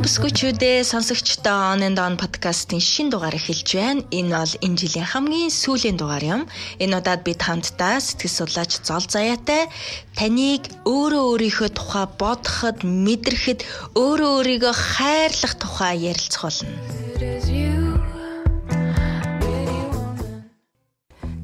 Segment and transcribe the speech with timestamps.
[0.00, 4.00] Сайн бүсгүйчүүдээ сонсогчдоо On and On podcast-ийн шин дугаар эхэлж байна.
[4.08, 6.42] Энэ бол энэ жилийн хамгийн сүүлийн дугаар юм.
[6.80, 9.68] Энэ удаад бид хамтдаа сэтгэл судлаач Зол Заяатай
[10.16, 13.60] таныг өөрөө өөрийнхөө тухай бодоход, мэдрэхэд,
[13.92, 16.72] өөрөө өөрийгөө хайрлах тухай ярилцах болно.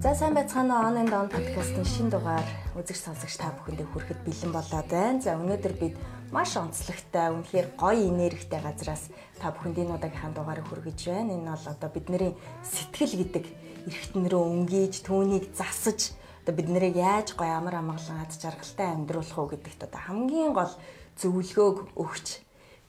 [0.01, 4.53] За сайн байцгаана On and On podcast-ийн шин дугаар үзэгч сонсогч та бүхэндээ хүрэхэд бэлэн
[4.57, 5.21] болоод байна.
[5.21, 6.01] За өнөөдөр бид
[6.35, 11.39] маш онцлогтой, үнэхээр гоё энергитэй газраас та бүхэнд энэ удаагийнхаа дугаарыг хүргэж байна.
[11.39, 12.33] Энэ бол одоо бидний
[12.67, 13.45] сэтгэл гэдэг
[13.87, 19.39] эргэтэн рүү өнгийж, түүнийг засаж одоо бид нарыг яаж гоё амар амгалан ад жаргалтай амьдруулах
[19.39, 20.75] уу гэдэгт одоо хамгийн гол
[21.19, 22.27] зөвлөгөөг өгч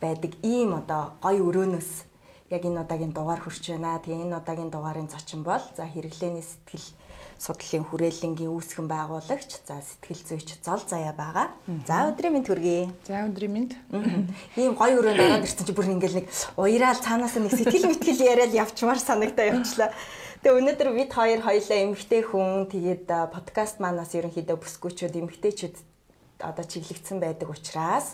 [0.01, 1.91] байдаг ийм одоо гоё өрөөнөөс
[2.49, 4.01] яг энэ удаагийн дугаар хүрч байна.
[4.01, 6.87] Тэгээ энэ удаагийн дугаарын зочин бол за хэрэглээний сэтгэл
[7.37, 11.47] судлалын хүрээлэнгийн үүсгэн байгуулагч за сэтгэл зүйч зол заяа байгаа.
[11.85, 12.89] За өдрийн мэнд хүргэе.
[13.05, 13.71] За өдрийн мэнд.
[14.57, 16.27] Ийм гоё өрөөнд ороод ирсэн чи бүр ингээл нэг
[16.57, 19.93] уяраал цаанаас нэг сэтгэл мэтгэл яриад явчмаар санагдаа явчлаа.
[20.41, 25.75] Тэгээ өнөөдөр бид хоёр хоёлаа эмгтэй хүн тэгээд подкаст манаас ерөнхийдөө бүсгүүчүүд эмгтэйчүүд
[26.41, 28.13] одоо чиглэгдсэн байдаг учраас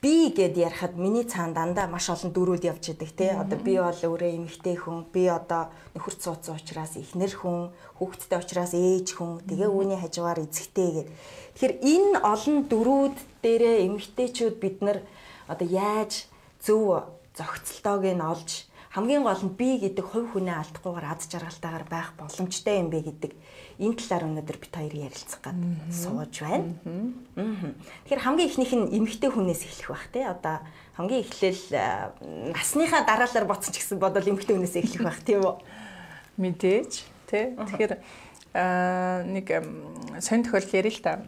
[0.00, 3.92] би гэд ярихад миний цаана дандаа маш олон дөрүүд явж идэг те одоо би бол
[3.92, 7.68] өөрөө эмэгтэй хүн би одоо нөхөр цууцсан учраас ихнэр хүн
[8.00, 11.08] хүүхэдтэй учраас ээж хүн тэгээ үүний хажуугаар эзэгтэй гэд.
[11.52, 14.98] Тэгэхээр энэ олон дөрүүд дээрээ эмэгтэйчүүд бид нар
[15.52, 16.24] одоо яаж
[16.64, 17.04] зөв
[17.36, 22.80] зохицолтойг нь олж хамгийн гол нь би гэдэг хувь хүнээ алдахгүйгээр ад жаргалтайгаар байх боломжтой
[22.82, 23.32] юм бэ гэдэг
[23.80, 25.56] энэ талаар өнөөдөр бид хоёр ярилцах гад
[25.88, 26.76] сууж байна.
[28.04, 30.24] Тэгэхээр хамгийн ихнийх нь эмэгтэй хүнээс эхлэх бах тий.
[30.28, 30.60] Одоо
[31.00, 31.64] хамгийн эхлээл
[32.52, 35.56] насныхаа дараалал боцсон ч гэсэн бодвол эмэгтэй хүнээс эхлэх бах тийм үү?
[36.36, 36.92] Мэдээж
[37.32, 37.56] тий.
[37.56, 37.92] Тэгэхээр
[39.32, 39.46] нэг
[40.20, 41.24] сонь тохиолдол ярил л та.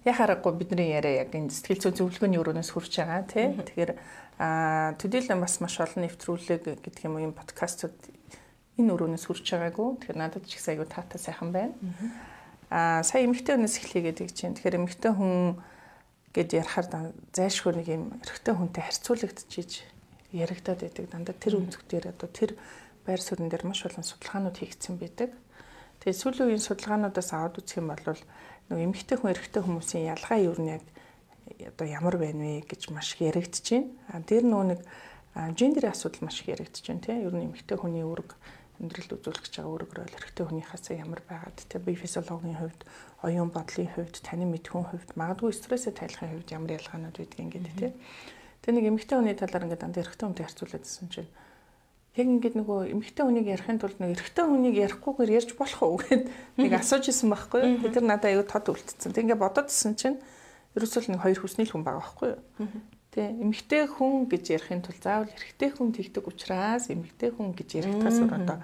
[0.00, 3.52] Яхаарахгүй бидний яриа яг энэ сэтгэл зүйн зөвлөгөөний өрөөнөөс хүрч байгаа тий.
[3.52, 3.92] Тэгэхээр
[4.40, 7.92] Аа төдийлөн бас маш олон нэвтрүүлэг гэдэг юм уу юм подкастууд
[8.80, 9.88] энэ өрөөнөөс хүрч байгаагүй.
[10.00, 11.74] Тэгэхээр надад ч их айгүй таатай сайхан байна.
[12.72, 14.56] Аа сая эмэгтэй хүнээс эхлэе гэдэг чинь.
[14.56, 15.60] Тэгэхээр эмэгтэй хүн
[16.32, 19.72] гэд ярахаар зайшгүй нэг юм эрэгтэй хүнтэй харьцуулагдчихиж
[20.32, 21.04] яригадаад байдаг.
[21.10, 22.54] Дандаа тэр өнцөг дээр одоо тэр
[23.02, 25.34] байр суурин дээр маш олон судалгаанууд хийгдсэн байдаг.
[26.00, 28.22] Тэгээ сүүлийн үеийн судалгаануудаас аваад үзэх юм бол
[28.70, 30.82] нөгөө эмэгтэй хүн эрэгтэй хүмүүсийн ялгаа юу нэг
[31.58, 33.90] одоо ямар байна вэ гэж маш их байна.
[34.14, 34.80] А дээр нөгөө нэг
[35.58, 36.54] гендерийн асуудал маш их
[36.86, 37.26] байна тийм.
[37.26, 38.30] Ер нь эмэгтэй хүний үүрэг
[38.80, 42.80] амьдралд үзүүлж байгаа үүрэгрөө эрэгтэй хүнийхээс ямар байгаад тийм бие физиологийн хувьд,
[43.22, 47.94] оюун бодлын хувьд, таны мэдхүйн хувьд, магадгүй стрессээ тайлахын хувьд ямар ялгаанууд байдгийг ингээд тийм.
[48.64, 51.30] Тэгээ нэг эмэгтэй хүний талаар ингээд дандаа эрэгтэй хүнтэй харьцуулаадсэн чинь
[52.16, 56.26] яг ингээд нөгөө эмэгтэй хүнийг ярихын тулд нэг эрэгтэй хүнийг ярихгүйгээр ярьж болох уу гэд
[56.58, 57.62] нэг асууж исэн байхгүй.
[57.94, 59.14] Тэр надад аюу тод үлдсэн.
[59.14, 60.18] Тэг ингээд бодоодсэн чинь
[60.74, 62.40] ерөөсөө нэг хоёр хүсний л хүн байгаа байхгүй юу?
[63.10, 68.22] Тэ эмэгтэй хүн гэж ярихын тулд заавал эрэгтэй хүн тэгдэг учраас эмэгтэй хүн гэж ярихтаас
[68.22, 68.62] одоо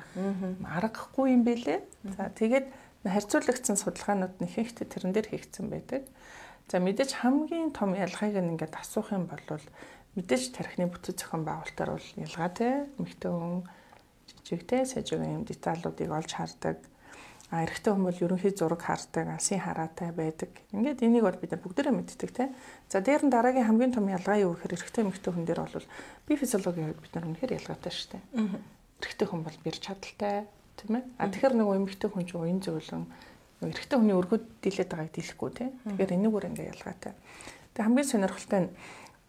[0.62, 1.82] маргахгүй юм бэлээ.
[2.14, 2.70] За тэгээд
[3.02, 6.06] харьцуулагдсан судалгаанууд нь ихэнхдээ тэрэн дээр хийгдсэн байдаг.
[6.70, 9.42] За мэдээж хамгийн том ялгааг нь ингээд асуух юм бол
[10.14, 13.66] мэдээж тархины бүтэц зохион байгуулалтаар бол ялгаатай эмэгтэй хүн
[14.46, 16.78] жижигтэй сажиг юм деталуудыг олж хардаг
[17.50, 20.50] А эрэгтэй хүн бол ерөнхий зураг хардаг, алсын хараатай байдаг.
[20.74, 22.50] Ингээд энийг бол бид нар бүгдээрээ мэддэг тийм.
[22.90, 25.86] За дээр нь дараагийн хамгийн том ялгаа юу гэхээр эрэгтэй эмэгтэй хүн дээр бол
[26.26, 28.22] бие физиологийн хувьд бид нар үнэхээр ялгаатай шүү дээ.
[28.98, 30.36] Эрэгтэй хүн бол бэр чадaltaй
[30.74, 31.04] тийм ээ.
[31.22, 33.04] А тэгэхээр нөгөө эмэгтэй хүн чинь уян зөөлөн
[33.62, 35.70] эрэгтэй хүний өргөд дийлээд байгааг дийлэхгүй тийм.
[35.86, 37.14] Тэгэхээр энийг бүр ингээ ялгаатай.
[37.78, 38.70] Тэгээ хамгийн сонирхолтой нь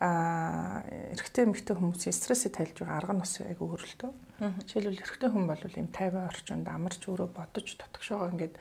[0.02, 0.84] а
[1.14, 4.12] эрэгтэй эмэгтэй хүмүүсийн стрессээ тайлж байгаа арга нь бас айгүй хөрөлтөө.
[4.38, 8.56] Жишээлбэл эрэгтэй хүн бол ийм 50 орчинд амарч өөрөө бодож дотгошоогоо ингээд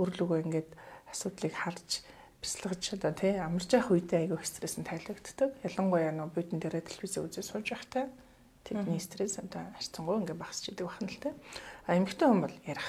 [0.00, 0.70] өрлөгөө ингээд
[1.12, 2.00] асуудлыг харж
[2.40, 5.52] бяцлагж одоо тий амарч явах үедээ айгүй стресс нь тайлагддаг.
[5.68, 8.08] Ялангуяа нөө будин дээрээ телевиз үзээ сууж байхтай
[8.64, 11.34] тэдний стресс одоо харцангуй ингээд багасч идэг бахан л тий.
[11.84, 12.88] А эмэгтэй хүн бол ярих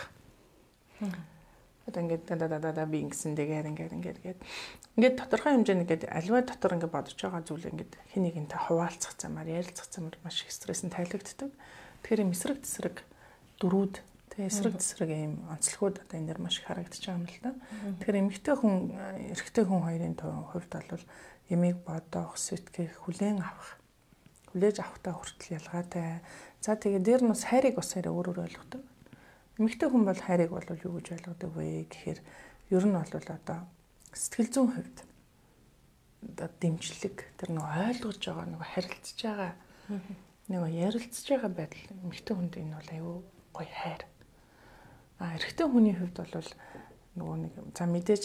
[1.90, 4.40] одоо ингээд да да да да би ингэсэн тэгээд ингээд ингээд гээд
[4.96, 9.50] ингээд тодорхой хэмжээнд ингээд аливаа дотор ингээд бодож байгаа зүйл ингээд хин нэгэнтэй хуваалцах замаар
[9.50, 11.50] ярилцах замаар маш их стресс нь тайлагддаг.
[12.03, 12.97] Тэгэхээр юм эсрэг тесрэг
[13.59, 13.96] дөрүүд
[14.34, 17.51] тэгээ эсрэг тесрэг ийм онцлогуд одоо энэ дэр маш их харагдаж байгаа юм л да.
[17.99, 18.75] Тэгэхээр эмэгтэй хүн
[19.35, 21.05] эрэгтэй хүн хоёрын хувьд бол
[21.49, 23.79] ямиг бодох, сэтгэх, хүлээн авах
[24.53, 26.22] хүлээж авахтаа хүртэл ялгаатай.
[26.61, 28.81] За тэгээ дээр нь бас хайрыг бас арай өөр өөр ойлгодог.
[29.57, 32.19] Эмэгтэй хүн бол хайрыг бол юу гэж ойлгодог вэ гэхээр
[32.73, 33.59] ер нь бол одоо
[34.13, 34.97] сэтгэл зүйн хувьд
[36.25, 39.51] одоо дэмжлэг тэр нэг ойлгож байгаа нэг харилцаж байгаа
[40.49, 43.17] нэг ярилцж байгаа байдал эмэгтэй хүнд энэ бол аюу
[43.53, 44.03] гоё хайр.
[45.22, 46.49] А эрэгтэй хүний хувьд бол
[47.16, 48.23] нөгөө нэг за мэдээж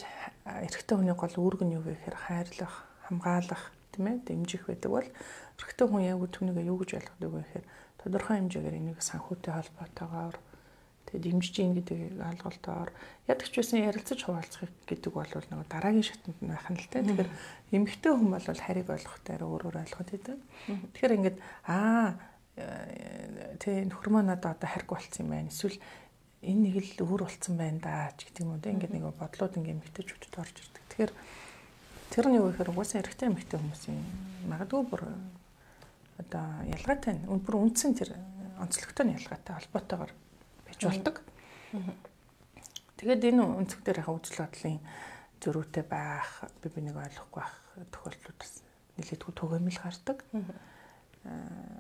[0.49, 2.75] эрэгтэй хүний гол үүрэг нь юу вэ гэхээр хайрлах,
[3.05, 3.63] хамгаалах
[3.93, 5.09] тийм ээ дэмжих байдаг бол
[5.61, 7.67] эрэгтэй хүн яг түүнийг юу гэж ойлгодог вэ гэхээр
[8.01, 10.37] тодорхой хэмжээгээр энийг санхүүтэй холбоотойгоор
[11.15, 12.91] тэгээд дэмжиж ийн гэдэг алгалтаар
[13.31, 17.07] ядагч байсан ярилцаж хуваалцах гэдэг бол нэг дараагийн шатнд байх нь л тэ.
[17.07, 17.31] Тэгэхээр
[17.71, 20.39] эмэгтэй хүн бол харийг ойлгохтой өөрөөр ойлгоод идэв.
[20.67, 21.39] Тэгэхээр ингээд
[21.71, 22.19] аа
[22.59, 25.55] э, тэ нөхөр маань одоо хариг болцсон юм байна.
[25.55, 25.79] Эсвэл
[26.43, 28.67] энэ нэг л өөр болцсон байна да ч гэдэг юм уу.
[28.67, 30.83] Ингээд нэг бодлууд ингээд эмэгтэйчүүдэд орж ирдэг.
[30.91, 31.13] Тэгэхээр
[32.11, 34.03] тэр нь юу гэхээр угаасаа эрэгтэй эмэгтэй хүмүүсийн
[34.51, 35.03] магадгүй бүр
[36.19, 38.19] одоо ялгаатай нь бүр үндсэн тэр
[38.59, 40.13] онцлогтой нь ялгаатай холбоотойгоор
[40.75, 41.17] байж болдог.
[42.99, 44.79] Тэгээд энэ өнцөг дээр яг үзэл бодлын
[45.43, 47.55] зөрүүтэй байх, би бинийг ойлгохгүй байх
[47.91, 48.41] тохиолдлууд
[48.99, 50.19] нэлээдгүй түгээмэл гардаг.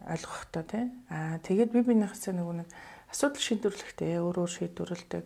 [0.08, 0.85] ойлгохтой тий.
[1.12, 2.69] Аа тэгээд би бинийхээс нэг нэг
[3.12, 5.25] асуудал шийдвэрлэхдээ өөрөөр шийдвэрлэдэг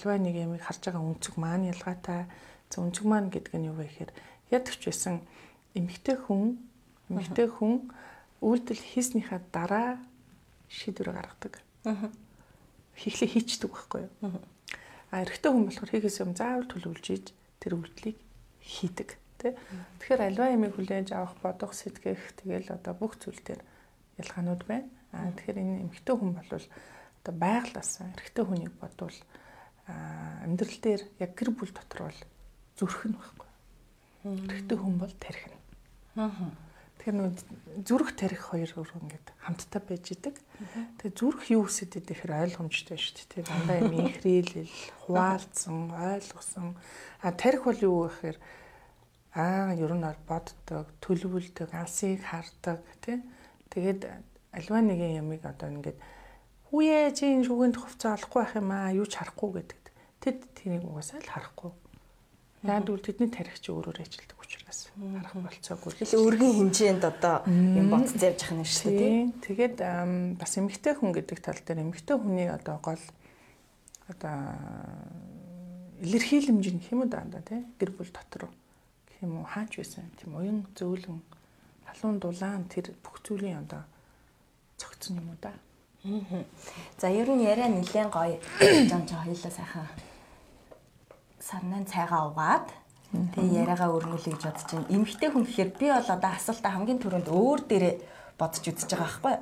[0.00, 2.24] альва нэг юм харж байгаа өнцөг маань ялгаатай.
[2.72, 4.12] За өнцөг маань гэдэг нь юу вэ гэхээр
[4.48, 5.20] ядагч байсан
[5.76, 6.56] эмэгтэй хүн
[7.12, 7.92] эмэгтэй хүн
[8.40, 10.00] үйлдэл хийснийхаа дараа
[10.72, 11.60] шийдвэр гаргадаг.
[11.84, 12.08] Аа.
[13.00, 14.36] Хийхлээ хийчдэг байхгүй юу?
[15.08, 17.26] А эрэгтэй хүн болохоор хийхээс өмнө заавал төлөвлөж ийж
[17.56, 18.18] тэр үйлдэлийг
[18.60, 19.08] хийдэг
[19.40, 19.52] тий.
[20.04, 23.64] Тэгэхээр альва ямиг хүлээж авах, бодох, сэтгэх тэгэл одоо бүх зүйл дээр
[24.20, 24.88] ялгаанууд байна.
[25.16, 29.18] А тэгэхээр энэ эмэгтэй хүн бол одоо байглаасаа эрэгтэй хүнийг бодвол
[29.88, 32.20] амьдрал дээр яг гэр бүл дотор бол
[32.76, 33.48] зүрх нь байхгүй.
[34.28, 35.58] Эрэгтэй хүн бол тарих нь.
[36.20, 36.69] Аа
[37.00, 37.32] Тэгэхээр нэг
[37.88, 40.36] зүрх тарих хоёр өөр ингээд хамтдаа байж идэг.
[41.00, 43.28] Тэгээ зүрх юу гэсэд идэхээр ойлгомжтой шүү дээ.
[43.40, 44.76] Тэгээ дандаа юм ихрээлэл,
[45.08, 46.76] хуваалцсан, ойлгосон.
[47.24, 48.36] А тарих бол юу гэхээр
[49.32, 53.24] аа ер нь бол боддог, төлөвлөдөг, алсыг хардаг тий.
[53.72, 54.04] Тэгээд
[54.52, 55.96] альва нэгэн ямыг одоо ингээд
[56.68, 59.82] хүүе чи энэ шүгэнд хувцас олохгүй байх юм аа юу ч харахгүй гэдэг.
[60.20, 61.72] Тэд тэрийг угаасаа л харахгүй.
[62.62, 65.92] Яг үл тэдний тарих чи өөрөөр ажилдаг учраас харах болцоогүй.
[65.96, 69.20] Тэгэл өргөн хэмжээнд одоо юм бодц явж юм шүү дээ.
[69.40, 69.76] Тэгээд
[70.36, 73.00] бас эмэгтэй хүн гэдэг тал дээр эмэгтэй хүний одоо гол
[74.12, 74.36] одоо
[76.04, 78.52] илэрхийлэмж нь хэм үү дандаа тий гэр бүл дотор
[79.08, 81.20] гэх юм уу хаач байсан тийм уян зөөлөн
[81.88, 83.88] халуун дулаан тэр бүх зүйлийн одоо
[84.76, 85.56] цогцсон юм уу да.
[87.00, 88.36] За ер нь яриа нэлээд гоё.
[88.88, 89.88] Жон жоо хоёлаа сайхан
[91.40, 92.68] сарнаа цайгаа угаад
[93.10, 94.92] тэгээ яриагаа өрнүүлээ гэж бодож байна.
[94.94, 97.94] Эмэгтэй хүн гэхээр би бол одоо асуултаа хамгийн түрүүнд өөр дээрээ
[98.38, 99.36] бодож үзэж байгаа байхгүй.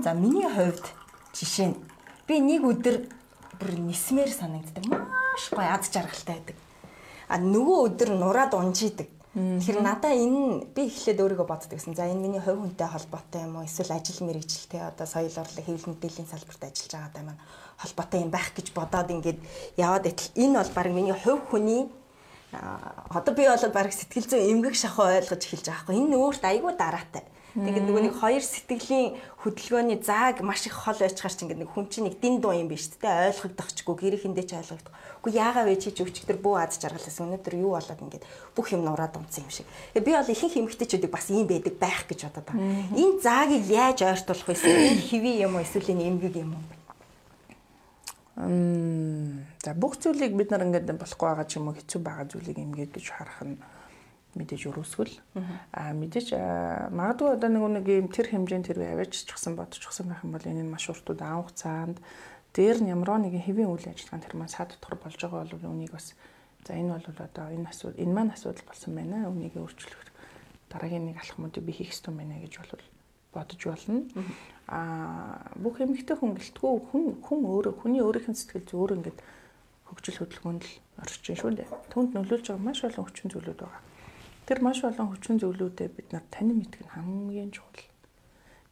[0.00, 0.86] За миний хувьд
[1.36, 1.76] жишээ нь
[2.24, 2.96] би нэг өдөр
[3.60, 4.84] бүр нисмээр санагддаг.
[4.88, 6.56] Маш гоё аз жаргалтай байдаг.
[7.28, 9.08] А нөгөө өдөр нураад унжидаг.
[9.32, 11.96] Тэгэхээр надаа энэ би эхлээд өөрийгөө боддог гэсэн.
[11.96, 13.64] За энэ миний хувь хүнтэй холбоотой юм уу?
[13.64, 17.40] Эсвэл ажил мэргэжилтэй одоо соёл орлог хэвлэл мэдээллийн салбарт ажиллаж байгаатай маань
[17.80, 19.40] холбоотой юм байх гэж бодоод ингээд
[19.80, 21.88] яваад итэл энэ бол баг миний хувь хүний
[22.52, 26.72] одоо би бол баг сэтгэл зүйн эмгэг шахуу ойлгож эхэлж байгаа хгүй энэ өөрт айгүй
[26.76, 27.24] дараатай.
[27.52, 31.88] Тэгээд нөгөө нэг хоёр сэтгэлийн хөдөлгөөний зааг маш их хол байцгаар чинь ингээд нэг хүн
[31.88, 34.92] чинь нэг дин дуу юм биш үү ойлгогдохчгүй гэрээхэндээ ч ойлгогдох.
[35.22, 38.26] Үгүй яагаад вэ чи өчигдөр бүү аз жаргалаас өнөөдөр юу болоод ингээд
[38.58, 39.70] бүх юм нураад унтсан юм шиг.
[39.94, 42.90] Би бол ихэнх эмэгтэйчүүдийг бас ийм байдаг байх гэж бодоод байгаа.
[42.90, 44.58] Энэ заагийг яаж ойртуулах вэ?
[44.58, 46.66] Энэ хэвий юм уу эсвэл энэ эмгэг юм уу?
[49.62, 52.90] За бүх зүйлийг бид нар ингээд болохгүй байгаа ч юм уу хэцүү байгаа зүйлийг эмгээд
[52.98, 53.62] гэж харах нь
[54.34, 55.14] мэдээж өрөөсгөл.
[55.76, 56.32] Аа мэдээж
[56.90, 60.64] магадгүй одоо нэг нэг юм тэр хэмжээнд тэр аваач чгсэн бодчихсон байх юм бол энэ
[60.64, 62.00] маш уртуд авах цаанд
[62.52, 65.92] дээр нь ямар нэгэн хэвийн үйл ажиллагаа тэр маань сад дотор болж байгаа бол үнийг
[65.96, 66.12] бас
[66.64, 69.28] за энэ бол одоо энэ асуудал энэ маань асуудал болсон байна.
[69.32, 70.02] Үнийг өөрчлөх
[70.68, 72.84] дараагийн нэг алхмуудыг би хийх ёстой байна гэж бол
[73.32, 74.04] бодож болно.
[74.68, 79.18] Аа бүх эмэгтэй хүн гэлтгүү хүн хүн өөрөө хүний өөрийнх нь сэтгэл зүй өөрөө ингээд
[79.88, 81.68] хөгжил хөдөлгөөнд л орж ин шүү дээ.
[81.92, 83.82] Түүнд нөлөөлж байгаа маш олон хүчин зүйлүүд байгаа.
[84.46, 87.84] Тэр маш олон хүчин зүйлүүдэд бид нар танин мэдэх нь хамгийн чухал.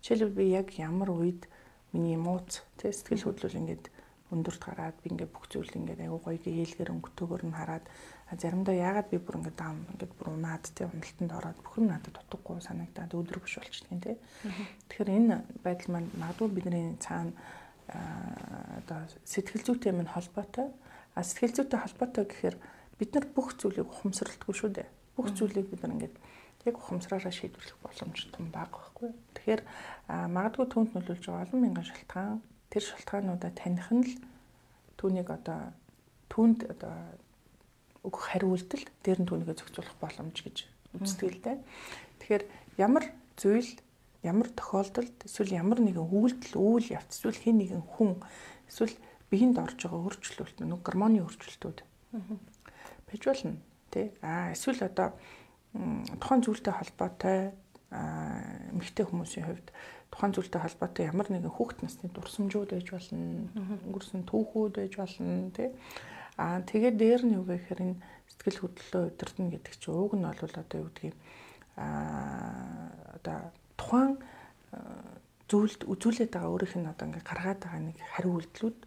[0.01, 1.50] Жишээлбэл би яг ямар үед
[1.93, 3.85] миний эмоц тэ сэтгэл хөдлөл ингээд
[4.31, 7.85] өндөрт гараад би ингээд бүх зүйл ингээд аягүй гоё гээйлгэр өнгөтэйгөр нь хараад
[8.39, 12.15] заримдаа яагаад би бүр ингээд даам ингээд бүр унаад тий уналтанд ороод бүх юм надад
[12.15, 14.17] дутуугүй санагдаад өдөр биш болчихдгийг тий.
[14.87, 17.35] Тэгэхээр энэ байдал маань магадгүй бидний цаана
[17.91, 20.71] одоо сэтгэл зүйтэй минь холбоотой.
[21.19, 22.57] А сэтгэл зүйтэй холбоотой гэхээр
[23.03, 24.89] бид нар бүх зүйлийг ухамсарлалтгүй шүү дээ.
[25.19, 26.15] Бүх зүйлийг бид нар ингээд
[26.69, 29.11] яг ухамсараараа шийдвэрлэх боломж том бага байхгүй.
[29.35, 29.63] Тэгэхээр
[30.29, 34.15] магадгүй түнд нөлөөлж байгаа олон мянган шалтгаан тэр шалтгаануудаа таних нь л
[35.01, 35.73] түүнийг одоо
[36.29, 36.95] түнд одоо
[38.05, 40.57] өгөх хариултал дээр нь түүнийгээ зохицуулах боломж гэж
[41.41, 41.59] дээ.
[42.21, 42.45] Тэгэхээр
[42.77, 43.05] ямар
[43.41, 43.71] зүйл
[44.23, 48.21] ямар тохиолдолд эсвэл ямар нэгэн үйлдэл үйл явц эсвэл хэн нэгэн хүн
[48.69, 48.93] эсвэл
[49.33, 51.79] биеинд орж байгаа өөрчлөлт нэг гормоны өөрчлөлтүүд
[53.09, 53.57] байж болно
[53.89, 55.17] тий а эсвэл одоо
[55.73, 57.39] тухайн зүйлтэй холбоотой
[57.91, 59.69] эмэгтэй хүмүүсийн хувьд
[60.11, 63.47] тухайн зүйлтэй холбоотой ямар нэгэн хүүхэд насны дурсамжууд байж болно,
[63.87, 65.71] өнгөрсөн түүхүүд байж болно тий.
[66.35, 68.03] Аа тэгээд дээр нь юу гэхээр энэ
[68.35, 71.17] сэтгэл хөдлөлөө удирдна гэдэг чинь ууг нь бол одоо юу гэдгийг
[71.79, 72.91] аа
[73.23, 73.39] одоо
[73.79, 74.19] тухайн
[75.51, 78.79] зүйлд үзүүлээд байгаа өөрийнх нь одоо ингээ гаргаад байгаа нэг хариу үйлдэлүүд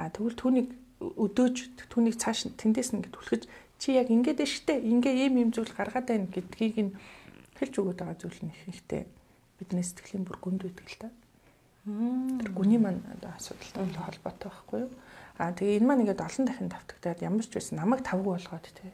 [0.00, 0.68] аа тэгвэл түүнийг
[0.98, 1.56] өдөөж
[1.92, 3.42] түүнийг цааш тэндээс нь ингээд түлхэж
[3.78, 6.92] чи яг ингээд дээ штэ ингээ ийм ийм зүйл гаргаад байна гэдгийг нь
[7.58, 9.06] хэлж өгöd байгаа зүйл нь их ихтэй
[9.58, 11.08] бидний сэтгэлийн бүр гүнд байдаг л та.
[11.86, 14.92] Тэр гүний маань асуудалтай холбоотой байхгүй юу?
[15.38, 18.90] Аа тэгээ энэ маань ингээд олон дахин давтагдаад ямар ч байсан намайг тавгүй болгоод тий.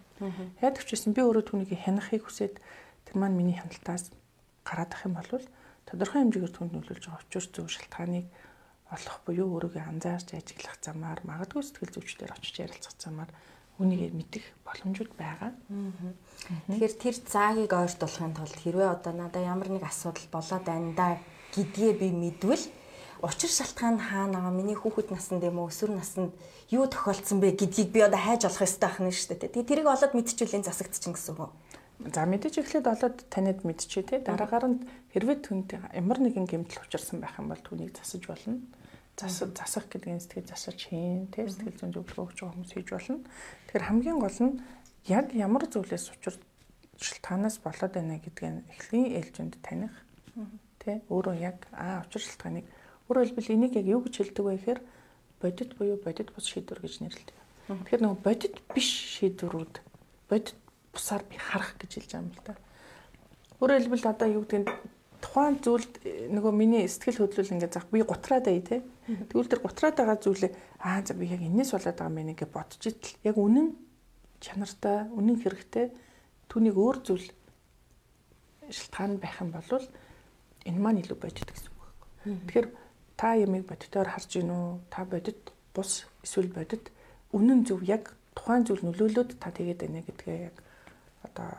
[0.61, 2.61] Яг төвчсэн би өөрөө түүнийг хянахыг хүсээд
[3.09, 4.12] тэр маань миний хяналтаас
[4.64, 5.45] гараад ах юм бол
[5.88, 8.26] тодорхой хэмжээгээр түнд нөлөөлж байгаа учир зөв шалтгааныг
[8.93, 13.31] олох буюу өөрийгөө анзаарч ажиглах замаар магадгүй сэтгэл зүйчдэр очиж ярилцах замаар
[13.78, 15.50] үнийг мэдэх боломжууд байгаа.
[16.71, 21.07] Тэгэхээр тэр заагийг ойртуулахын тулд хэрвээ одоо надад ямар нэг асуудал болоод байна да
[21.54, 22.64] гэдгээ би мэдвэл
[23.23, 26.31] учир шалтгаан хаана байгаа миний хүүхэд наснд юм уу өсвөр наснд
[26.71, 29.50] юу тохиолдсон бэ гэдгийг би одоо хайж олох ёстой байх нь шүү дээ.
[29.50, 31.52] Тэгээ тэрийг олоод мэдчихвэл засагдчихна гэсэн үг?
[32.14, 34.78] За мэдээж эхлээд олоод танид мэдчихэ те дараагаар нь
[35.14, 38.61] хэрвээ түнд ямар нэгэн гэмтэл учирсан байх юм бол түүнийг засаж болно.
[39.14, 43.23] Засах засах нь сэтгэл засаж хийн те сэтгэл зүйн зөвлөгөө өгч байгаа хүмүүс хийж болно.
[43.71, 44.59] Тэгэхээр хамгийн гол нь
[45.06, 46.35] яг ямар зүйлээс учир
[46.99, 49.94] шалтгаанаас болоод байна гэдгийг эхлэн ээлжинд таних
[50.83, 52.66] те өөрөө яг аа учир шалтгааныг
[53.06, 54.80] өөрөөр хэлбэл энийг яг юу гэж хэлдэг вэ гэхээр
[55.40, 57.38] бодит буюу бодит бус шийдвэр гэж нэрлэдэг.
[57.68, 58.88] Тэгэхээр нөгөө бодит биш
[59.21, 59.75] шийдвэрүүд
[60.28, 60.56] бодит
[60.92, 62.54] бусаар би харах гэж хэлж байгаа юм л да.
[63.61, 64.68] Өөрөөр хэлбэл одоо юу гэдэг нь
[65.21, 68.80] тухайн зүйлд э, нөгөө миний сэтгэл хөдлөл ингээд зах би гутраад бай тээ.
[69.04, 72.82] Тэгвэл тэр гутраад байгаа зүйлээ аа за би яг энэс болоод байгаа юм ингээд бодож
[72.82, 73.68] итэл яг үнэн
[74.40, 75.87] чанартай, үнэн хэрэгтэй
[76.49, 77.28] түүнийг өөр зүйл
[78.73, 79.84] шалтгаан байх юм бол
[80.64, 82.08] энэ маань илүү бодит гэсэн үг байхгүй.
[82.49, 82.68] Тэгэхээр
[83.16, 84.68] та ямиг бодитоор харж гин үү?
[84.88, 85.40] Та бодит
[85.76, 86.88] бус эсвэл бодит
[87.37, 90.56] үнэн зөв яг тухайн зүйл нөлөөлөд та тэгээд байна гэдгээ яг
[91.28, 91.50] одоо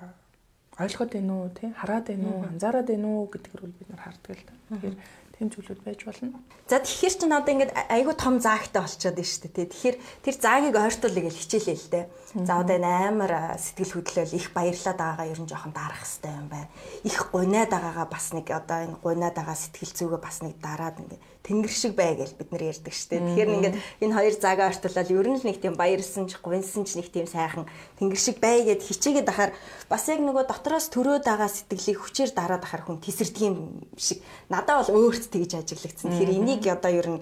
[0.80, 4.36] ойлгоод байна уу тий хараад байна уу анзаараад байна уу гэдгээр бол бид нар харддаг
[4.36, 4.54] л та.
[4.76, 4.96] Тэгэхээр
[5.36, 6.40] тийм зүйлүүд байж болно.
[6.72, 9.68] За тэгэхээр чинь одоо ингээд айгүй том заагтай болчиход байна шүү дээ.
[9.68, 12.06] Тэгэхээр тэр заагийг ойртуулъя гэж хичээлээ л дээ.
[12.48, 16.48] За одоо энэ амар сэтгэл хөдлөл их баярлаад байгаагаа ер нь жоохон дарах хэрэгтэй юм
[16.48, 16.72] байна.
[17.04, 21.24] Их гуниад байгаагаа бас нэг одоо энэ гуниад байгаа сэтгэл зүгээ бас нэг дараад ингээд
[21.46, 23.22] тэнгэр шиг бай гэж бид нар ярьдаг шүү дээ.
[23.22, 26.98] Тэгэхээр ингээд энэ хоёр заагаа ойртуулаад ер нь л нэг тийм баярлсан ч гуйсан ч
[26.98, 27.70] нэг тийм сайхан
[28.02, 29.52] тэнгэр шиг бай гэд хичээгээд ахаар
[29.86, 34.90] бас яг нөгөө дотроос төрөөд байгаа сэтгэлийг хүчээр дараад ахаар хүн тесэрдэг юм шиг надад
[34.90, 36.10] бол өөрт тэгж ажиглагдсан.
[36.10, 37.22] Тэгэхээр энийг одоо ер нь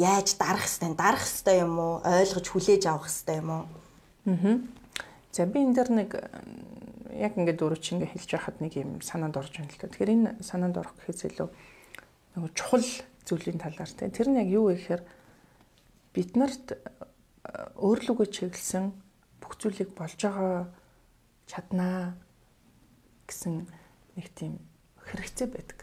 [0.00, 1.94] яаж дарах хэвтэй дарах хэвтэй юм уу?
[2.00, 3.64] Ойлгож хүлээж авах хэвтэй юм уу?
[3.68, 4.80] Аа
[5.32, 6.10] за би энэ дэр нэг
[7.14, 10.14] яг ингээд өөрөө чи ингээд хэлж байхад нэг юм санаанд орж байна л та тэгэхээр
[10.14, 11.48] энэ санаанд орох гэхээс илүү
[12.34, 12.86] нөгөө чухал
[13.26, 15.02] зүйлийн талаар те тэр нь яг юу вэ гэхээр
[16.14, 16.66] бид нарт
[17.78, 18.92] өөрлөгөө чиглэсэн
[19.40, 20.68] бүх зүйлийг болж байгаа
[21.50, 22.14] чаднаа
[23.26, 23.66] гэсэн
[24.16, 24.58] нэг тийм
[25.02, 25.78] хэрэгцээ байдаг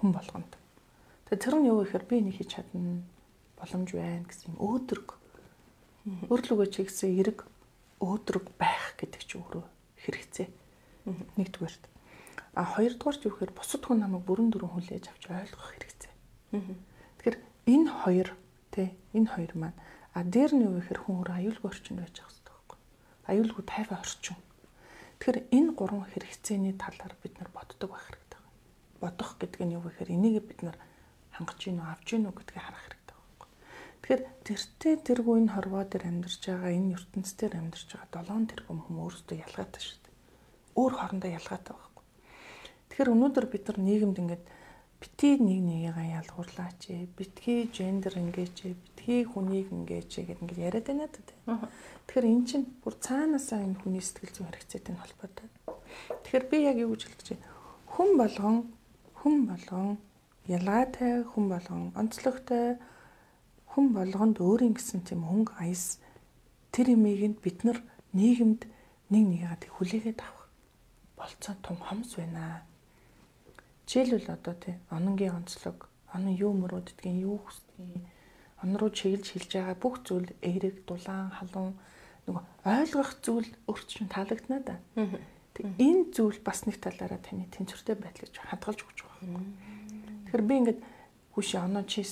[0.00, 0.52] хүн болгонд.
[1.28, 3.02] Тэгээ тэр нь юу гэхээр би энийг хийж чадна
[3.58, 5.08] боломж байна гэсэн өөдрөг.
[6.32, 7.44] Өөрлөгөө чигсэн эрг
[8.00, 9.64] өөдрөг байх гэдэг чинь өөрөө
[10.00, 10.48] хэрэгцээ.
[11.36, 11.84] Нэгдүгээрт.
[12.54, 16.12] А хоёрдугаарт юу гэхээр бусад хүн намайг бүрэн дүрэн хүлээж авч ойлгох хэрэгцээ.
[17.20, 17.36] Тэгэхээр
[17.70, 18.28] энэ хоёр
[18.74, 19.78] тий энэ хоёр маань
[20.14, 22.78] а дээр нь юу гэхээр хүн өөр аюулгүй орчинд байж байгаа хэрэгтэй байхгүй.
[23.30, 24.38] Аюулгүй тайван орчин.
[25.22, 28.30] Тэгэхээр энэ гурван хэрэгцээний талаар бид нар боддог байх хэрэгтэй
[29.00, 30.76] бодох гэдэг нь юу гэхээр энийг бид нар
[31.32, 33.48] хангаж гин үү авч гин үү гэдгийг харах хэрэгтэй байхгүй.
[34.04, 38.80] Тэгэхээр тэртээ тэргүй энэ хорвоо дээр амьдарч байгаа энэ ертөнцийн дээр амьдарч байгаа долоон тэрбум
[38.84, 40.14] хүмүүс өөрсдөө ялгаатай шүү дээ.
[40.76, 41.89] Өөр хоорондоо ялгаатай байхгүй.
[43.00, 44.44] Тэгэхээр өнөөдөр бид нар нийгэмд ингээд
[45.00, 50.64] битгий нэг нэгийгээ ялгуурлаач ээ битгий гендер ingээж ээ битгий хүнийг ingээж ээ гэдэг ингээд
[50.68, 51.64] яриад байна та тийм.
[52.04, 55.48] Тэгэхээр эн чинь бүр цаанаасаа энэ хүний сэтгэл зүйн хэрэгцээтэй холбоотой.
[56.28, 57.48] Тэгэхээр би яг юу гэж хэлж байна
[57.88, 58.56] хүн болгон
[59.16, 59.88] хүн болгон
[60.44, 62.76] ялгаатай хүн болгон онцлогтой
[63.72, 66.04] хүн болгонд өөрийн гэсэн тийм хөнгө аяс
[66.68, 67.80] тэр имийг бид нар
[68.12, 68.68] нийгэмд
[69.08, 70.52] нэг нэгээд хүлээгээд авах
[71.16, 72.68] болцоо том хомс байна.
[73.90, 78.06] Жишээлбэл одоо тий ононгийн онцлог, онон юу мөрөөддгийг юу хүсдэг,
[78.62, 81.74] он руу чиглэж хэлж байгаа бүх зүйл эерэг, дулаан, халуун
[82.30, 84.78] нөгөө ойлгох зүйл өөрт чинь таалагдана да.
[85.58, 89.42] Энэ зүйл бас нэг талаараа таны тэнцвэртэй байдлыг хадгалж өгч байгаа.
[90.30, 90.80] Тэгэхээр би ингээд
[91.34, 92.06] хүүши оноо чи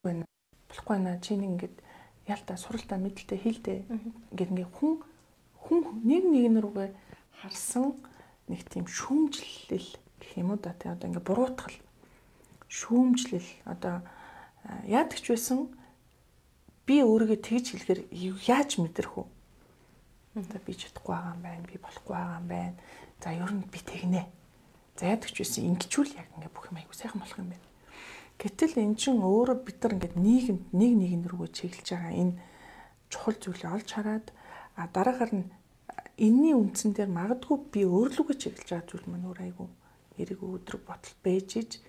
[0.00, 0.24] байна.
[0.72, 1.76] Болохгүй наа чи нэг ингээд
[2.24, 3.74] ялта суралта мэдлэлтэй хийлдэ
[4.32, 5.04] гэд ингээ хүн
[5.60, 6.90] хүн нэг нэг рүүгээ
[7.44, 8.00] харсан
[8.48, 11.76] нэг тийм шүүмжлэл гэх юм уу да тий одоо ингээ буруутгал
[12.68, 14.04] шүүмжлэл одоо
[14.86, 15.72] яадаг ч байсан
[16.86, 18.00] би өөрийгөө тэгж хэлэхээр
[18.46, 19.24] яаж мэдрэх вэ?
[20.38, 22.76] Одоо би чадахгүй байгаа юм байна, би болохгүй байгаа юм байна.
[23.22, 24.22] За ер нь би тэгнэ.
[24.98, 27.66] За яадаг ч байсан ингэчүүл яг ингээ бүх юм айгу сайхан болох юм байна.
[28.40, 32.34] Гэтэл эн чин өөрөө бид нар ингээд нийгэмд нэг нэгэн рүүгээ чиглэж байгаа энэ
[33.10, 34.26] чухал зүйлийг олж хараад
[34.94, 35.46] дараагаар нь
[36.16, 39.66] энэний үндсэн дээр магадгүй би өөрлөгөө чиглэж байгаа зүйл маань өөр айгу
[40.22, 41.80] эрэг өдрөг ботал бэжиж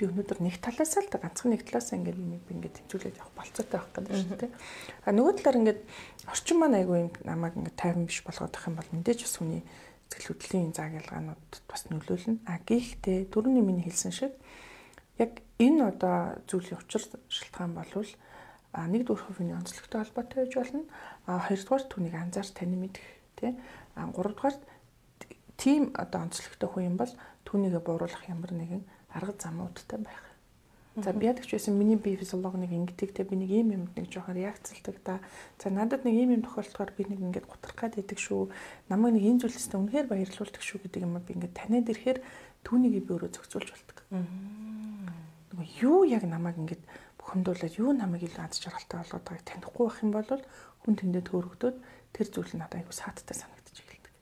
[0.00, 3.76] би өнөөдөр нэг талаас л ганцхан нэг талаас ингээд энийг би ингээд тэмцүүлээд явах болцоотой
[3.76, 4.52] байх гэдэг шүү дээ.
[5.04, 5.80] А нөгөө талаар ингээд
[6.32, 9.62] орчин маань айгүй юм намайг ингээд тайван биш болгоод ах юм бол мэдээж бас хүний
[10.08, 12.40] сэтгэл хөдлөлийн зааг ялгаанууд бас нөлөөлнө.
[12.48, 14.32] А гэхдээ дөрөвний миний хэлсэн шиг
[15.20, 18.10] яг энэ одоо зүйлийн учир шалтгаан болвол
[18.72, 20.82] а нэгдүгээр хувийн онцлогтой холбоотой байж болно.
[21.28, 23.04] А хоёрдугаар түүнийг анзаарч тань мэдэх
[23.36, 23.52] тий.
[23.94, 24.56] А гуравдугаар
[25.60, 27.12] тийм одоо онцлогтой хүн юм бол
[27.50, 30.30] түүнийгээ бууруулах ямар нэгэн арга замуудтай байх.
[30.96, 34.10] За би ядагч байсан миний бие физиологи нэг ингэдэг те би нэг ийм юмд нэг
[34.10, 35.20] жоохон реакцлдаг да.
[35.62, 38.50] За надад нэг ийм юм тохиолдохоор би нэг ингээд гутрах гад идэг шүү.
[38.90, 42.18] Намайг нэг энэ зүйлстэй үнэхээр баярлуулдаг шүү гэдэг юм би ингээд таниад ирэхээр
[42.66, 43.98] түүнийг би өөрөө зохицуулж болдог.
[45.54, 46.82] Нөгөө юу яг намайг ингээд
[47.22, 50.42] бухимдуулаад юу намайг илүү аз жаргалтай болгоод байгааг танихгүй байх юм бол
[50.82, 51.76] хүн тэндээ төөрөгдөд
[52.18, 54.12] тэр зүйл надад айгу сааттай санагдаж эхэлдэг.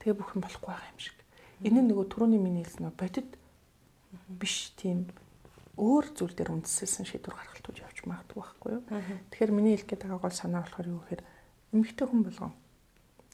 [0.00, 1.17] Тэгээ бүх юм болохгүй байгаа юм шиг.
[1.66, 3.34] Энэ нөгөө түрүүний миний хэлсэн бодит
[4.28, 5.10] биш тийм
[5.78, 8.82] өөр зүйл дээр үндэслсэн шийдвэр гаргалтууд явж магадгүй байхгүй юу.
[9.30, 11.22] Тэгэхээр миний хэлэх гээд байгаа гол санаа болохоор юу гэхээр
[11.74, 12.52] эмэгтэй хүн болгон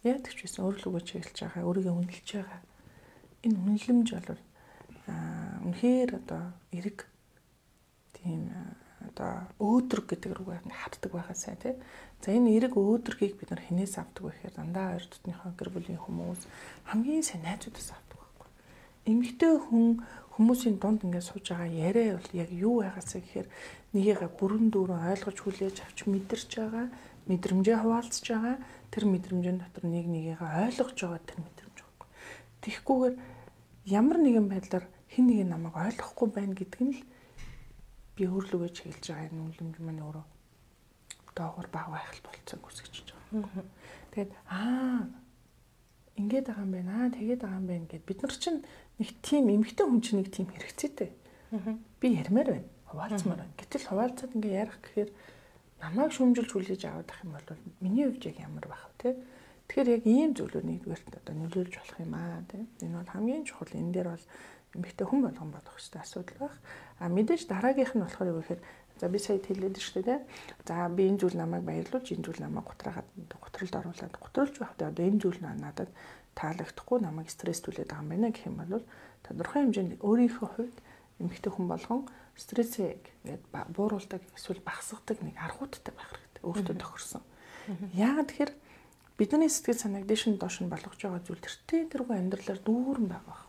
[0.04, 2.60] яадаг ч байсан өөрлөгөө чиглэж байгаа, өөрийгөө үнэлж байгаа.
[3.44, 4.40] Энэ үнэлэмж бол
[5.08, 6.98] аа үнэхээр одоо эрэг
[8.12, 8.52] тийм
[9.08, 11.74] одоо өөдрөг гэдэг рүүгээ хатдаг байхаасай тий.
[12.24, 16.00] За энэ эрэг өөдрөгийг бид нар хинээс авдаг вэ гэхээр дандаа хоёр дотныхоо гэр бүлийн
[16.00, 16.40] хүмүүс
[16.88, 18.48] хамгийн сайн найзуудаас авдаг байхгүй.
[19.10, 19.86] Эмэгтэй хүн
[20.34, 23.48] хүмүүсийн дунд ингээд сууж байгаа яриа бол яг юу байгаасаа гэхээр
[23.94, 26.86] нэгийгээ бүрэн дүүрэн ойлгож хүлээж авч мэдэрч байгаа,
[27.30, 28.56] мэдрэмжээ хуваалцж байгаа,
[28.90, 32.08] тэр мэдрэмжийн дотор нэг нэгийгээ ойлгож байгаа тэр мэдрэмж байхгүй.
[32.66, 33.14] Тэгхгүйгээр
[33.94, 37.00] ямар нэгэн байдлаар хэн нэг намайг ойлгохгүй байна гэдэг нь л
[38.14, 40.24] би өөрлөгөө чиглэж байгаа энэ үлэмж маань өөрөө
[41.34, 43.66] доогор баг байх болцсон үсгэж байгаа.
[44.14, 45.10] Тэгээд аа
[46.14, 48.60] ингээд байгаа юм байна аа тэгээд байгаа юм байна гэд бид нар чинь
[49.02, 51.10] нэг тийм эмгтэй хүн чинь нэг тийм хэрэгцээтэй.
[51.98, 52.68] Би ярмаар байна.
[52.86, 53.58] Хуваалцмаар байна.
[53.58, 55.10] Гэтэл хуваалцаад ингээ ярих гэхээр
[55.82, 57.48] намайг шүмжилж хүлээж аваад ах юм бол
[57.82, 59.10] миний хувьд яг ямар байх вэ те?
[59.66, 62.62] Тэгэхээр яг ийм зүйлүүд нэгдүгээрт одоо нөлөөлж болох юм аа те.
[62.78, 64.24] Энэ бол хамгийн чухал энэ дээр бол
[64.74, 66.56] эмгтэй хүн болгон бодох хэрэгтэй асуудал байх.
[66.98, 68.62] А мэдээж дараагийнх нь болохоор юу гэхээр
[69.00, 70.20] За би сая хэлээд шүү дээ.
[70.62, 73.10] За би энэ зүйл намайг баярлуулж энэ зүйл намайг гутраагаад
[73.42, 75.90] гутралд оруулаад гутралж байхдаа одоо энэ зүйл надад
[76.38, 78.86] таалагдахгүй намайг стресстүүлээд байгаа юм байна гэх юм бол
[79.26, 80.78] тодорхой хэмжээнд өөрийнхөө хувьд
[81.18, 82.00] эмэгтэй хүн болгон
[82.38, 82.90] стрессээ
[83.26, 83.42] гээд
[83.74, 86.42] бууруулдаг эсвэл багасгадаг нэг аргуудтай байх хэрэгтэй.
[86.46, 87.22] Өөртөө тохирсон.
[87.94, 88.52] Яагаад тэгэхээр
[89.18, 93.43] бидний сэтгэл санааг дэш нь доош нь болгож байгаа зүйл тэртээ тэргүй амьдралаар дүүрэн байгаа.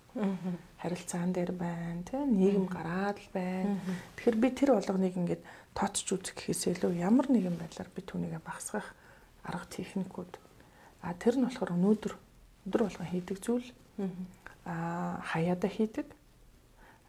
[0.80, 3.80] Харилцаан дээр байна, тийм нийгэм гараад л байна.
[4.15, 5.43] Тэгэхээр би тэр болгоныг ингээд
[5.75, 8.95] тооцч үзэх гэхээс илүү ямар нэгэн байдлаар би түүнийгээ багасгах
[9.43, 10.39] арга техникүүд
[11.04, 12.13] а тэр нь болохоор өнөөдөр
[12.65, 13.69] өдөр болгон хийдэг зүйл.
[14.65, 16.08] Аа хаяада хийдэг.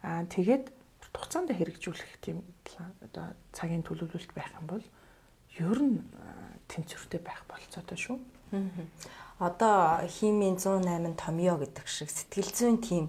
[0.03, 0.69] Аа тэгээд
[1.15, 2.45] хугацаанд хэрэгжүүлэх тийм
[3.01, 4.85] одоо цагийн төлөвлөлт байх юм бол
[5.57, 6.03] ер нь
[6.69, 8.17] тэнцвэртэй байх болцоотой шүү.
[9.37, 13.05] Одоо химийн 108 томьёо гэдэг шиг сэтгэл зүйн тим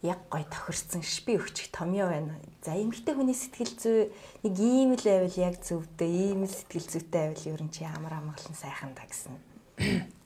[0.00, 2.40] яг гой тохирсон шби өгчих томьёо байна.
[2.64, 4.08] За эмэгтэй хүний сэтгэл зүй
[4.40, 8.16] нэг ийм л байвал яг зөвдөө, ийм л сэтгэл зүйтэй байвал ер нь чи амар
[8.16, 9.36] амгалан сайхан та гэсэн.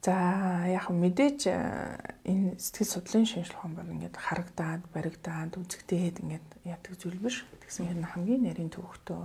[0.00, 0.16] За
[0.64, 6.94] яг мэдээж э, энэ сэтгэл судлалын шинжилгээ ухаан бол ингээд харагдаад, баригдаад, үзэгдээд ингээд яадаг
[6.96, 7.44] зүйл биш.
[7.60, 9.22] Тэгсэн хэрнээ хамгийн нарийн төвөгтөө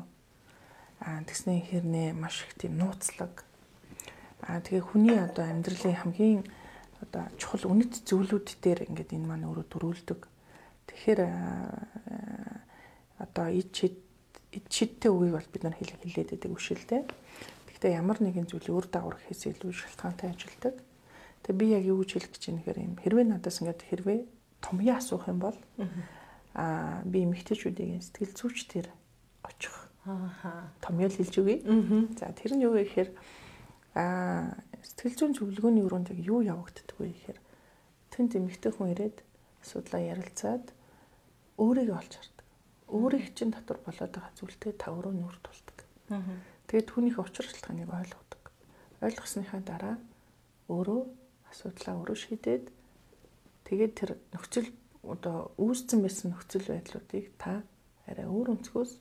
[1.05, 3.45] аа тэгснэ хэрнээ маш их тийм нууцлаг.
[4.41, 6.41] Аа тэгээ хүний одоо амьдралын хамгийн
[7.01, 10.19] одоо чухал үнэт зүйлүүд дээр ингээд энэ маань өөрөө дөрүүлдэг.
[10.89, 11.19] Тэгэхээр
[13.21, 13.97] одоо ид чид
[14.51, 17.01] ид чидтэй үгийг бол бид нар хэлээд байдаг үшэлтэй.
[17.69, 20.75] Гэхдээ ямар нэгэн зүйл өөр дагавар гэхээс илүү шалтгаантай ажилдаг.
[21.41, 24.19] Тэгээ би яг юу гэж хэлэх гэж байна гэхээр юм хэрвээ надаас ингээд хэрвээ
[24.61, 25.57] томьёо асуух юм бол
[26.53, 28.87] аа би эмэгтэйчүүдийн сэтгэл зүйч төр
[29.41, 29.73] очих.
[30.05, 30.69] Аа.
[30.83, 31.57] Томьёо хэлж үгүй.
[32.19, 33.09] За тэр нь юу гэхээр
[33.95, 37.39] аа сэтгэл зүйн зөвлөгөөний өрөөнд яг юу явагддаг вэ гэхээр
[38.11, 39.17] тэнд эмэгтэй хүн ирээд
[39.63, 40.65] асуудлаа ярилцаад
[41.59, 42.47] өөрийгөө олж хардаг.
[42.91, 45.77] Өөрийн чинь дотор болоод байгаа зүйлтэй тав руу нүр тулдаг.
[46.67, 48.43] Тэгээд түүнийх учир шалтгааныг ойлгодог.
[49.03, 49.95] ойлгосныхаа дараа
[50.71, 51.01] өөрөө
[51.51, 52.65] асуудлаа өөрөө шийдээд
[53.67, 54.69] тэгээд тэр нөхцөл
[55.03, 57.63] одоо үүсцэн байсан нөхцөл байдлуудыг та
[58.07, 58.91] арай өөр өнцгөөс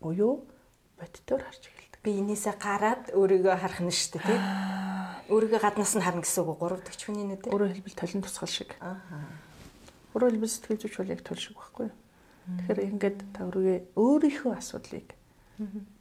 [0.00, 0.46] буюу
[0.98, 1.95] бодтоор харж эхэлдэг.
[2.06, 4.38] Би энээсээ гараад өөрийгөө харах нь шүү дээ тий.
[5.34, 7.50] Өөрийгөө гаднаас нь харна гэсэн үг 3 дахь хүний нүдээр.
[7.50, 8.70] Өөрөөр хэлбэл талын тусгал шиг.
[8.78, 9.02] Аа.
[10.14, 11.90] Өөрөөр хэлбэл сэтгэл зүйч бол яг тул шиг байхгүй?
[12.46, 15.18] Тэгэхээр ингээд та өөрийгөө өөрийнхөө асуудлыг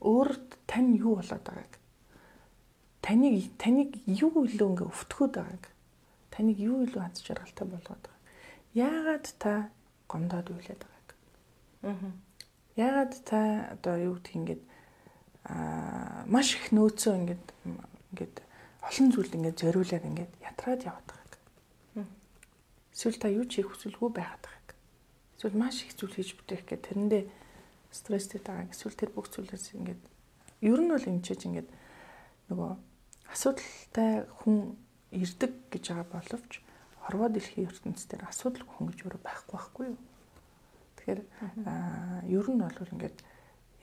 [0.03, 1.73] өөрт тань юу болоод байгааг
[3.01, 5.65] таныг таныг юу илүү ингээ өвтгөхөд байгааг
[6.29, 8.23] таныг юу илүү аз жаргалтай болгоод байгааг
[8.75, 9.71] яагаад та
[10.11, 11.09] гомдоод үйлээд байгааг
[11.87, 12.13] аа
[12.75, 13.39] яагаад та
[13.71, 14.61] одоо юу гэх ингээд
[15.45, 17.45] маш их нөөцөө ингээд
[18.11, 18.35] ингээд
[18.81, 21.33] олон зүйл ингээд зориулаад ингээд ятраад яваад байгааг
[22.93, 24.69] эсвэл та юу ч хийх хүсэлгүй байгаад байгааг
[25.37, 27.23] эсвэл маш их зүйл хийж бүтээх гэх тэрэндээ
[27.93, 30.01] стресстэй байгаа эсвэл тэр бүх зүйлээс ингээд
[30.65, 31.69] ер нь бол эмчээж ингээд
[32.49, 32.71] нөгөө
[33.29, 34.73] асуудалтай хүн
[35.13, 36.51] ирдэг гэж байгаа боловч
[37.05, 39.99] орвоо дэлхийн ертөнцийн дээр асуудалгүй хүн гэж өөрөө байхгүй байхгүй юу.
[40.97, 41.21] Тэгэхээр
[42.33, 43.17] ер нь бол ингээд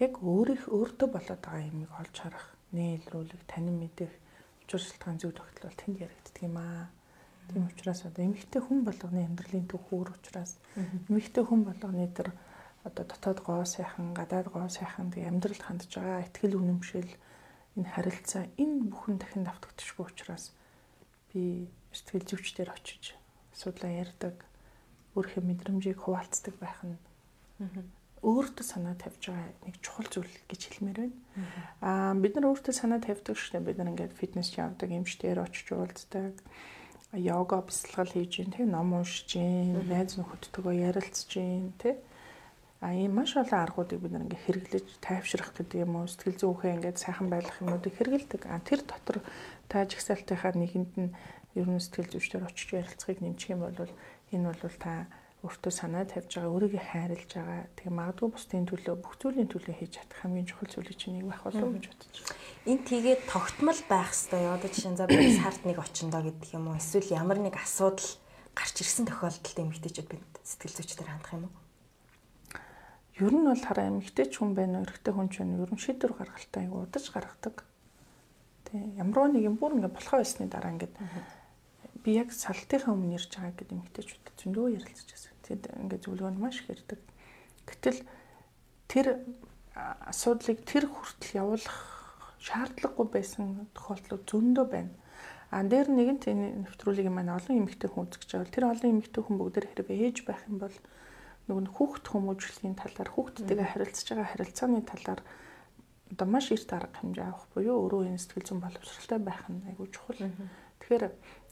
[0.02, 4.10] яг өөрийнх өөртөө болоод байгаа юмыг олж харах, нээлрүүлэх, танин мэдэх
[4.66, 6.90] учир шалтгаан зөв тогтол тэнд яригддаг юм аа.
[7.46, 10.58] Тийм учраас одоо эмэгтэй хүн болгоны амьдралын төвхөр учраас
[11.06, 12.34] эмэгтэй хүн болгоны тэр
[12.82, 17.10] одоо дотоод гоо сайхан, гадаад гоо сайхан тэг амьдралд хандж байгаа ихтгэл үнэмшил
[17.78, 20.50] энэ харилцаа энэ бүхэн дахин давтагдчихгүй учраас
[21.30, 23.14] би сэтгэл зүйчдэр очиж
[23.54, 24.34] асуудлаа ярьдаг,
[25.14, 26.98] өөрийнхөө мэдрэмжийг хуваалцдаг байх нь
[28.22, 31.16] өөртөө санаа тавьж байгаа нэг чухал зүйл гэж хэлмээр байна.
[31.82, 33.66] Аа бид нар өөртөө санаа тавьдаг дээ.
[33.66, 36.38] Бид нар ингээд фитнес явдаг, эмчтэр очиж уулздаг
[37.12, 41.28] йога бясалгал хийж тэг ном уншиж найз нөхөдтэйгөө ярилцж
[41.76, 42.00] тэг
[42.80, 46.98] а ийм маш олон аргуудыг бид нэг хэрэглэж тайвшрах гэдэг юм уу сэтгэл зүйнхээ ингээд
[46.98, 49.20] сайхан байлгах юмнуудыг хэрэгэлдэг а тэр дотор
[49.68, 51.14] та жигсаалтынхаа нэгэнд нь
[51.54, 53.92] ер нь сэтгэл зүйчдэр очиж ярилцахыг нэмчих юм бол
[54.32, 55.06] энэ бол та
[55.42, 59.92] өөртөө санаа тавьж байгаа өөрийгөө хайрлаж байгаа тэгээ магадгүй бусдын төлөө бүх зүйлийн төлөө хийж
[59.98, 62.38] чадах хамгийн чухал зүйлийг чинь нэг байх болов уу гэж бодож байна.
[62.70, 66.64] Энэ тэгээд тогтмол байх хэвээр одоо жишээ нь за би сард нэг очиндоо гэдэг юм
[66.70, 68.10] уу эсвэл ямар нэг асуудал
[68.54, 71.54] гарч ирсэн тохиолдолд эмэгтэйчүүд бид сэтгэл зүйчдэр хандах юм уу?
[73.18, 76.60] Ер нь бол хараа эмэгтэйч хүн байна эрэгтэй хүн ч байна ер нь шийдвэр гаргалтаа
[76.62, 77.56] аяг удаж гаргадаг.
[78.70, 80.94] Тэ ямар нэг юм бүр ингэ болохоо байсны дараа ингээд
[82.02, 85.31] би яг салтынхаа өмнө ярьж байгаа гэдэг эмэгтэйчүүд зөндөө ярилцаж байсан.
[85.52, 87.00] Тэгэд ингээд зөвлөгөөнд маш их ярьдаг.
[87.68, 88.00] Гэтэл
[88.88, 89.06] тэр
[90.08, 91.78] асуудлыг тэр хүртэл явуулах
[92.40, 94.92] шаардлагагүй байсан тохиолдлууд зөндөө байна.
[95.52, 98.48] А дээр нэгэнт энэ нэвтрүүлгийг маань олон эмэгтэй хүн үзэж байгаа.
[98.48, 100.76] Тэр олон эмэгтэй хүн бүгд хэрэг ээж байх юм бол
[101.52, 105.20] нөгөө хүүхд хүмүүжлийн талаар хүүхдтэйгээ харилцаж байгаа харилцааны талаар
[106.08, 109.88] одоо маш эрт арга хэмжээ авах буюу өөрөө энэ сэтгэл зүйн боловсралтай байх нь айгүй
[109.92, 110.20] чухал.
[110.80, 111.04] Тэгэхээр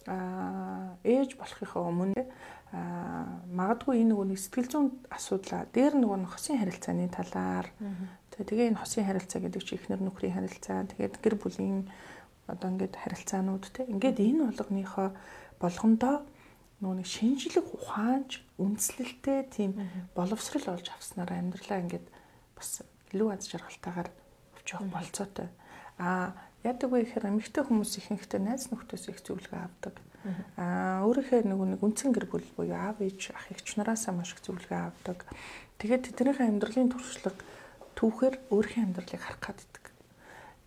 [0.07, 2.23] а ээж болохынхаа өмнө
[2.71, 2.81] а
[3.51, 7.67] магадгүй энэ нөгөө нэг сэтгэл зүйн асуудлаа дээр нөгөө нэг хосын харилцааны талаар.
[8.31, 11.91] Тэгээ энэ хосын харилцаа гэдэг чинь эхнэр нөхрийн харилцаа тэгээд гэр бүлийн
[12.47, 13.85] одоо ингээд харилцаанууд те.
[13.91, 15.09] Ингээд энэ болгоныхоо
[15.59, 16.17] болгондоо
[16.81, 19.77] нөгөө нэг шинжлэх ухаанч үндэслэлтэй тийм
[20.17, 22.07] боловсрал олж авснараа амьдралаа ингээд
[22.57, 25.49] бас илүү аз жаргалтайгаар авч явах болцоотой.
[26.01, 26.33] А
[26.65, 29.95] яадаг вэ гэхээр эмэгтэй хүмүүс ихэнхдээ найз нөхдөс их зөвлөгөө авдаг.
[30.61, 34.45] Аа өөрийнхөө нөгөө нэг үндсэн гэр бүл буюу аав ээж ах эгч нараасаа маш их
[34.45, 35.25] зөвлөгөө авдаг.
[35.81, 37.41] Тэгээд тэднийхээ амьдралын туршлага
[37.97, 39.85] түүхээр өөрийнхөө амьдралыг харах гаддаг.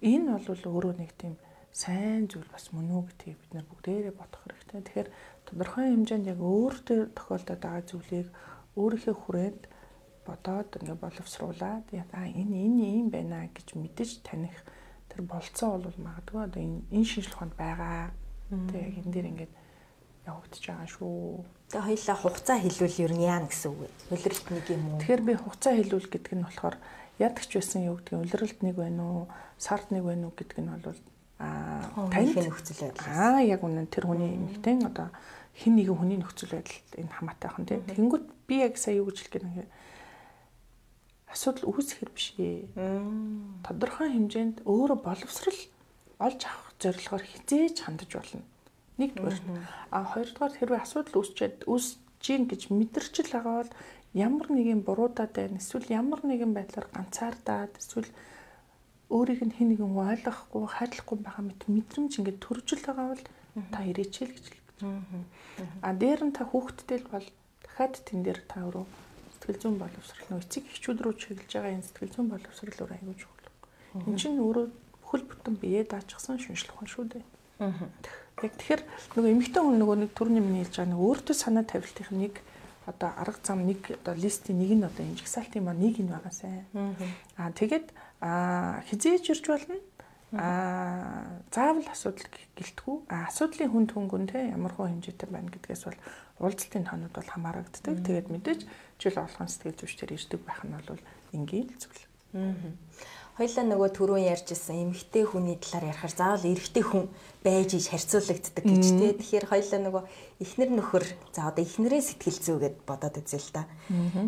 [0.02, 1.38] Энэ бол өөрөө нэг тийм
[1.70, 4.82] сайн зүйл бас мөн үү гэдгийг бид нар бүгдээрээ бодох хэрэгтэй.
[4.82, 5.10] Тэгэхээр
[5.46, 8.28] тодорхой хэмжээнд яг өөртөө тохиолдоод байгаа зүйлийг
[8.78, 9.64] өөрийнхөө хүрээнд
[10.26, 14.56] бодоод ингээ боловсруулад аа энэ энэ юм байна гэж мэдэж таних
[15.14, 18.10] тэр болцоо бол магадгүй одоо энэ энэ шинжлэх ухаанд байгаа.
[18.50, 19.54] Тэг яг энэ дээр ингээд
[20.26, 21.46] явагдаж байгаа шүү.
[21.70, 23.90] Тэгээ хоёлаа хугацаа хэлвэл ер нь яана гэсэн үг вэ?
[24.10, 25.00] Улиралт нэг юм уу?
[25.00, 26.76] Тэгэхээр би хугацаа хэлвэл гэдэг нь болохоор
[27.22, 29.24] ядагч байсан юу гэдгийг улиралт нэг байна уу,
[29.62, 31.00] сард нэг байна уу гэдэг нь бол
[31.38, 33.10] аа танд нөхцөл байдал.
[33.14, 35.10] Аа яг үнэн тэр хүний эмэгтэй одоо
[35.54, 37.84] хин нэгэн хүний нөхцөл байдалд энэ хамаатай хан тийм.
[37.86, 39.70] Тэнгүүд би яг сая юу гэж хэлэх гээд
[41.34, 42.70] асуудал үүсэхэр биш ээ.
[43.66, 45.62] Тодорхой хэмжээнд өөрө боловсрал
[46.22, 48.46] олж авах зорилгоор хизээж хандаж болно.
[49.02, 49.38] Нэгдүгээр.
[49.90, 53.74] А хоёрдугаар хэрвээ асуудал үүсчээд үүсэж гэж мэдэрчл байгаа бол
[54.14, 58.10] ямар нэгэн буруудаад байна эсвэл ямар нэгэн байдлаар ганцаардаад эсвэл
[59.10, 63.26] өөрийг нь хэн нэгэн ойлгохгүй хайрлахгүй байгаа мэт мэдрэмж ингээд төржил байгаа бол
[63.74, 64.86] та ирээчэл гэж хэлдэг.
[65.82, 67.28] А дээр нь та хүүхдтэй л бол
[67.66, 68.86] дахиад тэн дээр та өөрөө
[69.44, 73.16] сэтгэл зүйн боловсрал нөө эцэг эхчүүд рүү чиглэж байгаа энэ сэтгэл зүйн боловсрал өөр аягүй
[73.20, 73.52] чухал.
[74.08, 77.26] Энэ чинь өөрөө бүх хөл бүтэн бие даачсан шүншлэх хүн шүү дээ.
[77.60, 77.92] Аа.
[78.40, 78.82] Яг тэгэхээр
[79.20, 82.40] нөгөө эмэгтэй хүн нөгөө нэг төрний миний хэлж байгаа нэг өөртөө санаа тавилтын нэг
[82.88, 86.34] одоо арга зам нэг одоо листийн нэг нь одоо энэ жагсаалтын маа нэг нь байгаа
[86.34, 86.64] сайн.
[87.36, 87.88] Аа тэгээд
[88.24, 89.76] хизээж ирж болно.
[90.34, 92.96] Аа заавал асуудал гэлтгүү.
[93.10, 96.00] Аа асуудлын хүнд хөнгөн те ямар хөө хэмжээтэй байна гэдгээс бол
[96.42, 98.02] уулзалтын тоонууд бол хамаарагддаг.
[98.02, 98.62] Тэгээд мэдээж
[98.98, 101.02] жил болгон сэтгэл зүйчдэр ирдэг байх нь бол
[101.38, 102.04] энгийн зүйл.
[102.34, 102.58] Аа
[103.34, 107.10] Хоёлаа нөгөө түрүүн ярьжсэн эмэгтэй хүний талаар ярихаар заавал эрэгтэй хүн
[107.42, 109.10] байж иж харьцуулагддаг гэж тий.
[109.18, 110.04] Тэгэхээр хоёлаа нөгөө
[110.38, 113.66] эхнэр нөхөр за одоо эхнэрийн сэтгэл зүй гэд бодоод үзье л та.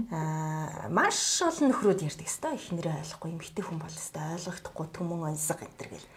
[0.10, 5.62] Аа маш олон нөхрүүд ярьдаг өстой эхнэрээ ойлгохгүй эмэгтэй хүн бол өстой ойлгохдохгүй түмэн онсог
[5.62, 6.10] энэ төр гэл.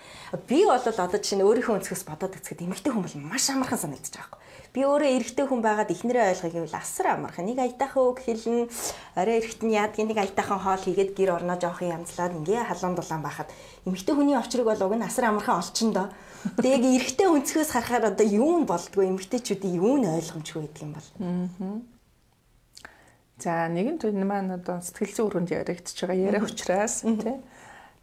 [0.49, 4.17] Би бол одоо жишээ нь өөрийнхөө өнцгөөс бодоод үзэхэд эмэгтэй хүн бол маш амархан санагдаж
[4.17, 7.51] байгаа юм Би өөрөө эрэгтэй хүн байгаад эхнэрээ ойлгох гэвэл асар амархан.
[7.51, 8.71] Нэг аятайхан үг хэлнэ.
[9.19, 13.27] Орой эрэхт нь яадгийн нэг аятайхан хоол хийгээд гэр орноо жоохын янзлаад ингээ халуун дулаан
[13.27, 13.51] байхад
[13.91, 16.15] эмэгтэй хүний овчрыг бол уг нь асар амархан олчин доо.
[16.63, 21.09] Яг эрэгтэй өнцгөөс харахаар одоо юу нь болдгоо эмэгтэйчүүдийн юу нь ойлгомжгүй гэдэг юм бол.
[21.27, 21.83] Аа.
[23.43, 27.35] За нэгэн төвн маань одоо сэтгэл зүйн өрөөнд яригдчихэж байгаа яриа учраас тий.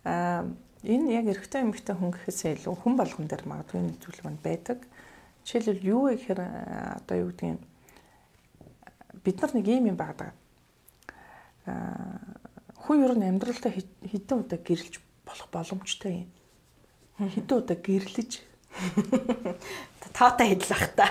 [0.04, 0.44] Аа
[0.84, 4.84] энэ яг эрэгтэй эмэгтэй хүн гэхээсээ илүү хүн болгон дээр магадгүй нэг зүйл маань байдаг.
[5.46, 6.42] Жишээлбэл юу вэ гэхээр
[7.06, 7.62] одоо юу гэдгийг
[9.22, 10.34] бид нар нэг юм юм байдаг.
[11.70, 12.20] Аа
[12.86, 16.30] хүн ер нь амьдралдаа хэдэн удаа гэрэлж болох боломжтой юм.
[17.34, 18.32] Хэдэн удаа гэрлэж
[20.14, 21.08] таатай хэдэл ах та.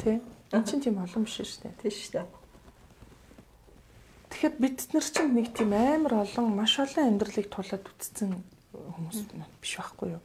[0.00, 0.20] Тэ.
[0.52, 1.80] Энд чинь тийм олон биш шүү дээ.
[1.80, 2.28] Тийм шүү дээ.
[4.32, 8.32] Тэгэхээр бид нар чинь нэг тийм амар олон маш олон амьдралыг тулаад үтцсэн
[8.72, 9.18] хүмүүс
[9.60, 10.22] биш байхгүй юу?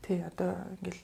[0.00, 1.02] Тэ одоо ингээл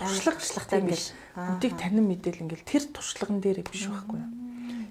[0.00, 1.12] туршлага туршлагатай биш.
[1.36, 4.30] Өдийг танин мэдээл ингээл тэр туршлаган дээр биш байхгүй юу.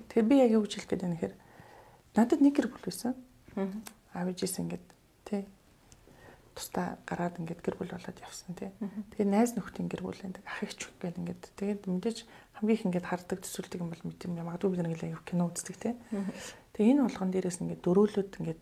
[0.08, 1.36] Тэгэхээр би яг юу гэж хэлэх гээд байна гэхээр
[2.16, 3.14] надад нэг гэр бүл байсан.
[4.14, 4.86] Аав ээжээс ингээд
[5.26, 5.42] тий
[6.60, 8.70] тустаа гараад ингээд гэр бүл болоод явсан тий.
[9.16, 12.18] Тэгээ найз нөхдийн гэр бүл энэ ах ихч гээд ингээд тэгээд мэдээж
[12.60, 15.78] хамгийн их ингээд хардаг төсөлдөг юм бол мэд юм магадгүй бид ингээд аюу кино үздэг
[15.80, 15.94] тий.
[16.76, 18.62] Тэгээ энэ болгон дээрээс ингээд дөрөөлөд ингээд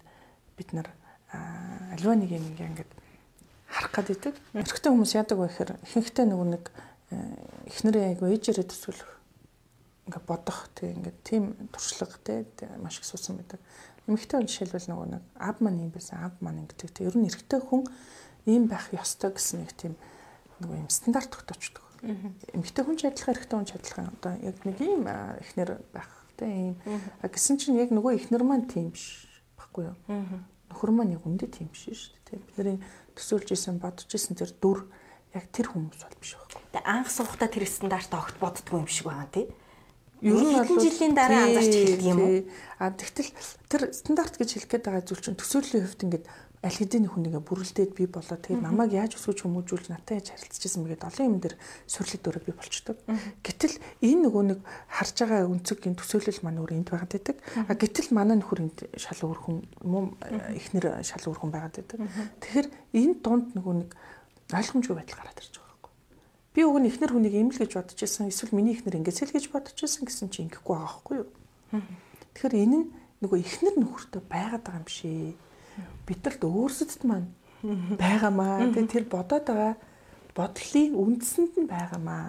[0.58, 0.88] бид нар
[1.34, 2.92] альва нэг юм ингээд
[3.68, 4.36] харах гад идэг.
[4.56, 6.64] Эрэгтэй хүмүүс яадаг вэ гэхээр ихэнхдээ нөгөө нэг
[7.12, 7.16] э,
[7.68, 9.12] эхнэрээ айгу ээжээрээ төсөөлөх
[10.08, 11.44] ингээ бодох тэг ингээ тийм
[11.76, 12.48] туршлага те
[12.80, 13.60] маш их суусан байдаг.
[14.08, 17.28] Эмэгтэй хүн жишээлбэл нөгөө нэг ав маань юм байсан ав маань ингэдэг те ер нь
[17.28, 17.84] эрэгтэй хүн
[18.48, 19.94] ийм байх ёстой гэсэн нэг тийм
[20.64, 21.84] нөгөө юм стандарт тогтоочдөг.
[22.56, 26.48] Эмэгтэй хүн ч адилхан эрэгтэй хүн ч адилхан одоо яг нэг ийм эхнэр байх те
[26.48, 26.76] ийм
[27.20, 29.28] гэсэн чинь яг нөгөө эхнэр маань тийм биш
[29.60, 29.98] баггүй юу.
[30.72, 32.40] Нөхөр маань яг үндэ тийм биш шүү дээ.
[32.56, 32.80] Бидний
[33.18, 34.86] төсөөлж исэн бодож исэн тэр дүр
[35.34, 36.62] яг тэр хүмүүс бол биш байхгүй.
[36.72, 39.50] Тэгээ анх суухдаа тэр стандарт огт боддгоо юм шиг байгаа тий.
[40.22, 42.38] Ер нь бол жилийн дараа анзаарч хэлдэг юм уу?
[42.82, 43.30] А тэгтэл
[43.70, 46.26] тэр стандарт гэж хэлэх гээд байгаа зүйл чинь төсөөлийн хувьд ингээд
[46.66, 51.06] аль хэдийн хүнийгээ бүрэлдээд би болоо тэгээд намайг яаж өсгөж хүмүүжүүлж надтай яаж харилцажсэн мэгээд
[51.06, 52.98] олон юм дээр сурлаг дөрөв би болчдөг.
[53.46, 57.38] Гэтэл энэ нөгөө нэг харж байгаа өнцөг энэ төсөөлөл маань өөр энд байгаад байдаг.
[57.62, 60.18] А гэтэл манай нөхөр энд шал өөр хүн муу
[60.58, 61.98] ихнэр шал өөр хүн байгаад байдаг.
[62.42, 62.68] Тэгэхээр
[63.06, 63.90] энэ дунд нөгөө нэг
[64.50, 65.94] ойлгомжгүй байдал гараад ирж байгаа байхгүй.
[66.58, 69.78] Би уг нь ихнэр хүнийг имэл гэж бодож байсан эсвэл миний ихнэр ингэсэл гэж бодож
[69.78, 71.30] байсан гэсэн чи ингэхгүй байгаа байхгүй юу?
[72.34, 72.88] Тэгэхээр энэ нь
[73.22, 75.38] нөгөө ихнэр нөхөртөө байгаад байгаа юм шээ
[76.08, 77.30] бидрэлд өөрсдөд маань
[77.98, 78.72] байгаамаа.
[78.72, 79.74] Тэгээ тэр бодоод байгаа
[80.38, 82.26] бодлын үндсэнд нь байгаамаа.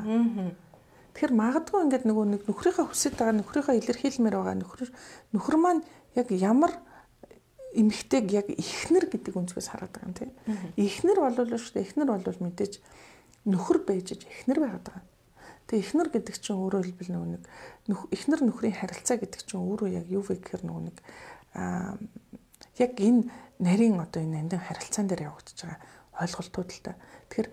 [1.13, 4.89] Тэгэхээр магадгүй ингээд нөгөө нэг нөхрийнхөө хүсэж байгаа нөхрийнхөө илэрхийлмээр байгаа нөхөр
[5.35, 5.83] нөхөр маань
[6.17, 6.73] яг ямар
[7.77, 10.31] эмэгтэйг яг ихнэр гэдэг өнцгөөс хараад байгаа юм тийм.
[10.79, 11.87] Ихнэр болвол шүү дээ.
[11.91, 12.75] Ихнэр болвол мэдээж
[13.45, 15.05] нөхөр байж ихнэр байгаад байгаа.
[15.69, 17.45] Тэгээ ихнэр гэдэг чинь өөрөө хэлбэл нөгөө нэг
[18.09, 20.97] ихнэр нөхрийн харилцаа гэдэг чинь өөрөө яг юу вэ гэхээр нөгөө нэг
[21.53, 21.93] аа
[22.79, 25.81] яг энэ нарийн одоо энэ амдын харилцаан дээр явагдаж байгаа
[26.23, 26.95] ойлголтууд л та.
[27.31, 27.49] Тэгэхээр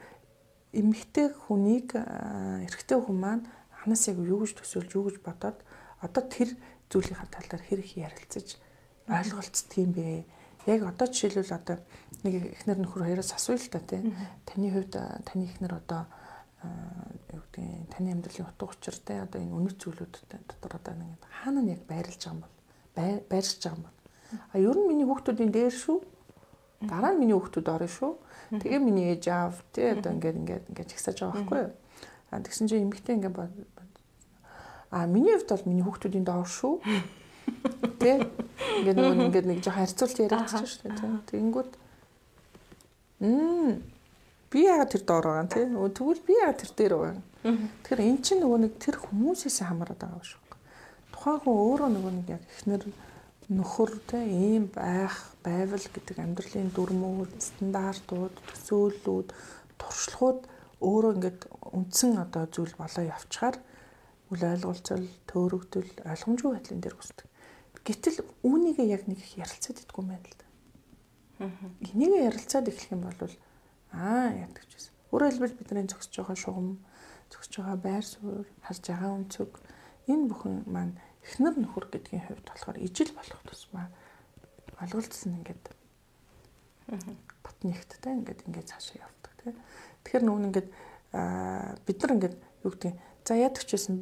[0.73, 5.57] эмэгтэй хүнийг эрэгтэй хүн маань ханаас яг юу гэж төсөөлж юу гэж бодоод
[6.01, 6.49] одоо тэр
[6.89, 8.47] зүйлийнхаа тал дээр хэрэг ярилцаж
[9.09, 10.25] ойлголцдог юм бэ.
[10.65, 11.77] Яг одоо жишээлбэл одоо
[12.25, 14.01] нэг эхнэр нөхөр хоёроос асууя л та тий.
[14.45, 14.93] Таны хувьд
[15.25, 16.09] таны эхнэр одоо
[17.33, 20.13] юу гэдэг таны амьдралын утга учир те одоо энэ үнэт зүйлүүд
[20.49, 22.55] дотор одоо нэг хаана нь яг байрлаж байгаа юм бол
[23.29, 23.94] байршиж байгаа юм бол
[24.51, 25.97] А ер нь миний хүүхдүүдийн дээр шүү.
[26.85, 28.11] Дараа нь миний хүүхдүүд орно шүү.
[28.61, 31.73] Тэгээ миний ээж аав тий одоо ингээд ингээд ингээд чагсааж байгаа байхгүй юу?
[32.29, 33.37] А тэгсэн чинь эмэгтэй ингээд
[34.95, 36.79] А миний хувьд бол миний хүүхдүүдийн доор шүү.
[37.99, 38.23] Тэ
[38.79, 41.19] ингээд нөгөө ингээд нэг жоохон харьцуулт яриад чинь шүү дээ.
[41.29, 41.71] Тэгэнгүүт
[43.19, 43.81] мм
[44.51, 45.65] би яагаад тэр доор байгаа тий?
[45.67, 47.23] Тэгвэл би яагаад тэр дээр байгаа.
[47.43, 50.41] Тэгэхээр эн чинь нөгөө нэг тэр хүмүүсээс хамаарат байгаа шүү.
[51.11, 52.83] Тухайн хүн өөрөө нөгөө нэг яг ихнэр
[53.49, 59.29] нөхөр те ийм байх байвал гэдэг амьдралын дүрмүүд, стандартууд, төсөөллүүд,
[59.77, 60.41] туршлагууд
[60.81, 61.41] өөрөө ингээд
[61.77, 63.57] үндсэн одоо зүйл болоо явчихаар
[64.33, 67.27] үл ойлголцол, төөрөгдөл, ойлгомжгүй байдлын дээр үүсдэг.
[67.85, 70.45] Гэтэл үүнийг яг нэг их ярилцаад идэггүй юм байна л да.
[71.85, 73.33] Энийг ярилцаад эхлэх юм бол
[73.93, 74.93] аа яддаг ч гэсэн.
[75.13, 76.81] Өөрөөр хэлбэл бидний зөксөж байгаа шугам,
[77.29, 79.51] зөксөж байгаа байр суурь, харж байгаа өнцөг
[80.09, 83.89] энэ бүхэн маань эхнэр нөхөр гэдгийн хувьд болохоор ижил болох тусмаа
[84.81, 85.65] ойлголцсон ингээд
[87.41, 89.57] бат нэгттэй ингээд ингээд цаашаа явдаг тийм.
[90.05, 90.69] Тэгэхээр нүүн ингээд
[91.85, 92.93] бид нар ингээд юу гэдэг
[93.25, 93.95] за яадаг ч гэсэн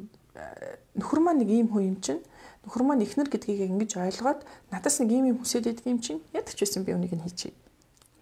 [1.00, 2.20] нөхөр маань нэг ийм хүн юм чинь
[2.68, 6.52] нөхөр маань ихнэр гэдгийг ингэж ойлгоод надаас нэг ийм юм хүсээд байдаг юм чинь яадаг
[6.52, 7.56] ч байсан би үнийг нь хийчихье.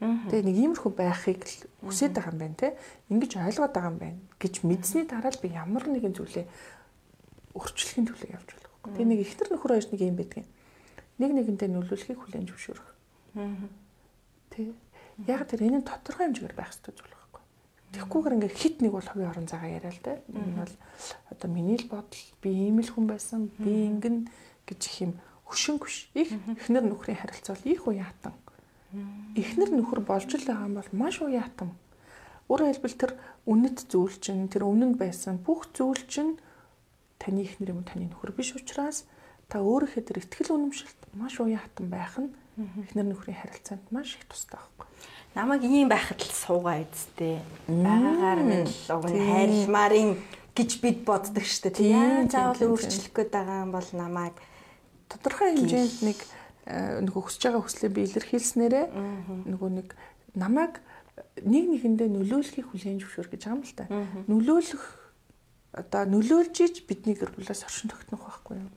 [0.03, 2.69] Тэгээ нэг иймэрхүү байхыг л хүсээд байгаа юм байна те.
[3.11, 6.47] Ингэж ойлгоод байгаа юм байна гэж мэдсэний дараа л би ямар нэгэн зүйлээ
[7.55, 8.51] өөрчлөхийн төлөө явж
[8.83, 8.97] байгаа.
[8.99, 10.45] Тэгээ нэг ихнэр нөхөр хоёр нэг юм байдаг.
[11.23, 12.89] Нэг нэгэнтэй нөлөөлөхийг хүлээн зөвшөөрөх.
[14.51, 14.75] Тэ.
[15.31, 17.23] Яг тэр энэ тодорхой хэмжээгээр байх хэрэгтэй зүйл
[17.93, 20.17] Тэгхгүйгээр ингээ хит нэг бол хувийн орон цагаа яриа л да.
[20.33, 20.75] Энэ бол
[21.29, 23.53] одоо миний л бодол би ийм л хүн байсан.
[23.61, 24.33] Би ингэн
[24.65, 25.13] гэж их юм
[25.45, 26.09] хөшинг биш.
[26.17, 28.33] Их эхнэр нөхрийн харилцаа бол их уяатан.
[29.37, 31.77] Эхнэр нөхөр болж л байгаа юм бол маш уяатан.
[32.49, 33.13] Өөрөөр хэлбэл тэр
[33.45, 36.41] үнэт зүйл чинь тэр өмнөнд байсан бүх зүйл чинь
[37.23, 39.07] таны эхнэр юм таны нөхөр биш учраас
[39.47, 42.35] та өөрийнхөө тэр ихтгэл үнэмшилт маш уяатан байх нь
[42.91, 44.91] эхнэр нөхрийн харилцаанд маш их тустай байхгүй
[45.35, 47.41] намайг ийм байхад л суугаа эзтэй.
[47.69, 50.11] Байгаагаар нь л уг нь хайрламарын
[50.53, 51.81] гэж бид боддог шүү дээ.
[51.81, 54.37] Тийм заавал өөрчлөх гээд байгаа юм бол намайг
[55.09, 56.19] тодорхой хэмжээнд нэг
[56.69, 58.87] э, нөгөө хүсэж байгаа хүслээ би илэрхийлснээрээ
[59.49, 59.89] нөгөө нэг
[60.37, 60.85] намайг
[61.41, 63.85] нэг нэгэндээ нөлөөлөхийг хүлээн зөвшөөр гэж байгаа юм л та.
[64.29, 64.85] Нөлөөлөх
[65.73, 68.71] одоо нөлөөлж иж бидний гэр бүлээс оршин тогтнох байхгүй юу.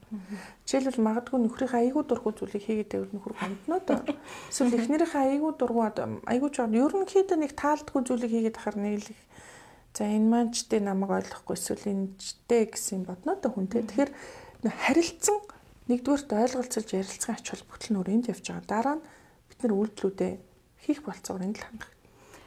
[0.63, 3.99] Жишээлбэл магадгүй нөхрийнхээ айгүй дургу зүйлийг хийгээд байвал нөхөр гомдноо доо.
[4.47, 9.19] Эсвэл эхнэрийнхээ айгүй дургу айгүй жоо ерөнхийдөө нэг таалдгүй зүйлийг хийгээд ахаар нийлэх.
[9.91, 13.67] За энэ маань ч тэ намайг ойлгохгүй эсвэл энэ ч тэ гэсэн бодноо доо хүн
[13.67, 13.83] тэ.
[13.83, 14.11] Тэгэхээр
[14.63, 15.39] харилцсан
[15.91, 18.71] нэгдүгээрт ойлголцолж ярилцсан ач холбогдол нь өрөөнд явж байгаа.
[18.71, 19.05] Дараа нь
[19.51, 20.33] бид нар үйлдэлүүдээ
[20.87, 21.94] хийх болцоогоор энэ л хандах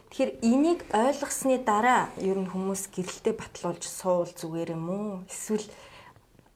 [0.08, 5.12] Тэгэхээр энийг ойлгосны дараа ер нь хүмүүс гэрэлтэй батлуулж суул зүгээр юм уу?
[5.28, 5.68] Эсвэл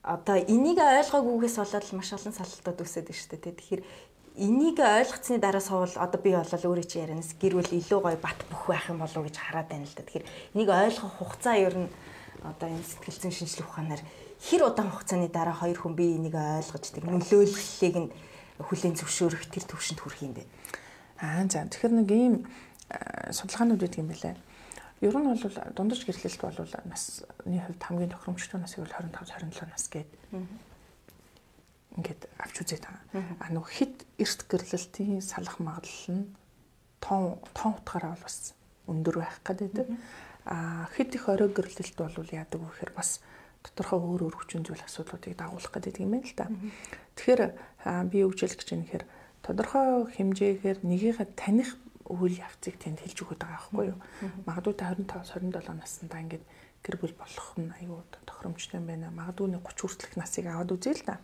[0.01, 3.53] одоо энийг ойлгоогүйгээс болоод маш олон салалтууд үүсэдэг шүү дээ.
[3.53, 3.81] Тэгэхээр
[4.41, 8.39] энийг ойлгоцсны дараа суул одоо би болол өөрөө чи ярианаас гэр бүл илүү гоё бат
[8.49, 10.01] бөх байх юм болов уу гэж хараад байна л да.
[10.01, 10.25] Тэгэхээр
[10.57, 11.89] энийг ойлгох хугацаа ер нь
[12.41, 14.01] одоо энэ сэтгэл зүйн шинжилгээ ухаанаар
[14.41, 18.09] хэр удаан хугацааны дараа хоёр хүн би энийг ойлгож тэр нөлөөллийг нь
[18.57, 20.43] хүлээн зөвшөөрөх тэр төвшөнд хүрэх юм бэ.
[21.21, 22.35] Аа за тэгэхээр нэг ийм
[23.31, 24.35] судалгаанууд байдаг юм билээ.
[25.01, 29.85] Ер нь бол дундаж гэрлэлт бол насны хувьд хамгийн тохиромжтой насыг бол 25 27 нас
[29.91, 30.09] гээд
[31.97, 33.37] ингээд авч үзээд байгаа.
[33.43, 36.25] А нөгөө хит эрт гэрлэлтийн салах магадлал нь
[37.03, 38.55] тон тон утгаараа бол бас
[38.87, 39.87] өндөр байх гэдэг.
[40.45, 43.21] А хит их орой гэрлэлт бол яадаг вэ гэхээр бас
[43.61, 46.47] тодорхой өөр өөр хүчин зүйл асуудлуудыг дагуулах гэдэг юм байна л да.
[47.15, 47.41] Тэгэхээр
[48.09, 49.05] би юу гэж байна гэхээр
[49.43, 51.77] тодорхой хэмжээгээр нэгийгээ таних
[52.09, 53.99] үйл явцыг тэнд хэлж өгöd байгаа байхгүй юу.
[54.47, 56.43] Магадгүй та 25 27 наснда ингээд
[56.83, 59.07] гэр бүл болох нь аюу тохиромжтой юм байна.
[59.15, 61.15] Магадгүй нэг 30 хүртэлх насыг аваад үзье л да.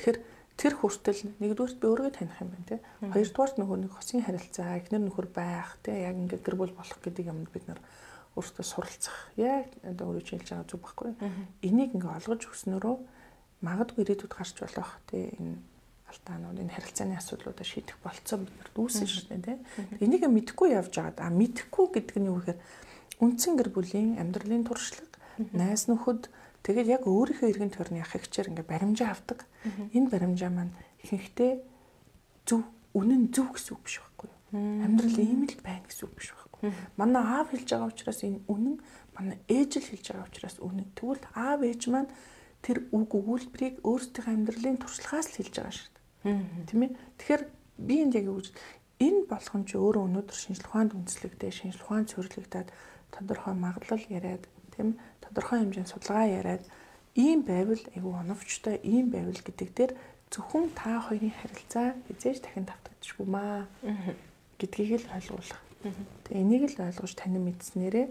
[0.00, 0.18] Тэгэхээр
[0.56, 2.76] тэр хүртэл нэгдүгürt би өөрийгөө таних юм байна те.
[3.04, 6.08] Хоёрдугаарт нөгөө нэг хосын харилцаа, эхнэр нөхөр байх те.
[6.08, 7.80] Яг ингээд гэр бүл болох гэдэг юмд бид нар
[8.38, 9.18] өөртөө суралцах.
[9.36, 11.18] Яг одоо өөрөө хэлж байгаа зүг байхгүй юу.
[11.60, 12.96] Энийг ингээ олгож өгснөрөө
[13.60, 15.58] магадгүй ирээдүйд гарч болох те энэ
[16.14, 19.60] алдаанууд энэ харилцааны асуудлуудаа шийдэх болцоо бид нарт үүсэн шүү дээ тийм.
[19.98, 21.26] Энийг мэдэхгүй явж байгаа.
[21.26, 22.60] А мэдэхгүй гэдэг нь юу гэхээр
[23.18, 25.18] үндсэн гэр бүлийн амьдралын туршлага,
[25.50, 26.30] найз нөхөд
[26.62, 29.42] тэгээд яг өөрийнхөө иргэн тойрны ах эгчээр ингээ баримжаа авдаг.
[29.90, 31.52] Энэ баримжаа маань ихэнхдээ
[32.46, 32.62] зөв
[32.94, 34.38] үнэн зөв гэсэн үг биш байхгүй юу?
[34.86, 36.78] Амьдрал ийм л байна гэсэн үг биш байхгүй юу?
[36.94, 38.76] Манай аав хэлж байгаа учраас энэ үнэн,
[39.18, 40.88] манай ээж л хэлж байгаа учраас үнэн.
[40.94, 42.10] Тэгвэл аав ээж маань
[42.64, 45.93] тэр үг өгүүлбэрийг өөрсдийн амьдралын туршлагаас л хэлж байгаа шүү
[46.24, 46.96] Тийм ээ.
[47.20, 47.42] Тэгэхээр
[47.84, 48.48] би энд яг юу гэж
[49.04, 52.68] энэ болгон чи өөрөө өнөөдөр шинжлэх ухаанд үндэслэгдээ шинжлэх ухаанд цэвэрлэгдээд
[53.12, 56.64] тодорхой магадлал яриад тийм тодорхой хэмжээний судалгаа яриад
[57.12, 59.92] ийм байвал айгүй оновчтой ийм байвал гэдэг дээр
[60.32, 63.68] зөвхөн та хоёрын харилцаа хизээж дахин давтагдчихгүй маа
[64.56, 65.60] гэдгийг л ойлгуулах.
[66.24, 68.06] Тэгээ энийг л ойлгож танин мэдснээрээ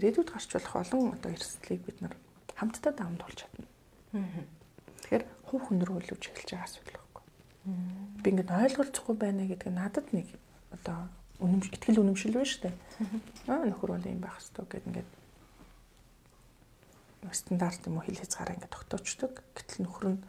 [0.00, 2.14] ирээдүйд гарч болох олон одоо эрсдлийг бид нар
[2.56, 3.68] хамтдаа давамд болж чадна.
[5.04, 7.03] Тэгэхээр хувь хүн рүү илүү чиглэж байгаа асуудал
[7.64, 10.28] би ингээд ойлголцохгүй байна гэдэг нь надад нэг
[10.72, 11.08] одоо
[11.40, 12.76] үнэмш ихтгэл үнэмшил байна шүү дээ.
[13.48, 15.10] Аа нөхөр бол юм байх хэрэгтэй гэдэг ингээд
[17.32, 19.32] стандарт юм уу хил хязгаараа ингээд тогтоочдөг.
[19.56, 20.20] Гэтэл нөхөр нь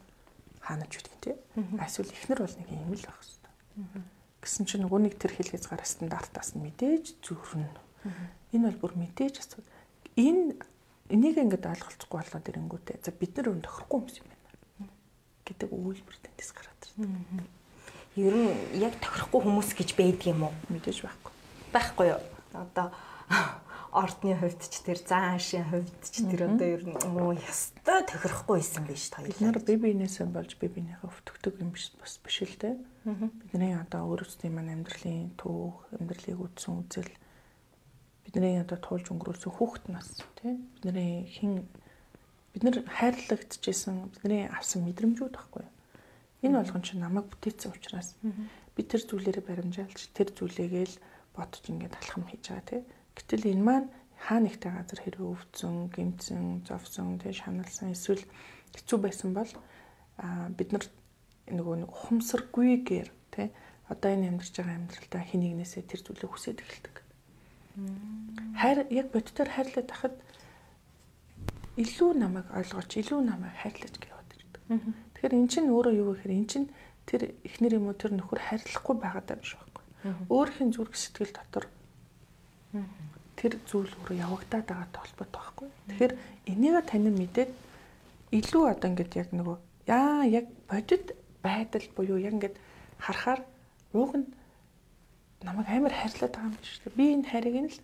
[0.63, 1.35] хаанаж үтгэн тий.
[1.83, 4.05] Эсвэл ихнэр бол нэг юм л байх хэвээр.
[4.39, 7.67] Гэсэн чинь нөгөө нэг тэр хэлхээс гараа стандартаас нь мэдээж зүрхнэ.
[8.55, 9.67] Энэ бол бүр мэдээж асуудал.
[10.15, 10.55] Энэ
[11.11, 14.34] энийг ингээд ойлголцохгүй болоод ирэнгүүтээ за бид нар өн тохирохгүй юм юм
[15.45, 17.45] гэдэг үйлбэр тэндээс гараад ирсэн.
[18.17, 20.53] Ер нь яг тохирохгүй хүмүүс гэж байдаг юм уу?
[20.73, 21.33] Мэдээж байхгүй.
[21.71, 22.21] Байхгүй юу?
[22.55, 22.91] Одоо
[23.95, 28.83] ордны хувьд ч тэр заашийн хувьд ч тэр одоо ер нь оо ястай тохирохгүй байсан
[28.83, 32.59] биш та бид нар бие биенээсээ болж бие биенийхээ өвтгдөг юм биш бас биш л
[32.59, 32.75] те
[33.07, 37.11] бидний одоо өөрсдийн маань амьдралын түүх амьдралыг үтсэн үзэл
[38.27, 40.11] бидний одоо туулж өнгөрүүлсэн хүүхэд нас
[40.43, 41.63] те бидний хин
[42.55, 45.65] бид нар хайрлагдчихсэн бидний авсан мэдрэмжүүд байхгүй
[46.45, 50.95] энэ болгон чинь намайг бүтээсэн учраас би тэр зүйлээрээ баримжаалж тэр зүйлээгээл
[51.33, 52.77] бодож ингээд алхам хийж байгаа те.
[53.17, 53.87] Гэтэл энэ маань
[54.21, 58.21] хаа нэгтэй газар хэрэг өвдсөн, гэмтсэн, зовсон, тэг шаналсан эсвэл
[58.77, 59.51] хэцүү байсан бол
[60.53, 60.85] бид нар
[61.49, 63.47] нөгөө нэг ухамсаргүйгээр тий
[63.89, 66.95] одоо энэ амьдарч байгаа амьдралдаа хин нэгнээсээ тэр зүйлийг хүсэж эхэлдэг.
[68.59, 70.15] Хайр яг бодтоор хайрлаад тахад
[71.75, 74.63] илүү намайг ойлгооч, илүү намайг хайрлаж гэж бодож ирдэг.
[75.15, 76.67] Тэгэхээр эн чинь өөрөө юу гэхээр эн чинь
[77.03, 79.83] тэр эхнэр юм уу тэр нөхөр хайрлахгүй байгаад байгаа биш байхгүй.
[80.31, 81.65] Өөрхийн зүрх сэтгэл дотор
[83.35, 85.67] тэр зүйл өөрөө явагдаад байгаатай холбоотой байхгүй.
[85.91, 86.13] Тэгэхээр
[86.49, 87.51] энийг тань мэдээд
[88.31, 89.57] илүү одоо ингээд яг нөгөө
[89.91, 91.13] яа яг бодит
[91.43, 92.55] байдал буюу яг ингээд
[92.99, 93.41] харахаар
[93.93, 94.27] ууг нь
[95.43, 96.95] намайг амар хайрлаад байгаа юм биш үү?
[96.95, 97.79] Би энэ хайрыг нь л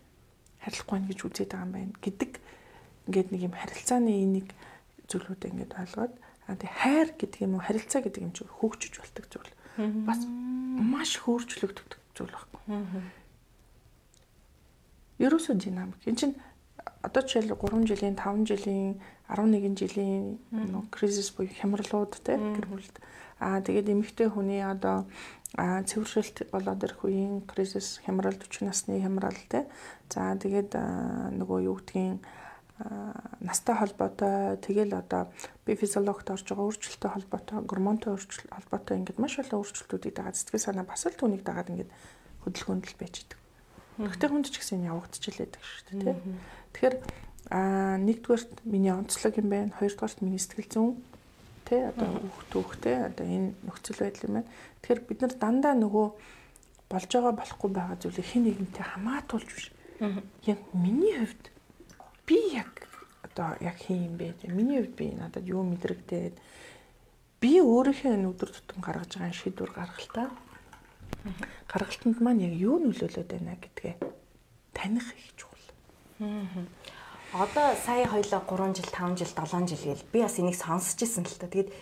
[0.64, 2.32] хайрлахгүй байх гэж үзээд байгаа юм байна гэдэг
[3.12, 4.48] ингээд нэг юм харилцааны энийг
[5.12, 6.12] зүйлүүдээ ингээд ойлгоод
[6.48, 9.52] а тий хайр гэдэг юм уу харилцаа гэдэг юм чи хөгжиж болдог зүйл.
[10.08, 10.24] Бас
[10.80, 12.60] маш хөөрчлөгддөг зүйл байхгүй.
[15.20, 16.00] Ерөөсөө динамик.
[16.08, 16.36] Энд чинь
[17.04, 18.98] одоо жишээл 3 жилийн, 5 жилийн,
[19.28, 20.40] 11 жилийн
[20.90, 22.96] кризис буюу хямралууд те гэр бүлд.
[23.38, 25.06] Аа тэгээд эмэгтэй хүний одоо
[25.54, 29.68] цэвэршилт болоод ирэх үеийн кризис хямрал 40 насны хямрал те.
[30.10, 30.74] За тэгээд
[31.38, 32.18] нөгөө юу гэдгийг
[33.40, 35.28] настай холбоотой тэгэл одоо
[35.66, 40.66] би физиологт орж байгаа өөрчлөлттэй холбоотой гормонтой өөрчлөлт холбоотой ингээд маш олон өөрчлөлтүүдийг дагаад сэтгэл
[40.66, 41.90] санаа бас л түүнийг дагаад ингээд
[42.42, 43.38] хөдөлгөөнд л байж идэг.
[44.00, 46.16] Тэгтээ хүнд ч гэсэн явагдчихлээ гэдэг шүү дээ тий.
[46.72, 46.96] Тэгэхээр
[47.52, 49.76] аа нэгдүгээрт миний онцлог юм байна.
[49.76, 50.96] Хоёрдугаарт миний сэтгэл зүйн
[51.68, 54.50] тий одоо хүүхд түүхтэй одоо энэ нөхцөл байдал юм байна.
[54.80, 56.06] Тэгэхээр бид нар дандаа нөгөө
[56.88, 59.68] болж байгаа болохгүй байгаа зүйлийг хэн нэгнтэй хамаатуулж биш.
[60.48, 61.51] Яг миний хувьд
[62.32, 62.88] би яг
[63.20, 64.32] одоо яг хин юм бэ?
[64.48, 66.40] Миний хувьд би надад юу мэдрэгдээд
[67.44, 70.32] би өөрийнхөө өдөр тутам гаргаж байгаа шийдвэр гаргалтаа
[71.68, 73.94] гаргалтанд маань яг юу нөлөөлөд байна гэдгээ
[74.72, 75.68] таних их чухал.
[77.36, 81.24] Одоо сая хоёлоо 3 жил, 5 жил, 7 жил гээл би бас энийг сонсч ирсэн
[81.28, 81.52] л та.
[81.52, 81.72] Тэгээд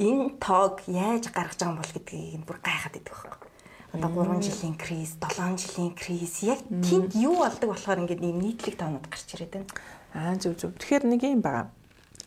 [0.00, 3.49] энэ тоог яаж гаргаж байгаа юм бол гэдгийг бүр гайхаад идэх байхгүй.
[3.92, 8.78] Одоо 3 жилийн криз, 7 жилийн криз яг тэнд юу болдог болохоор ингээд ийм нийтлэг
[8.78, 9.70] тоонууд гарч ирээд байна.
[10.14, 10.70] Аа зөв зөв.
[10.78, 11.74] Тэгэхээр нэг юм байгаа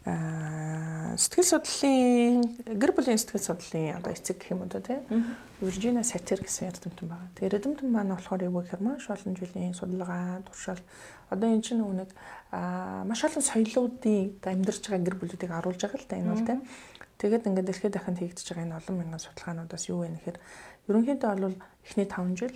[0.03, 2.43] сэтгэл судлалын
[2.75, 4.99] гэр бүлийн сэтгэл судлалын одоо эцэг гэх юм уу те
[5.63, 7.31] Виржиниа Сатир гэсэн эрдэмтэн байна.
[7.39, 10.83] Тэр эрдэмтэн маань болохоор юу гэхээр маш олон жилийн судалгаа, туршил
[11.31, 12.11] одоо эн чинь нэг
[13.07, 16.55] маш олон соёлоодын амьдарч байгаа гэр бүлүүдийг харуулж байгаа л да энэ бол те.
[17.23, 20.37] Тэгээд ингээд дэлхийд дахинд хийгдэж байгаа энэ олон мянган судалгаануудаас юу вэ гэхээр
[20.91, 21.55] ерөнхийдөө бол
[21.87, 22.55] эхний 5 жил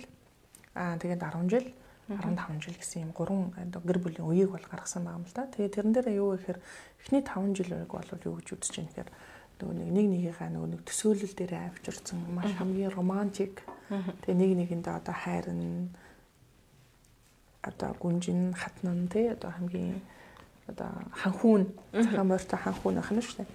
[0.76, 1.66] аа тэгээд 10 жил
[2.12, 5.48] 15 жил гэсэн юм гурван гэр бүлийн үеийг бол гаргасан байгаа юм л да.
[5.48, 6.60] Тэгээд тэрэн дээр юу гэхээр
[7.00, 9.10] эхний 5 жилийг бол юу гэж үзэж байна гэхээр
[9.56, 13.64] нөгөө нэг нэгнийхээ нөгөө нэг төсөөлөл дээр авчирсан маш хамгийн романтик.
[13.88, 15.88] Тэгээ нэг нэгэндээ одоо хайрна
[17.64, 20.00] одоо гүнжин хатнан тий одоо хамгийн
[20.68, 23.48] одоо ханхүүн цагаан морьтой ханхүүн байх нь шүү дээ.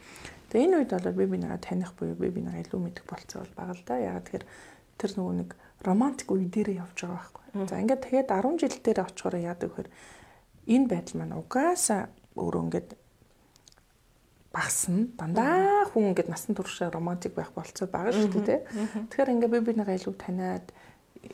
[0.54, 3.74] Тэгээ энэ үед бол би бинийгаа таних буюу би бинийгаа илүү мэдэх болцоо бол бага
[3.74, 3.98] л да.
[3.98, 4.46] Ягаад тэгэхээр
[5.02, 5.50] тэр нөгөө нэг
[5.82, 9.90] романтик үе дээрээ явж байгаа байхгүй За ингээд тэгээд 10 жил дээр очихоор яадаг вэхээр
[10.74, 12.90] энэ байдал маань угаасаа өөрөө ингээд
[14.50, 15.06] багасна.
[15.22, 18.60] Дандаа хүн ингээд насан туршаа романтик байх болцоо байгаа шүү дээ.
[19.06, 20.66] Тэгэхээр ингээд би бинийгаа илүү таниад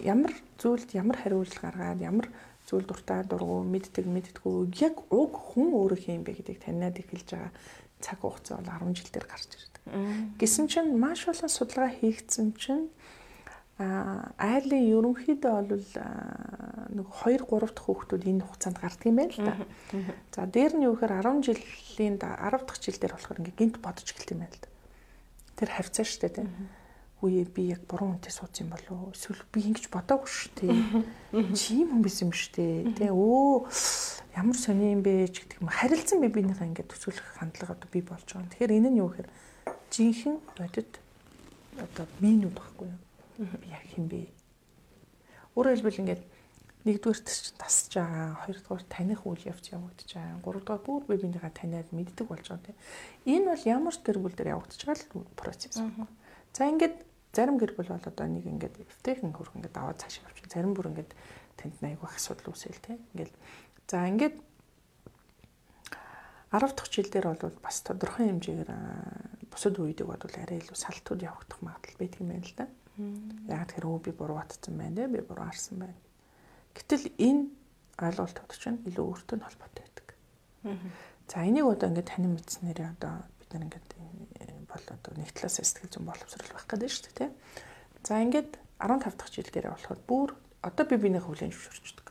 [0.03, 2.28] ямар зүйлд ямар хариулт гаргаад ямар
[2.67, 7.51] зүйл дуртай дургу мэддэг мэддэггүй яг уг хүн өөрөө юм бэ гэдгийг таниад эхэлж байгаа
[8.00, 9.84] цаг хугацаа бол 10 жил дээр гарч ирдэг.
[10.39, 12.88] Гэсэн чинь маш олон судалгаа хийгдсэн чинь
[13.80, 15.88] айлын ерөнхийдөө бол
[16.91, 19.56] нэг 2 3 дахь хүүхдүүд энэ хугацаанд гардаг юм байна л да.
[20.36, 24.04] За дээр нь юу гэхээр 10 жилийн 10 дахь жил дээр болохоор ингээ гинт бодож
[24.04, 24.70] эхэлт юм байна л да.
[25.56, 26.52] Тэр хавцаа штэ тийм.
[27.20, 29.11] Үе би яг буруу үнтэй суудсан юм болов?
[29.11, 31.51] Эсвэл би ингэж бодоогүй шүү дээ.
[31.51, 32.95] Чи юм хүн биш юм шүү дээ.
[32.95, 33.67] Тэ өө
[34.39, 35.67] ямар сони юм бэ ч гэдэг юм.
[35.67, 38.47] Харилцан би бинийхээ ингээд төсөөлөх хандлага одоо би болж байгаа.
[38.55, 39.30] Тэгэхээр энэ нь юу гэхээр
[39.91, 40.91] жинхэнэ бодит
[41.76, 42.99] одоо минут баггүй юу?
[43.59, 44.32] Би яг хин бэ?
[45.59, 46.24] Өөрөөр хэлбэл ингээд
[46.88, 51.91] нэгдүгээр чинь тасж байгаа, хоёрдугаар таних үйл явц явагдаж байгаа, гуравдугаар бүр би бинийгаа таниад
[51.91, 52.80] мэддэг болж байгаа тийм.
[53.28, 55.84] Энэ бол ямар ч гэр бүл дээр явагдаж байгаа л процесс.
[56.55, 60.50] За ингээд зарим гэр бүл бол одоо нэг ингээд эвтэйхэн хөрх ингээд аваад цааш явчих.
[60.50, 61.12] Зарим бүр ингээд
[61.58, 63.00] танд айгүй асуудал үүсэл тийм.
[63.14, 63.34] Ингээд
[63.88, 64.36] за ингээд
[66.50, 68.72] 10 дахь жил дээр бол бас тодорхой хэмжээгээр
[69.54, 72.66] бусад үеийг бодвол арай илүү салтууд явагдах магадлал байдаг юм байна л да.
[73.54, 76.00] Яг тэр өө би буруу батсан байна, би буруу харсан байна
[76.80, 77.44] Гэтэл энэ
[78.00, 80.08] ойлголтууд чинь илүү өөртөө нь холбоотой байдаг.
[81.28, 83.90] За энийг одоо ингээд танин мэдснээр одоо бид нар ингээд
[85.20, 87.30] нэг талаас сэтгэл зүйн боловсрол байх гэдэг шүү дээ тий.
[88.03, 90.30] За ингээд 15 дахь жил дээр болохоор бүр
[90.63, 92.07] одоо би бинийхээ хүлэн зөвшөөрчдөг.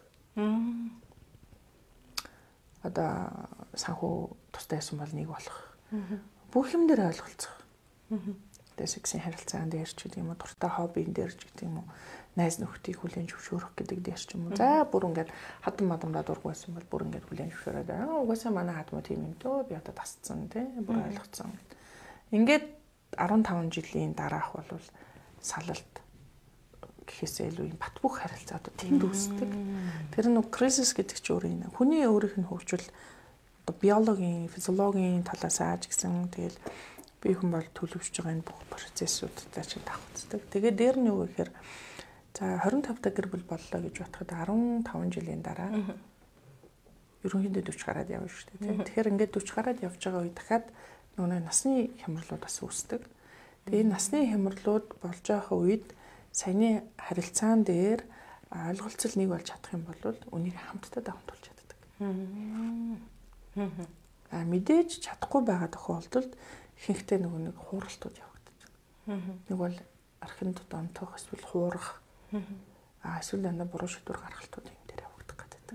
[2.84, 3.11] Одоо
[3.72, 4.14] санхүү
[4.52, 5.59] тустай байсан бол нэг болох.
[6.52, 7.56] Бүх юм дээр ойлголцох.
[8.78, 11.88] Тэгээ сексийн харилцаан дээр ч гэдэг юм уу, дуртай хоббин дээр ч гэдэг юм уу
[12.38, 14.54] найз нөхдийг хүлээн зөвшөөрөх гэдэг дээр ч юм уу.
[14.54, 15.34] За бүр ингээд
[15.66, 19.34] хадам мадамдаа дургу байсан бол бүр ингээд хүлээн зөвшөөрөөд аа угаасаа манай хадмаа тийм юм
[19.42, 21.50] дөө би одоо тасцсан тий бүр ойлгоцсон.
[22.30, 22.78] Ингээд
[23.16, 24.82] 15 жилийн дараах бол
[25.40, 25.92] салалт
[27.09, 29.50] гэхээсээ илүү юм бат бөх харилцаа одоо тийм үүсдэг.
[30.12, 31.72] Тэр нэг кризис гэдэг чинь өөр юм.
[31.72, 32.84] Хүний өөрийнх нь хөгжил
[33.64, 36.59] одоо биологийн, физиологийн талаас ааж гисэн тэгэл
[37.24, 40.40] бие хүн бол төлөвшөж байгаа энэ бүх процессуудтай чинь давхцдаг.
[40.52, 41.50] Тэгээ дээр нь юу гэхээр
[42.38, 45.74] За 25 та гэр бүл боллоо гэж бодоход 15 жилийн дараа
[47.26, 48.78] ерөнхийдөө 40 гараад явна шүү дээ.
[48.86, 50.66] Тэгэхээр ингээд 40 гараад явж байгаа үед дахиад
[51.19, 53.03] нөгөө насны хямралууд бас үүсдэг.
[53.66, 55.87] Тэгээ энэ насны хямралууд болж байгаа үед
[56.31, 58.07] саяны харилцаан дээр
[58.55, 61.79] ойлголцол нэг болж чадах юм бол үнийг хамтдаа давтуулж чаддаг.
[64.31, 66.33] Аа мэдээж чадахгүй байгаа тохиолдолд
[66.79, 68.61] ихэнхдээ нөгөө нэг хууралтууд явагдаж.
[69.51, 69.77] Нэг бол
[70.23, 71.99] архин донтох эсвэл хуурах
[73.03, 75.66] Аа эсвэл дандаа буруу шийдвэр гаргалтууд юм дээр явагдах гэдэг.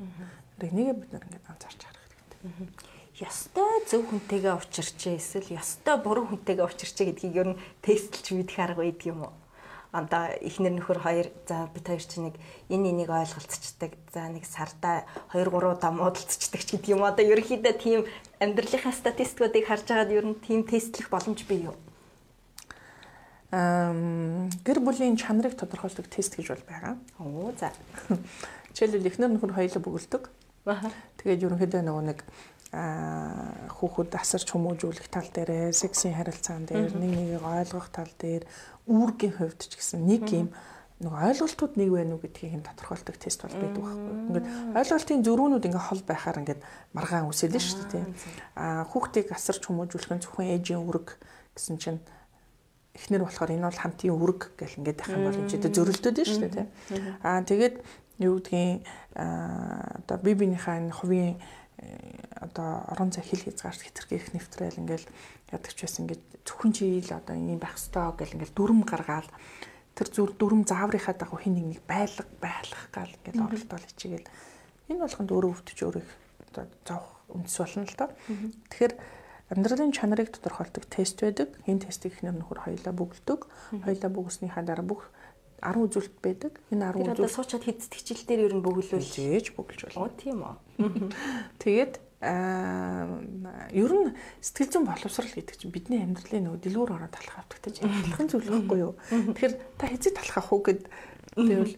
[0.69, 2.92] Энийг бид нар ингээд анзаарч харах хэрэгтэй.
[3.13, 8.81] Ястай зөв хүнтэйгээ учирчээ эсвэл ястай буруу хүнтэйгээ учирчээ гэдгийг ер нь тестлж мэдэх арга
[8.81, 9.33] байдаг юм уу?
[9.93, 12.35] анда ихнэр нөхөр хоёр за бид хоёр чинь нэг
[12.73, 13.93] энэ энийг ойлголцчихдаг.
[14.09, 17.05] За нэг сарда 2 3 удаа муудалцчихдаг ч гэдэг юм.
[17.05, 18.01] Одоо ерөнхийдөө тийм
[18.41, 21.77] амьдралынхаа статистикуудыг харж байгаад ер нь тийм тестлэх боломж бий юу?
[23.53, 26.97] гэр бүлийн чанарыг тодорхойлдог тест гэж бол байгаа.
[27.21, 27.69] Оо за.
[28.73, 30.23] Жишээлбэл эхнэр нөхөр хоёулаа бөгөлдөг.
[31.21, 32.19] Тэгээд ерөнхийдөө нөгөө нэг
[32.73, 38.49] хүүхэд асарч хүмүүжүүлэх тал дээр, сексийн харилцаан дээр, нэг нэгийг ойлгох тал дээр,
[38.89, 40.49] үүргийн хувьд ч гэсэн нэг юм
[41.03, 44.13] нөгөө ойлголтууд нэг байна уу гэдгийг юм тодорхойлдог тест бол байдаг байхгүй.
[44.29, 44.47] Ингээд
[44.77, 46.61] ойлголтын зөрүүнүүд ингээ хол байхаар ингээд
[46.95, 48.05] маргаан үсэлэн шүү дээ.
[48.55, 51.07] Аа хүүхдийг асарч хүмүүжүүлэх нь зөвхөн ээжийн үүрэг
[51.57, 51.99] гэсэн чинь
[52.93, 56.29] эхнэр болохоор энэ бол хамтын үүрэг гэл ингээд байх юм бол энэ ч зөрөлдөд нь
[56.29, 56.67] шүү дээ.
[57.25, 57.75] Аа тэгээд
[58.21, 58.85] юу гэдгийг
[59.17, 61.41] одоо би бинийхээ энэ хувийн э,
[62.39, 65.07] одоо орон зай хил хязгаарч хэтэрхийх нэвтрэл ингээл
[65.51, 69.29] ядагч байсан ингээд зөвхөн чи ил одоо ийм байх ёстой гэл ингээл дүрм гаргаал
[69.95, 74.31] тэр зүр дүрм зааврынхаа дагуу хин нэг нэг байлга байлгах гал ингээл оролдоол хичээгээл
[74.89, 76.05] энэ болгонд өөрөө өвдөж өөрөө
[76.51, 78.09] одоо зовх үндэс болно л доо.
[78.69, 78.93] Тэгэхээр
[79.53, 81.53] Амьдралын чанарыг тодорхойлдог тест байдаг.
[81.69, 83.39] Энэ тестийг ихнэр нөхөр хоёулаа бүгддэг.
[83.85, 85.11] Хоёулаа бүгснийхаа дараа бүх
[85.63, 86.53] 10 үзүүлэлт байдаг.
[86.69, 89.99] Энэ 10 үзүүлэлт одоо суучаад хэдцэх хичээл дээр ер нь бөглүүл зээж бөглж болно.
[90.03, 90.55] Оо тийм үү.
[91.63, 91.93] Тэгээд
[92.23, 93.19] аа
[93.71, 98.27] ер нь сэтгэл зүйн боловсрал гэдэг чинь бидний амьдралын нөгөө дэлгүүр ороод талах автагтай адилхан
[98.31, 98.93] зүйл байхгүй юу?
[99.11, 100.87] Тэгэхээр та хэзээ талах ах уу гэд
[101.35, 101.75] тэгвэл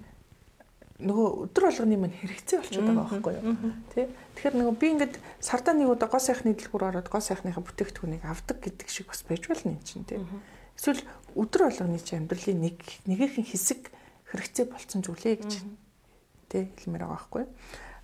[0.96, 3.46] нөгөө өдөр болгоны мань хэрэгцээ болчиход байгаа байхгүй юу?
[3.92, 4.08] Тэ?
[4.38, 8.58] Тэгэхээр нөгөө би ингээд сардаа нэг удаа гоо сайхны дэлгүүр ороод гоо сайхныхаа бүтээгдэхүүнийг авдаг
[8.64, 10.24] гэдэг шиг бас байж болно юм чинь тэ.
[10.80, 11.04] Эсвэл
[11.36, 13.92] өдөр болгоны чи амьдралын нэг нэгэн хэсэг
[14.32, 15.52] хэрэгцээ болцсон зүйлээ гэж
[16.50, 17.44] тэ хэлмээр байгаа байхгүй?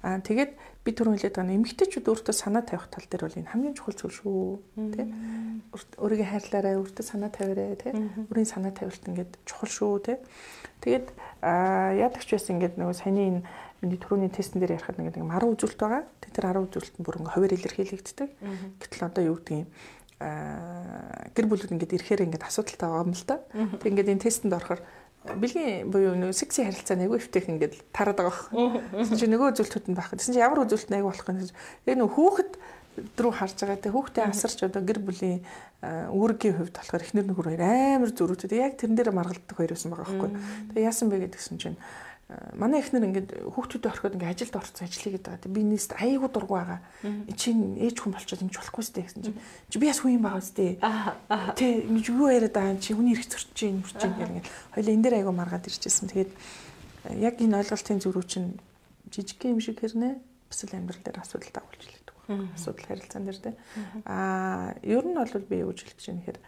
[0.02, 0.52] Аа тэгээд
[0.82, 4.18] би түрүүн хэлээд байгаа эмэгтэйчүүд өөртөө санаа тавих тал дээр бол энэ хамгийн чухал зүйл
[4.18, 4.42] шүү
[4.98, 5.06] тий.
[6.02, 7.94] Өөрийгөө хайрлаарай, өөртөө санаа тавиарай тий.
[7.94, 10.18] Өөрийн санаа тавилт ингээд чухал шүү тий.
[10.82, 11.08] Тэгээд
[11.46, 13.42] яадаг ч байсан ингээд нөгөө саяны энэ
[13.86, 16.04] миний түрүүний тестэн дээр ярихад нэг 10 үзүүлэлт байгаа.
[16.18, 18.30] Тэгээд тэр 10 үзүүлэлт нь бүр ингээ хуваар илэрхийлэгддэг.
[18.82, 19.70] Гэтэл одоо юу гэдгийг
[20.22, 23.38] гэр бүлүүд ингээд ирэхээр ингээд асуудалтай байгаа юм л да.
[23.82, 24.82] Тэг ингээд энэ тестэнд орохоор
[25.22, 28.82] бэлгийн буюу нөгөө секси харилцаа нэг өвтөх ингээд тараад байгаа баг.
[28.90, 30.10] Тэгсэн чинь нөгөө үзүүлэлтүүд нь байх.
[30.10, 31.38] Тэгсэн чинь ямар үзүүлэлт нэг болох юм.
[31.86, 32.52] Яг нөгөө хүүхэд
[32.92, 35.40] рүү харж байгаа те хүүхдээ асарч одоо гэр бүлийн
[36.12, 40.06] үүргийн хувьд болохоор эхнэр нөхөр хоёр амар зөрүүтэй яг тэрэн дээр маргалддаг хоёр байсан байгаа
[40.12, 40.32] байхгүй.
[40.76, 41.78] Тэгээ яасан бэ гэдгсэн чинь
[42.56, 45.52] манай эхнэр ингээд хүүхдүүдэд ороход ингээд ажилд орсон ажил хийгээд байгаа.
[45.52, 46.80] Би нэст аяйгуу дургу байгаа.
[47.36, 49.40] Чинь ээж хүн болчиход юмч болохгүй сте гэсэн чинь.
[49.68, 50.80] Чи би яс хүн юм байгаа сте.
[50.80, 54.48] Тэ ингэж юу яриад байгаа чи хүний ирэх зөрч чинь мөрч чинь гэх ингээд.
[54.72, 56.08] Хоёлаа энэ дээр аяйгуу маргаад ирчихсэн.
[56.08, 56.32] Тэгээд
[57.20, 58.50] яг энэ ойлголтын зүрүү чинь
[59.12, 60.20] жижиг юм шиг хэрнэ.
[60.48, 62.16] Бас л амьдрал дээр асуудал дагуулж хэлдэг.
[62.56, 63.52] Асуудал харилцаан дээр тэ.
[64.08, 66.44] Аа ер нь бол би юу гэж хэлэх гэж юм хэрэг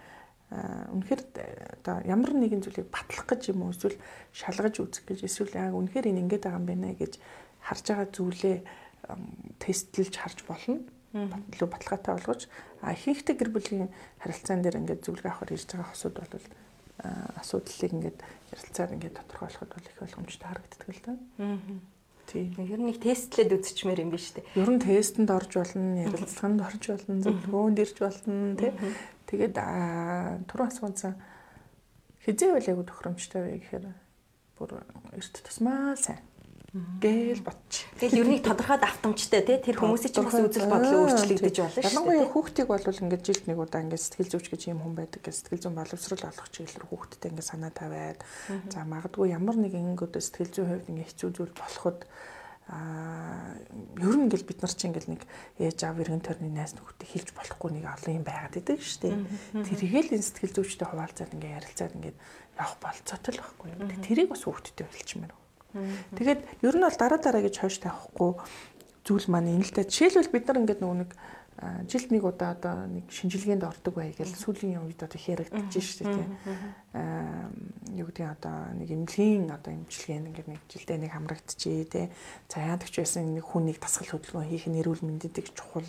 [0.54, 1.22] үнэхээр
[1.82, 3.98] одоо ямар нэгэн зүйлийг батлах гэж юм уу эсвэл
[4.30, 7.18] шалгаж үзэх гэж эсвэл яг үнэхээр энэ ингэж байгаа юм байна гэж
[7.66, 8.58] харж байгаа зүйлээ
[9.58, 10.86] тестлж харж болно.
[11.14, 12.42] Батлуу баталгаатай болгож
[12.82, 13.90] а ихэнхдээ гэр бүлийн
[14.22, 16.46] харилцаан дээр ингээд зөвлөгөө авахар ирж байгаа хосууд бол
[17.38, 18.20] асуудлыг ингээд
[18.54, 21.14] ярилцаар ингээд тодорхойлоход бол их боломжтой харагддаг л да.
[21.38, 21.58] Аа.
[22.28, 22.56] Тийм.
[22.58, 24.48] Ер нь нэг тестлээд үзчихмээр юм биш үү?
[24.58, 28.72] Ер нь тестэнд орж болно, ярилцлаганд орж болно, зөвлөгөөнд ирж болно, тий.
[29.28, 29.56] Тэгээд
[30.50, 31.14] түрүү асуусан
[32.24, 33.86] хизээ ягуу тохиромжтой вэ гэхээр
[34.56, 34.72] бүр
[35.12, 36.24] эрт тусмаа сайн.
[37.04, 37.86] Гээл ботч.
[38.04, 41.80] Тэгэл ер нь тодорхой давтамжтай тий тэр хүмүүсийн ч бас үзэл бодол өөрчлөгдөж болно шүү
[41.80, 41.88] дээ.
[41.88, 45.36] Ялангуяа хүүхдийг бол ингээд жилд нэг удаа ингээд сэтгэл зүйч гэж юм хүн байдаг гэж
[45.40, 48.20] сэтгэл зүйн боловсрол олох чиглэлээр хүүхдтэй ингээд санаа тавиад
[48.68, 52.00] за магадгүй ямар нэгэн ингээд сэтгэл зүйн хувьд ингээд хэцүү зүйл болоход
[52.68, 53.60] аа
[54.00, 55.24] ер нь ингээл бид нар чинь ингээл нэг
[55.60, 59.68] ээж аав иргэн тойрны найз нөхдөд хэлж болохгүй нэг олон юм байгаад идэг шүү дээ.
[59.68, 62.18] Тэргээл энэ сэтгэл зүйчтэй хуваалцаад ингээ ярилцаад ингээд
[62.56, 63.80] явах болцоотой л байхгүй юу.
[64.08, 65.43] Тэрийг бас хүүхдтэй хэлчихмээр.
[66.18, 68.32] Тэгээд ер нь бол дараа дараа гэж хойш тавихгүй
[69.04, 69.84] зүйл маань энэ л та.
[69.84, 71.12] Жишээлбэл бид нар ингээд нөгөө нэг
[71.88, 76.16] жилд нэг удаа одоо нэг шинжилгээнд ордог бай гэж сүүлийн үед одоо хэрэгдэж шүү дээ
[76.18, 76.32] тийм.
[76.98, 77.48] Аа
[77.94, 82.06] юу гэдэг одоо нэг эмнэлгийн одоо эмчилгээ ингээд нэг жилдээ нэг хамрагдчихээ тий.
[82.50, 85.86] За яадагч байсан нэг хүн нэг дасгал хөдөлгөөн хийх нь эрүүл мэндэд чухал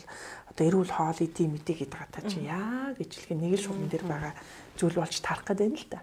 [0.53, 4.35] одоо эрүүл хоол идэм мэдээ гэдэг гата чи яа гэжлэх нэг л шугам дээр байгаа
[4.76, 6.01] зүйл болж тарах гэдэг юм л да.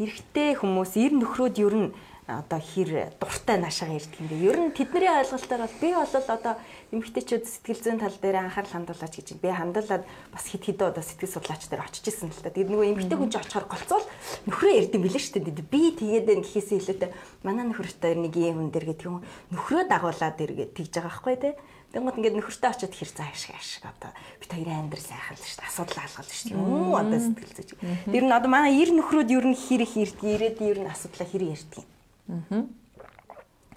[0.00, 1.88] Эрэгтэй хүмүүс ер нөхрөөд ер нь
[2.26, 4.36] одоо хэр дуртай наашаага ирдэг юм бэ?
[4.50, 6.54] Ер нь тэдний ойлголтоор бол би бол одоо
[6.90, 10.02] эмэгтэйчүүд сэтгэл зүйн тал дээр анхаарал хандуулаач гэж би хандуулаад
[10.34, 12.50] бас хит хит одоо сэтгэл судлаач дээр очиж исэн л та.
[12.50, 14.06] Тэгээд нөгөө эмэгтэй хүн ч очихоор голцвол
[14.50, 15.70] нөхрөө юм билээ шүү дээ.
[15.70, 17.10] Би тэгээд энэ гэхээсээ илүүтэй
[17.46, 19.22] манай нөхөртэй нэг юм хүн дээр гэдэг юм
[19.54, 21.54] нөхрөө дагуулад эргээд тэгж байгаа байхгүй тий.
[21.94, 24.10] Тэнгууд ингээд нөхөртөө очиод хэр цаа ашиг ашиг одоо
[24.42, 25.70] бид хоёрын амьдрал сайхан л шүү дээ.
[25.70, 26.58] Асуудал алгал шүү дээ.
[26.58, 27.70] Юм уу одоо сэтгэл зүйч.
[28.10, 31.30] Тэр нь одоо манай ир нөхрөөд ер нь хэр их ирдэг, ирээд ер нь асуудлаа
[31.30, 31.86] хэр ярьдаг юм.
[32.28, 32.66] Аа.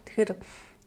[0.09, 0.31] Тэгэхээр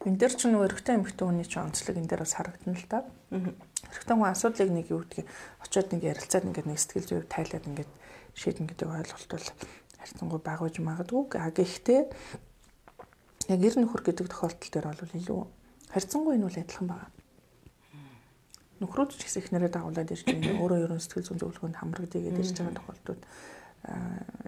[0.07, 2.99] энэ дээр ч нөгөө эрэгтэй эмэгтэй хүний ч онцлог энэ дээр бас харагдана л та.
[3.31, 3.55] Аа.
[3.93, 5.29] Эрэгтэй хүн асуудлыг нэг юу гэдгийг
[5.63, 7.91] очиод нэг ярилцаад ингээд нэг сэтгэл зүйн тайлаад ингээд
[8.35, 9.49] шийдэн гэдэг ойлголт бол
[10.03, 11.23] харьцангуй багууж магадгүй.
[11.39, 12.01] А гэхдээ
[13.53, 15.41] яг ер нөхөр гэдэг тохиолдол дээр бол илүү
[15.95, 17.11] харьцангуй энэ бол адилхан байна.
[18.83, 20.59] Нөхрүүд ч гэсэн их нэрээ дагуулад ирж байна.
[20.59, 23.21] Өөрөө ерөн сэтгэл зүйн зөвлөгөөнд хамрагдъя гэдэг ирж байгаа тохиолдод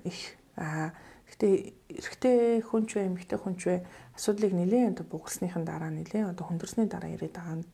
[0.03, 0.19] их
[0.59, 0.91] аа
[1.35, 3.76] Гэтэ эрэгтэй хүнч вэ, эмэгтэй хүнч вэ
[4.14, 7.66] асуудлыг нэлээд одоо бугарсныхан дараа нэлээд одоо хүндэрсний дараа ирээд байгаа нь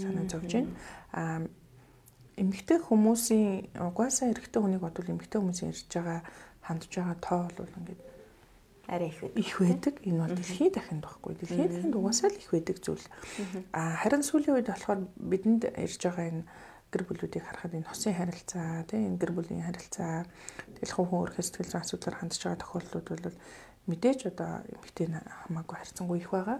[0.00, 0.72] санаа зовж байна.
[1.12, 1.44] Аа
[2.40, 6.20] эмэгтэй хүмүүсийн угаасаа эрэгтэй хүнийг бодвол эмэгтэй хүмүүсийн ирж байгаа
[6.64, 8.00] хандж байгаа тоо бол ингээд
[8.88, 9.38] арай их байдаг.
[9.38, 9.94] Их байдаг.
[10.02, 11.32] Энэ бол дэлхийн дахинд баггүй.
[11.38, 13.06] Дэлхийн дахинд угаасаа л их байдаг зүйл.
[13.72, 16.42] Аа харин сүүлийн үед болохоор бидэнд ирж байгаа энэ
[16.94, 20.22] гэр бүлүүдийг харахад энэ хосын харилцаа тийм энэ гэр бүлийн харилцаа
[20.78, 23.38] тэгэл хувь хүн өөрхөө сэтгэл зүйн асуудлаар хандж байгаа тохиолдлууд бол
[23.90, 26.58] мэдээж одоо эмэгтэй хамаагүй харьцангуй их байгаа.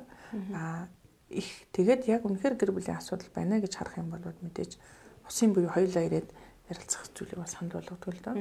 [0.53, 0.91] Аа
[1.31, 4.77] их тэгээд яг үнэхээр гэр бүлийн асуудал байна гэж харах юм бол мэдээж
[5.25, 6.29] хосын буюу хоёулаа ирээд
[6.69, 8.37] ярилцах зүйлийг бас ханд болгодог л доо.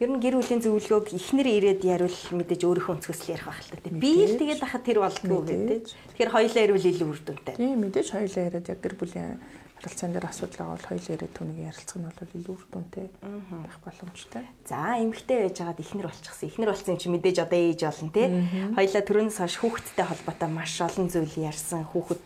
[0.00, 3.84] Ер нь гэр бүлийн зөвлөгөөг эхнэр ирээд яривал мэдээж өөрийнхөө өнцгөөс ярих байх л та.
[3.84, 5.84] Би л тэгээд хахад тэр болдгоо гэдэг.
[6.16, 7.54] Тэгэхээр хоёулаа ирвэл илүү үр дүнтэй.
[7.60, 9.36] Тийм мэдээж хоёулаа ирээд яг гэр бүлийн
[9.80, 13.78] харилцаан дээр асуудал байгаа бол хоёул яриад түүнийг ярилцах нь бол илүү үр дүнтэй байх
[13.80, 14.44] боломжтой.
[14.68, 16.48] За эмэгтэй байж байгаад ихнэр болчихсон.
[16.52, 18.28] Ихнэр болсон юм чи мэдээж одоо ээж болно тий.
[18.76, 21.88] Хоёлаа түрүүнээс хойш хүүхэдтэй холбоотой маш олон зүйл ярьсан.
[21.88, 22.24] Хүүхэд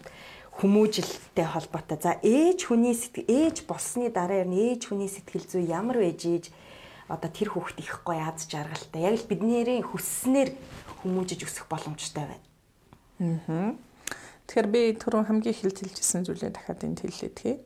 [0.59, 1.99] хүмүүжлэлтэй холбоотой.
[2.03, 6.21] За ээж хүний сэтгэл ээж болсны дараа ер нь ээж хүний сэтгэл зүй ямар байж
[6.27, 6.45] ийж
[7.07, 9.03] одоо тэр хүүхэд их гоё аз жаргалтай.
[9.03, 10.55] Яг л бидний хүсснээр
[11.03, 12.47] хүмүүжиж өсөх боломжтой байна.
[13.19, 13.75] Аа.
[14.47, 17.57] Тэгэхээр би түрүүн хамгийн ихэлж хэлжсэн зүйлээ дахиад энд хэллээ тхий.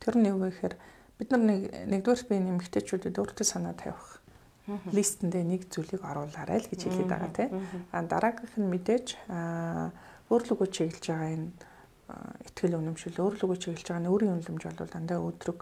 [0.00, 0.74] Тэр нь юу вэ гэхээр
[1.16, 4.20] бид нар нэг нэгдүгээр би нэмэгтэйчүүдэд өөртөө санаа тавих
[4.66, 7.50] листэндээ нэг зүйлийг оруулаарай л гэж хэлээд байгаа тийм.
[7.94, 9.06] А дараагийнх нь мэдээж
[10.28, 11.48] өөрлөгөө чиглэж байгаа энэ
[12.44, 15.60] ихтгэл үнэмшил өөрлөгөө чиглэж байгаа нь өөрийн үнэмж бол дандаа өдрөг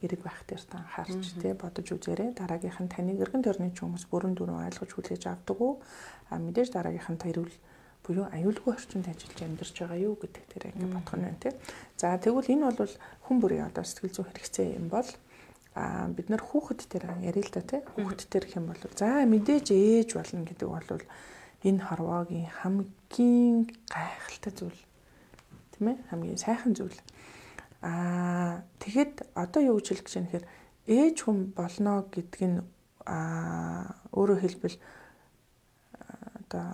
[0.00, 2.32] эрэг байх дээр та анхаарч тий бодож үзээрэй.
[2.32, 5.82] Дараагийнх нь таныг эргэн тойрны хүмүүс бүрэн дүрэн ойлгож хүлээж авдаг уу?
[6.30, 7.54] А мэдээж дараагийнх нь та эрүүл
[8.08, 11.56] буюу аюулгүй орчинд ажиллаж амьдарч байгаа юу гэдэг дээр ингээд бодох нь байна тийм.
[12.00, 12.94] За тэгвэл энэ бол
[13.28, 15.10] хүн бүрийн одоо сэтгэл зүйн хэрэгцээ юм бол
[15.76, 17.84] а бид нар хүүхэд дээр яриа л да тийм.
[17.84, 18.82] Хүүхэд дээр юм бол.
[18.96, 21.04] За мэдээж ээж болно гэдэг бол
[21.68, 24.82] энэ хорвоогийн хамгийн гайхалтай зүйл.
[25.76, 26.98] Тийм ээ хамгийн сайхан зүйл.
[27.84, 30.46] Аа тэгэхэд одоо юу гэж хэлэх гэж хэрэг
[30.88, 32.58] ээж хүн болно гэдг нь
[33.06, 34.76] аа өөрөөр хэлбэл
[36.48, 36.68] одоо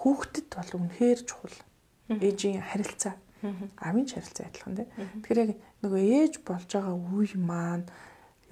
[0.00, 1.58] хүүхдэд бол үнэхээр чухал.
[2.08, 3.14] Ээжийн харилцаа.
[3.76, 4.88] Амийн харилцаа адилхан тийм
[5.24, 5.50] тэгэхээр яг
[5.84, 7.86] нөгөө ээж болж байгаа үе маань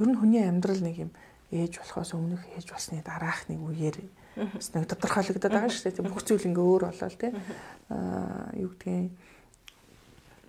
[0.00, 1.12] ер нь хүний амьдрал нэг юм
[1.52, 3.96] ээж болохоос өмнөх ээж болсны дараах нэг үеэр
[4.36, 6.08] бас нэг тодорхойлогдоод байгаа шүү дээ.
[6.08, 7.32] Бүх зүйл ингээ өөр болоо тий.
[7.88, 9.12] Аа юу гэдгийг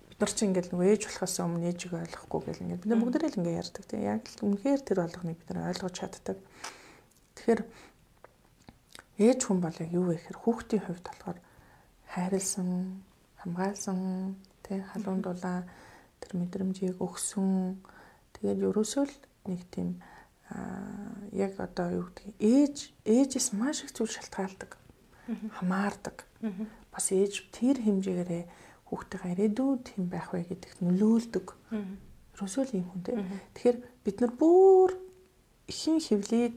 [0.08, 3.32] бид нар чинь ингээл нөгөө ээж болохоос өмнө ээжийг ойлгохгүй гэл ингээ бид нар бүгдээрээ
[3.32, 4.00] л ингээ ярьдаг тий.
[4.04, 6.38] Яг л үнэхээр тэр болгоныг бид нар ойлгож чаддаг.
[7.40, 7.60] Тэгэхээр
[9.20, 11.38] ээж хүн бол яг юу вэ гэхээр хүүхдийн хувьд болохоор
[12.08, 12.70] хайрлсан,
[13.44, 14.00] хамгаалсан,
[14.64, 15.68] тий халуун дулаан
[16.24, 17.76] тэр мэдрэмжийг өгсөн.
[18.40, 19.16] Тэгээд ерөөсөө л
[19.46, 20.00] нэг тийм
[21.36, 24.80] яг одоо юу гэдэг ээж ээжээс маш их зүйл шалтгаалдаг
[25.54, 26.26] хамаардаг.
[26.90, 28.48] Бас ээж тэр хэмжээгээр
[28.88, 31.46] хүүхдийн ирээдүйд хэм байх вэ гэдэгт нөлөөлдөг.
[32.34, 33.12] Ерөөсөө л юм хүн те
[33.54, 34.90] тэгэхээр бид нар бүр
[35.70, 36.56] ихэн хөвлөд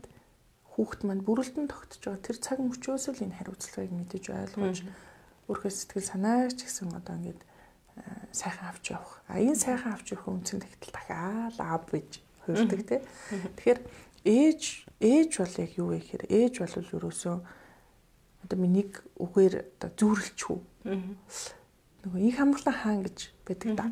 [0.73, 4.77] хүүхд манд бүрэлдэн тогтож байгаа тэр цаг мөчөөс л энэ хариуцлагыг мэдэж ойлгож
[5.49, 7.41] өөрхөө сэтгэл санаач гэсэн одоо ингээд
[8.33, 9.21] сайхан авч явах.
[9.29, 12.11] А энэ сайхан авч явах үндсэн тэгтэл дахиад аав гэж
[12.45, 13.01] хуурдаг тий.
[13.59, 13.79] Тэгэхээр
[14.25, 14.61] ээж
[14.97, 17.35] ээж бол яг юу вэ гэхээр ээж бол ерөөсөө
[18.43, 20.57] одоо миний нэг үгээр одоо зүүрэлчүү.
[22.03, 23.85] Нөгөө их хамрлан хаан гэж байдаг да.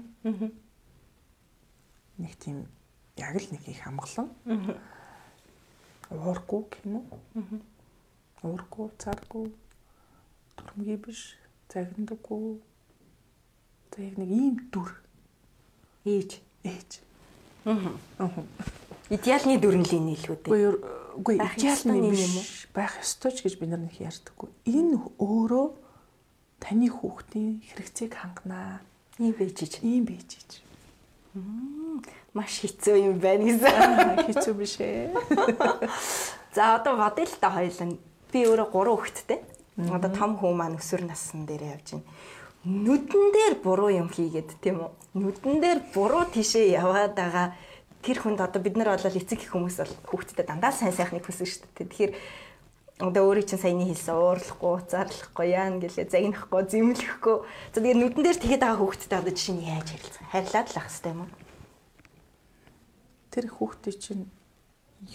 [2.18, 2.66] Нэг тийм
[3.22, 4.34] яг л нэг их хамглан.
[6.12, 7.20] Уургүй юм уу?
[8.44, 9.52] Уургүй, царгүй,
[10.58, 11.38] турмгийн биш,
[11.72, 12.60] загнадаггүй.
[13.96, 14.92] За яг нэг ийм дүр.
[16.06, 16.42] Ээж.
[16.64, 17.00] Ээж.
[17.66, 18.44] Аа.
[19.12, 20.48] Идеалны дүрнлийн нийлгүүд.
[20.48, 20.62] Үгүй
[21.20, 22.46] үгүй идеалны юм уу?
[22.76, 24.50] Байх ёстой ч гэж бид нар нэг ярьдаггүй.
[24.68, 25.68] Энэ өөрөө
[26.64, 28.80] таны хүүхдийн хэрэгцээг ханганаа.
[29.20, 29.84] Ийм бэжиж.
[29.84, 30.64] Ийм бэжиж.
[32.34, 34.32] Маш хэцүү юм байна гэсэн.
[34.32, 35.12] Хэцүү биш ээ.
[36.56, 38.00] За одоо бодъё л та хоёул.
[38.32, 39.40] Би өөрөө гурван хүүхэдтэй.
[39.92, 42.08] Одоо том хүү маань өсвөр насны дээр явж байна
[42.66, 44.90] нүдэн дээр буруу юм хийгээд тийм үү?
[45.18, 47.58] Нүдэн дээр буруу тишээ яваад байгаа
[48.06, 51.58] тэр хүнд одоо бид нар бол эцэг их хүмүүс бол хүүхдэд дандаа сайн сайхныг хүсэж
[51.58, 51.90] шүү дээ.
[51.90, 52.14] Тэгэхээр
[53.02, 57.38] одоо өөрийн чинь саяны хэлсэн уурлахгүй, зарлахгүй, яан гэлээ загнахгүй, зэмлэхгүй.
[57.74, 60.26] За тэгээ нүдэн дээр тэгэхэд байгаа хүүхдэд одоо жишээ нь яаж харилцаа?
[60.30, 61.30] Харьлаад л ах хэвээр юм уу?
[63.32, 64.26] Тэр хүүхдийн чинь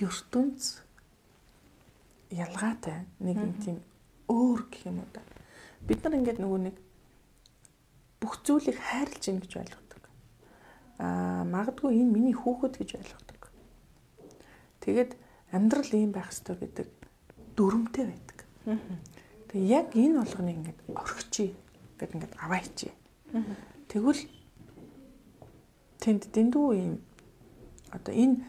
[0.00, 0.82] ертөнц
[2.32, 3.76] ялгаатай нэг юм тийм
[4.26, 5.22] өөр гэх юм уу да.
[5.86, 6.76] Бид нар ингээд нөгөө нэг
[8.18, 10.02] бүх зүйлийг хайрлж гин гэж ойлгодог.
[10.98, 13.40] Аа магадгүй энэ миний хүүхэд гэж ойлгодог.
[14.82, 15.12] Тэгээд
[15.54, 16.88] амьдрал ийм байх ёстой гэдэг
[17.54, 18.38] дүрмтэй байдаг.
[19.54, 21.54] Тэгээ яг энэ болгоныг ингээд орхичий
[22.02, 22.90] гэд ингээд авааичи.
[23.86, 24.22] Тэгвэл
[26.02, 26.94] тэнд дэндүү ийм
[27.92, 28.42] одоо энэ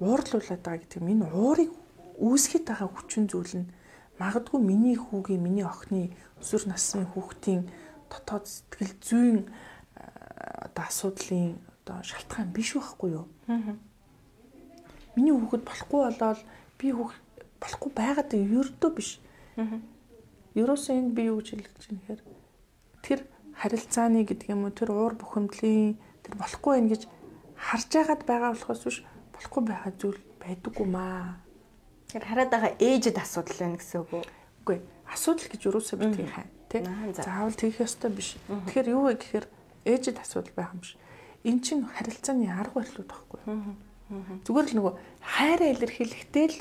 [0.00, 1.70] уурлуулад байгаа гэдэг энэ уурыг
[2.18, 3.70] үүсгэхэд байгаа хүчин зүйл нь
[4.18, 6.10] магадгүй миний хүүгийн миний охины
[6.42, 7.70] өсвөр насны хүүхдийн
[8.10, 9.38] дотоод сэтгэл зүйн
[9.94, 13.26] одоо асуудлын одоо шалтгаан биш байхгүй юу?
[15.14, 16.40] Миний хүүхэд болохгүй болоод
[16.78, 17.22] би хүүхэд
[17.62, 19.10] болохгүй байгаад ердөө биш.
[20.58, 22.26] Ерөөсөө энэ би юу гэж гэж юм хэрэг
[23.02, 23.20] тэр
[23.54, 27.02] харилцааны гэдэг юм уу тэр уур бухимдлын тэр болохгүй байх гэж
[27.58, 28.98] харж агаад байгаа болохоос биш
[29.34, 31.42] болохгүй байгаа зүйл байдаггүй маа.
[32.08, 34.24] Тэр хараад байгаа ээжэд асуудал байна гэсэн үг үү?
[34.62, 34.78] Үгүй
[35.12, 36.82] асуудал гэж юусоо битгий хай тий.
[37.14, 38.36] Заавал тэгэх ёстой биш.
[38.48, 39.46] Тэгэхээр юу вэ гэхээр
[39.84, 40.96] ээжэд асуудал байх юм биш.
[41.44, 43.40] Эн чинь харилцааны арга барилуд байхгүй.
[44.44, 46.58] Зүгээр л нөгөө хайраа илэрхийлэхдээ л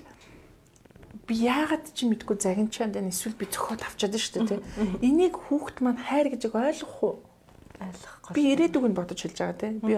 [1.27, 4.61] би яагаад ч мэдгүй загинчаанд энэ эсвэл би зөхиод авчаад шүү дээ тий.
[5.03, 7.15] Энийг хүүхд маань хайр гэж ойлгох уу?
[7.79, 8.33] Ойлгохгүй.
[8.35, 9.71] Би ирээдүг нь бодож хэлж байгаа тий.
[9.83, 9.93] Би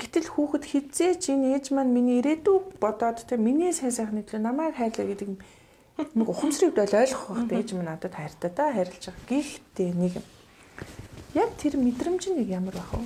[0.00, 4.72] гэтэл хүүхэд хизээч энэ ээж маань миний ирээдүг бодоод тий миний сайн сайхны төлөө намайг
[4.80, 5.28] хайрлаа гэдэг
[6.16, 9.28] нэг ухамсарыг бол ойлгох байх ээж минь надад хайртай та хайрлаж байгаа.
[9.28, 10.14] Гэхдээ нэг
[11.36, 13.04] яг тэр мэдрэмж нэг ямар байх вэ?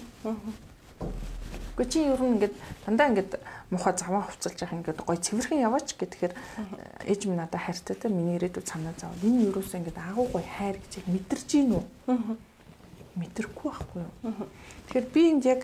[1.75, 2.55] Гэхдээ чи ер нь ингээд
[2.87, 3.31] дандаа ингээд
[3.75, 6.35] муухай заваа хувцалж явах ингээд гой цэвэрхэн яваач гэхээр
[7.11, 9.11] ээж минь надад хайртай та миний ирээдүйд санаа зов.
[9.27, 11.85] Энэ юуроос ингээд агуу гой хайр гэж мэдэрч гин үү?
[13.19, 14.15] Мэдэрхгүй байхгүй юу?
[14.87, 15.61] Тэгэхээр би энд яг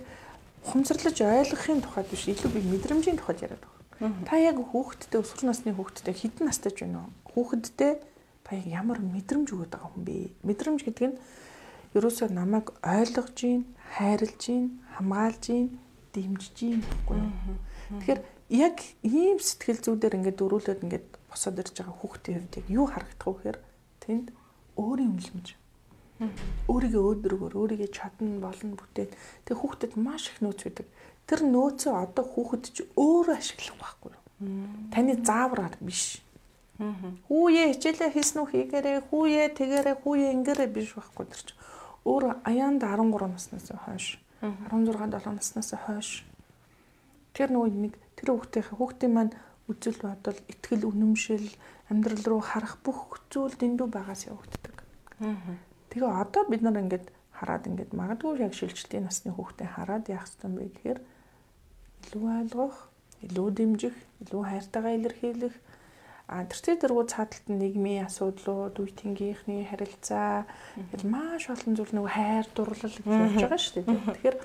[0.65, 4.27] ухамсарлаж ойлгохын тухайд биш илүү би мэдрэмжийн тухайд яриад байгаа.
[4.29, 7.13] Та яг хүүхэдтэй өсвөр насны хүүхэдтэй хэдэн настай ч байна уу?
[7.33, 7.93] Хүүхэдтэй
[8.45, 10.33] та ямар мэдрэмж өгöd байгаа хүн бэ?
[10.45, 11.17] Мэдрэмж гэдэг нь
[11.97, 13.65] ерөөсөө намайг ойлгож гин,
[13.97, 14.65] хайрлж гин,
[14.97, 15.67] хамгаалж гин,
[16.15, 17.59] дэмжиж гин гэхгүй юу?
[18.01, 22.87] Тэгэхээр яг ийм сэтгэл зүйдээр ингээд дөрүүлээд ингээд босоод ирж байгаа хүүхдийн хувьд яг юу
[22.91, 23.59] харагдах вэ гэхээр
[24.03, 24.27] тэнд
[24.75, 25.60] өөрийн үнэлэмж
[26.69, 29.11] өөрийгөө өөдрөгөр өөрийгөө чадна болно бүтээн
[29.47, 30.87] тэг хүүхдэд маш их нөөц байдаг
[31.31, 34.23] тэр нөөцөө одоо хүүхэд ч өөрөө ашиглах байхгүй юу?
[34.93, 36.21] Таны заавраар биш.
[37.29, 41.61] Хүүе хичээлээ хийсэн үү хийгээрээ хүүе тэгээрээ хүүе ингээрээ биш байхгүй тэр чинь
[42.09, 46.25] өөр аяанд 13 наснаас хойш 16 7 наснаас хойш.
[47.37, 49.33] Тэр нөгөө нэг тэр хүүхдийн хүүхдийн маань
[49.69, 51.47] үзэл бодол, итгэл үнэмшил,
[51.93, 54.77] амьдрал руу харах бүх зүйл дэндүү байгаас явагддаг.
[55.91, 60.47] Тэгээ одоо бид нар ингээд хараад ингээд магадгүй яг шилжилтийн насны хүүхдээ хараад яах ёстой
[60.49, 61.01] юм бэ гэхээр
[62.01, 62.77] илүү ойлгох,
[63.27, 65.57] илүү дэмжих, илүү хайртайгаа илэрхийлэх
[66.31, 70.47] а тэртээ дэргүү цааталт нийгмийн асуудлууд, үе тэнгийнхний харилцаа
[70.95, 73.99] гэж маш олон зүйл нөгөө хайр дурлал гэж явж байгаа шүү дээ.
[74.15, 74.37] Тэгэхээр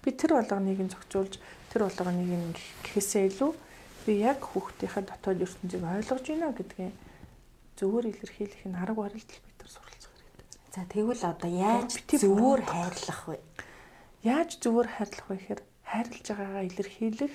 [0.00, 1.34] би тэр болгоныг нь зохицуулж
[1.68, 2.56] тэр болгоныг нь
[2.88, 3.52] гэхээсээ илүү
[4.08, 6.96] би яг хүүхдийнхээ дотоод ертөнцийг ойлгож байна гэдгийг
[7.76, 9.55] зөвөр илэрхийлэх нь арга суралцах хэрэгтэй.
[10.76, 13.40] За тэгвэл одоо яаж зөвөр хайрлах вэ?
[14.20, 17.34] Яаж зөвөр хайрлах вэ гэхээр хайрлаж байгаагаа илэрхийлэх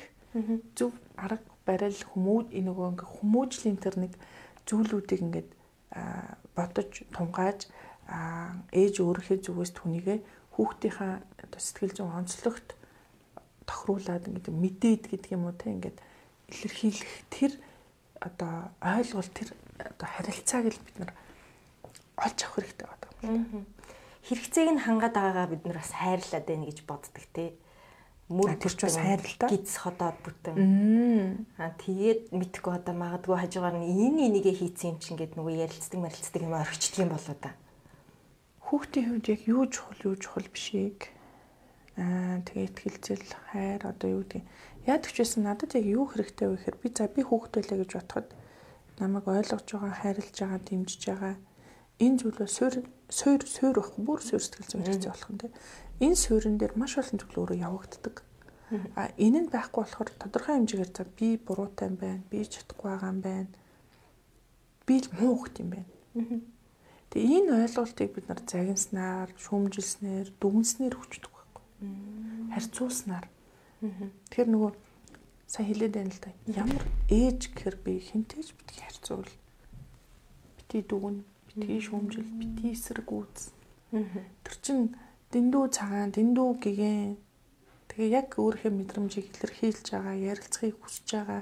[0.77, 4.13] зөв арга барил хүмүүд энэ нөгөө ингээ хүмүүжлийн тэр нэг
[4.69, 5.49] зүйлүүдийг ингээд
[6.53, 7.65] бодож тунгааж
[8.69, 10.19] ээж өөрийнхөө зүгээс түүнийгээ
[10.53, 11.25] хүүхдийнхаа
[11.57, 12.77] сэтгэл зүйн онцлогт
[13.65, 15.97] тохируулаад ингээд мэдээд гэдэг юм уу те ингээд
[16.53, 17.51] илэрхийлэх тэр
[18.21, 19.49] одоо ойлголт тэр
[19.81, 21.11] одоо харилцааг л бид нар
[22.21, 23.65] олж авах хэрэгтэй байдаг юм.
[24.27, 27.53] Хэрэгцээг нь хангаад байгаагаа бид нар бас хайрлаад байна гэж боддог те.
[28.29, 29.49] Мөр тэр ч бас хайрлаа.
[29.49, 30.55] Гиз ходоод бүтэн.
[31.57, 35.99] Аа тэгээд мэдхгүй одоо магадгүй хажуугаар нь энэ энийгээ хийцэн юм чинь гэд нөгөө ярилцдаг
[35.99, 37.51] марилцдаг юм орчдөг юм болоо да.
[38.71, 41.11] Хүүхдийн хувьд яг юу чухал юу чухал бишийг
[41.99, 44.47] аа тэгээ ихтгэлцэл хайр одоо юу гэдэг
[44.87, 48.27] Яадаг ч байсан надад яг юу хэрэгтэй вэ гэхээр би за би хүүхдөлөө гэж бодоход
[48.97, 51.33] намайг ойлгож байгаа, хайрлаж байгаа, дэмжиж байгаа
[52.01, 52.73] энэ зүйлөө суур
[53.11, 55.49] суур суур байх бүр суур сэтгэл зүйн хэрэгцээ болох юм те.
[55.99, 58.15] Энэ суурин дээр маш олон зүйл өөрөө явагддаг.
[58.95, 63.11] А энэ нь байхгүй болохоор тодорхой хэмжээгээр за би буруутай юм байна, би чадахгүй байгаа
[63.11, 63.51] юм байна.
[64.87, 65.91] Би л муу хөлт юм байна.
[67.11, 71.63] Тэгээ энэ ойлголтыг бид нар загинснаар, шүүмжилснээр, дүгнснээр хүчдэг байхгүй.
[72.55, 73.27] Харьцуулснаар.
[74.31, 74.71] Тэгэхээр нөгөө
[75.51, 76.31] сайн хэлээд байна л да.
[76.47, 79.27] Ямар ээж гэхэр би хинтээж битгий харьцуул.
[80.55, 83.51] Бити дүгэн, битгий шүүмжил, бити эсрэг үүс.
[83.91, 84.95] Тэр чин
[85.35, 87.19] дэндүү цагаан, дэндүү гэгэн.
[87.91, 91.41] Тэгээ яг өөрийнхөө мэдрэмжийг илэрхийлж байгаа, ярилцахыг хүсэж байгаа,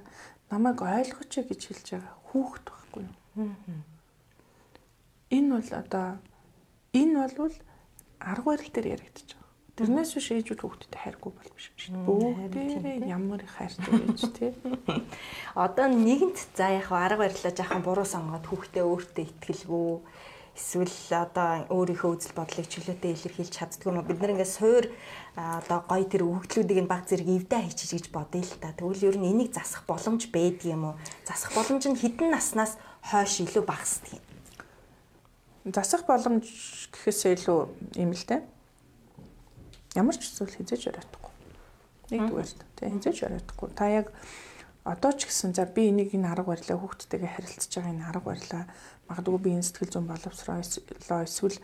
[0.49, 3.53] намайг ойлгооч гэж хэлж байгаа хүүхэд байхгүй юу?
[5.29, 6.07] Энэ бол одоо
[6.93, 7.55] энэ бол
[8.17, 9.48] арга барил дээр яригдчих
[9.79, 12.03] Тэрнээс биш ээжүүд хүүхдэд хайргүй бол биш шүү дээ.
[12.03, 14.51] Бүгдээрээ ямар хайртай байж тээ.
[15.55, 20.03] Одоо нэгэнт за яг арга барилаа жаахан буруу сонгоод хүүхдээ өөртөө ихтгэлгүй
[20.59, 24.85] эсвэл одоо өөрийнхөө үзэл бодлыг чөлөөтэй илэрхийлж чаддгүй юм бид нар ингээд суур
[25.39, 28.75] одоо гой тэр өгөгдлүүдийг нь баг зэрэг эвдээ хийчих гэж бодъё л та.
[28.75, 30.99] Тэгвэл ер нь энийг засах боломж байдаг юм уу?
[31.23, 32.75] Засах боломж нь хэдэн наснаас
[33.07, 34.25] хойш илүү багасдаг юм?
[35.71, 36.43] Засах боломж
[36.91, 37.59] гэхээсээ илүү
[37.95, 38.58] юм л дээ
[39.95, 41.33] ямар ч зүйл хизээж оройтхгүй.
[42.13, 43.69] Нэгдүгээр тийм хизээж оройтхгүй.
[43.73, 44.13] Та яг
[44.85, 48.63] одоо ч гэсэн за би энийг энэ арга барилаа хүүхдтэйгээ харилцаж байгаа энэ арга барилаа
[49.09, 50.57] магадгүй би энэ сэтгэл зүйн боловсроо
[51.25, 51.57] эсвэл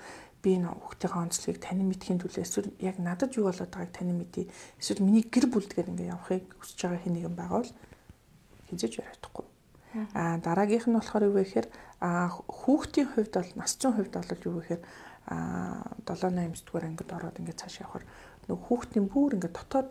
[0.46, 4.46] би энэ хүүхдийнхээ онцлогийг танин мэдхийн төлөө эсвэл яг надад юу болоод байгааг танин мэдээ
[4.78, 7.74] эсвэл миний гэр бүлдгээр ингээ явахыг хүсэж байгаа хэн нэгэн байгаа бол
[8.70, 9.46] хизээж оройтхгүй.
[10.14, 11.68] А дараагийнх нь болохоор юу вэ гэхээр
[12.02, 14.82] хүүхдийн хувьд бол нас зүйн хувьд бол юу вэ гэхээр
[15.26, 18.06] 7 8 дугаар ангид ороод ингээд цааш явахаар
[18.48, 19.90] нөгөө хүүхдийн бүр ингээд дотоод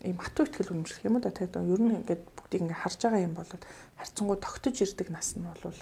[0.00, 1.28] ийм хатуу ихтгэл үнэмшлэх юм да.
[1.28, 3.52] Тэгээд ер нь ингээд бүгдийг ингээд харж байгаа юм бол
[4.00, 5.76] харьцангуй тогтож ирдэг нас нь бол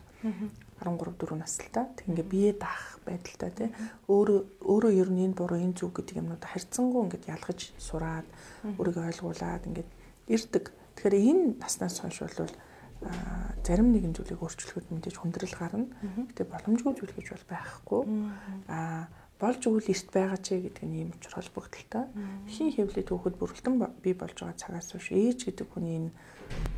[0.82, 3.70] 13 4 нас л та тэг ингээд бие даах байдалтай тий.
[4.10, 8.26] Өөрөө өөрөө ер нь энэ буруу энэ зөв гэдэг юмнууд харьцангуй ингээд ялгаж сураад
[8.66, 9.90] өөрийгөө ойлгуулад ингээд
[10.26, 10.74] ирдэг.
[10.98, 12.50] Тэгэхээр энэ наснаас хойш бол
[13.62, 15.86] зарим нэгэн зүйлийг өөрчлөхөд мэдээж хүндрэл гарна.
[16.32, 18.00] Гэтэ боломжгүй зүйл гэж бол байхгүй.
[18.68, 19.06] Аа
[19.38, 22.10] болж өгөл эрт байгаа ч гэдэг нь ийм учраас холбогдолтой.
[22.50, 26.12] Хин хэвлээ түүхэд бүрэлдэн бий болж байгаа цагаас хойш ээж гэдэг хүний энэ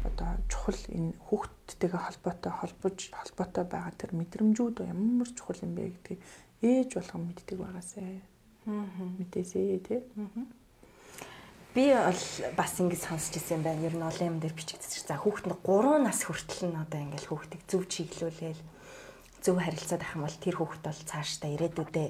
[0.05, 6.21] одоо чухал энэ хүүхдтэйгээ холбоотой холбож холбоотой байгаа тэр мэдрэмжүүд ямар чухал юм бэ гэдгийг
[6.61, 8.21] ээж болгон мэддэг байгаасай.
[8.69, 10.01] Мэдээсэй тий
[11.75, 12.23] би бол
[12.59, 13.87] бас ингэж сонсч ирсэн юм байна.
[13.87, 15.07] Ер нь олон юм дээр бичигдсэн.
[15.07, 18.63] За хүүхэд нь 3 нас хүртэл нь одоо ингээл хүүхдийг зөв чиглүүлээл
[19.41, 22.09] зөв харилцаад ах юм бол тэр хүүхэд бол цаашдаа ирээдүйдээ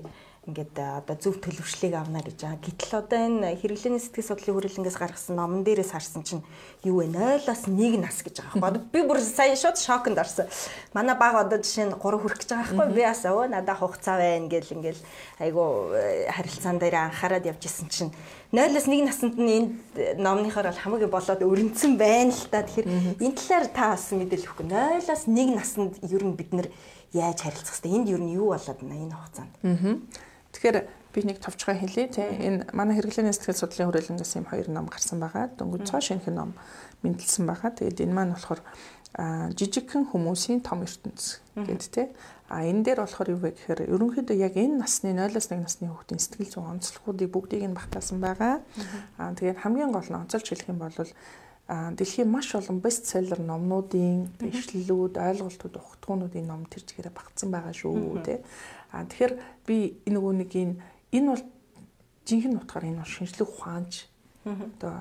[0.51, 2.59] ингээд одоо зөв төлөвшлийг авна гэж байгаа.
[2.59, 6.42] Гэтэл одоо энэ хэрэглээний сэтгэл судлалын хүрээлэнгээс гаргасан номон дээрээс харсан чинь
[6.82, 7.14] юу вэ?
[7.14, 8.90] 0-аас 1 нас гэж байгаа байхгүй.
[8.90, 10.51] Би бүр сая шууд шоконд орсон.
[10.90, 12.94] Манай баг одоо жишээ нь 3 хүрэх гэж байгаа байхгүй.
[12.98, 15.03] Би бас өө надаа хугацаа байна гэл ингээл
[15.38, 18.12] айгу э, харилцаан дээр анхаарал явж исэн чинь
[18.51, 22.66] 0-аас 1 наснд нь энэ номныхоор бол хамгийн болоод өрнцөн байна л та.
[22.66, 24.66] Тэгэхээр энэ талаар та бас мэдээлэл өгөх.
[24.66, 26.68] 0-аас 1 наснд ер нь бид нэр
[27.12, 29.55] яаж харилцах хэвээр энд ер нь юу болоод байна энэ хугацаанд.
[29.62, 30.30] Аа.
[30.61, 30.84] Тэгэхээр
[31.16, 35.16] би нэг товчгоо хэлье те энэ манай хэрэглээний сэтгэл судлалын хүрээлэнгээс юм хоёр ном гарсан
[35.16, 35.48] байгаа.
[35.56, 36.52] Дөнгөж цоо шинхэн ном
[37.00, 37.72] мэдлсэн байгаа.
[37.72, 38.61] Тэгээд энэ маань болохоор
[39.56, 42.12] жижигхэн хүмүүсийн том ертөнц гэд те.
[42.52, 46.52] А энэ дээр болохоор юу вэ гэхээр ерөнхийдөө яг энэ насны 0-1 насны хүүхдийн сэтгэл
[46.52, 48.61] зүйн онцлогуудыг бүгдийг нь багтаасан байгаа.
[49.16, 50.92] Аа тэгээд хамгийн гол нь онцолж хэлэх юм бол
[51.70, 58.42] дэлхийн маш олон бестселлер номнуудын бичлэлүүд, ойлголтууд, ухтгуунуудын ном тэр чигээрээ багтсан байгаа шүү тий.
[58.93, 59.32] Аа тэгэхээр
[59.66, 59.76] би
[60.07, 61.45] энэ нөгөө нэг энэ бол
[62.26, 64.11] жинхэнэ утгаар энэ бол шинжлэх ухаанч
[64.45, 64.95] одоо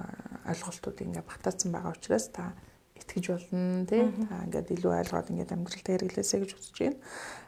[0.46, 2.54] ойлголтууд ингээ багтаасан байгаа учраас та
[3.00, 4.04] итгэж болно тий.
[4.28, 7.00] Та ингээд илүү ойлгоод ингээд амьдралтаа хэрэглээсэй гэж үзэж байна.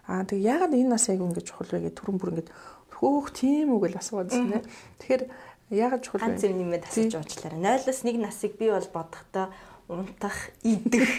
[0.08, 2.52] Аа тэг яагаад энэ нас яг ингэж чухал вэ гэдэг түрэн бүр ингээд
[2.96, 4.64] хөөх тийм үг л асууад байна.
[5.02, 5.24] Тэгэхээр
[5.72, 6.26] яагаад чухал вэ?
[6.32, 7.60] Ганц юм нэмээд асууж уучлаарай.
[7.60, 9.48] 0-аас 1 насыг би бол бодохдоо
[9.92, 11.10] унтах, идэх.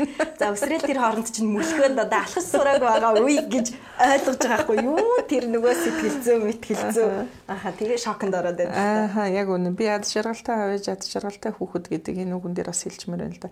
[0.41, 4.79] За өсрэл тэр хооронд чинь мөлхөөд одоо алхаж сурааг байгаа үе гэж ойлгож байгаа хгүй
[4.81, 4.99] юу?
[5.29, 7.11] Тэр нөгөө сэтгэлзөө, мэтгэлзөө.
[7.53, 9.13] Аха тэгээ шоконд ороод байна.
[9.13, 9.77] Аха яг үнэ.
[9.77, 13.43] Би ад жаргалтай авэж ад жаргалтай хүүхэд гэдэг энэ үгэн дээр бас хэлчмээр байна л
[13.45, 13.51] да.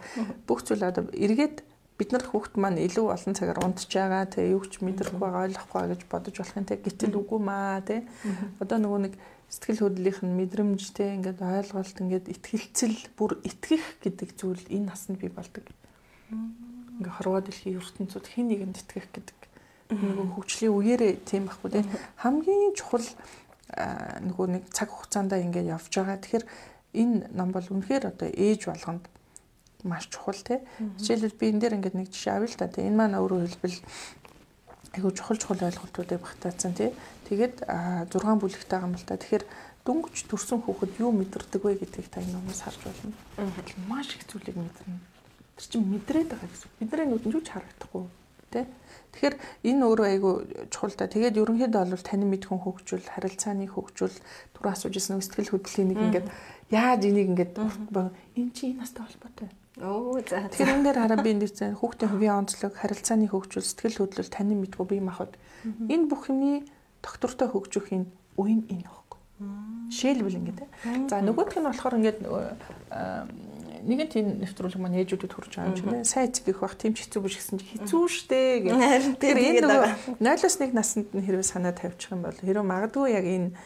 [0.49, 1.62] Бүх зүйл одоо эргээд
[2.01, 5.85] бид нар хүүхд маань илүү олон цагаар унтж байгаа тэгээ юу ч мэдрэхгүй байгаа ойлгохгүй
[5.93, 8.09] гэж бодож болох юм те гэтэл үгүй маа те
[8.57, 9.14] одоо нөгөө нэг
[9.51, 15.28] сэтгэл хөдлөлийнх нь мэдрэмжтэй ингээд ойлголт ингээд итгэлцэл бүр итгэх гэдэг зүйл энэ насанд бий
[15.28, 15.66] болдог.
[16.30, 19.38] Ингээ хорвоо дэлхийн ертөнцид хин нэгэнд итгэх гэдэг
[19.90, 21.86] нөгөө хөгжлийн үеэрээ тийм байхгүй тийм
[22.22, 23.03] хамгийн чухал
[24.22, 26.22] нөгөө нэг цаг хугацаанд ингээд явж байгаа.
[26.22, 26.46] Тэгэхээр
[26.94, 29.05] энэ ном бол үнэхээр одоо ээж болгонд
[29.82, 30.62] маш чухал тий.
[30.78, 32.70] Жишээлбэл би энэ дээр ингээд нэг жишээ авъя л та.
[32.70, 33.78] Энэ маань өөрөөр хэлбэл
[34.95, 36.91] айгуу чухал чухал ойлголтуудыг багтаацсан тий.
[37.30, 39.16] Тэгээд 6 бүлэгтэй та.
[39.16, 39.45] Тэгэхээр
[39.86, 43.14] дүнгэж төрсэн хүүхэд юу мэдэрдэг вэ гэдгийг та энэ номоос харж байна.
[43.86, 44.99] Маш их зүйлийг мэдэрнэ.
[45.57, 46.70] Тэр чинь мэдрээд байгаа гэсэн.
[46.82, 48.05] Бидний нүдэнд юу ч харагдахгүй
[48.51, 48.66] тий.
[49.14, 49.34] Тэгэхээр
[49.70, 50.30] энэ өөрөө айгу
[50.74, 51.07] чухал та.
[51.07, 54.16] Тэгээд ерөнхийдөө бол таны мэдхүн хөгжүүл, харилцааны хөгжүүл,
[54.59, 56.26] түр асууж ирсэн сэтгэл хөдлөлийн нэг ингээд
[56.74, 59.51] яаж энийг ингээд энэ чи энэ настай холбоотой
[59.81, 60.49] Оо за.
[60.53, 64.55] Тэгэхээр энэ дээр хараа би энэ дээр хүүхдийн хувийн онцлог, харилцааны хөгжүүл, сэтгэл хөдлөл, таны
[64.61, 66.68] мэдгүй бие махбод энэ бүх юмний
[67.01, 68.05] доктортой хөгжөхийн
[68.37, 69.18] үе нь энэ байхгүй.
[69.89, 70.61] Жишээлбэл ингээд.
[71.09, 72.18] За нөгөөх нь болохоор ингээд
[73.81, 77.09] нэгэн тийм нэвтрүүлэг маань ээжүүдэд хүрч байгаа юм чинь сайн эцэг их бах тийм ч
[77.09, 79.16] хэцүү биш гэсэн чи хэцүү штэ гэх.
[79.16, 83.57] Тэр энэ нөгөө 0-1 наснд нь хэрвээ санаа тавьчих юм бол хэрвээ магадгүй яг энэ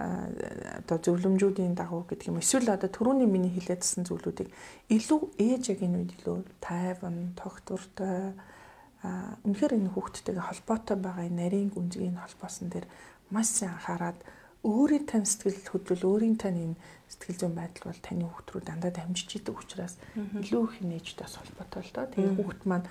[0.00, 4.48] одоо зөвлөмжүүдийн дагуу гэдэг юм эсвэл одоо түрүүний миний хэлээдсэн зүйлүүдийг
[4.88, 8.32] илүү ээж яг энэ үед илүү тайван, тогтвортой
[9.04, 12.86] а үнэхээр энэ хүүхдтэйгээ холбоотой байгаа энэ нарийн гүнзгий холбоосон дээр
[13.28, 14.18] маш сайн анхаарад
[14.64, 18.92] өөрийн тань сэтгэл хөдлөл өөрийн тань энэ сэтгэл зүйн байдал бол таны хүүхд рүү дандаа
[18.92, 22.06] дамжиж идэг учраас илүү их нээжтэй бас холбоотой л доо.
[22.12, 22.86] Тэгээ хүүхд маань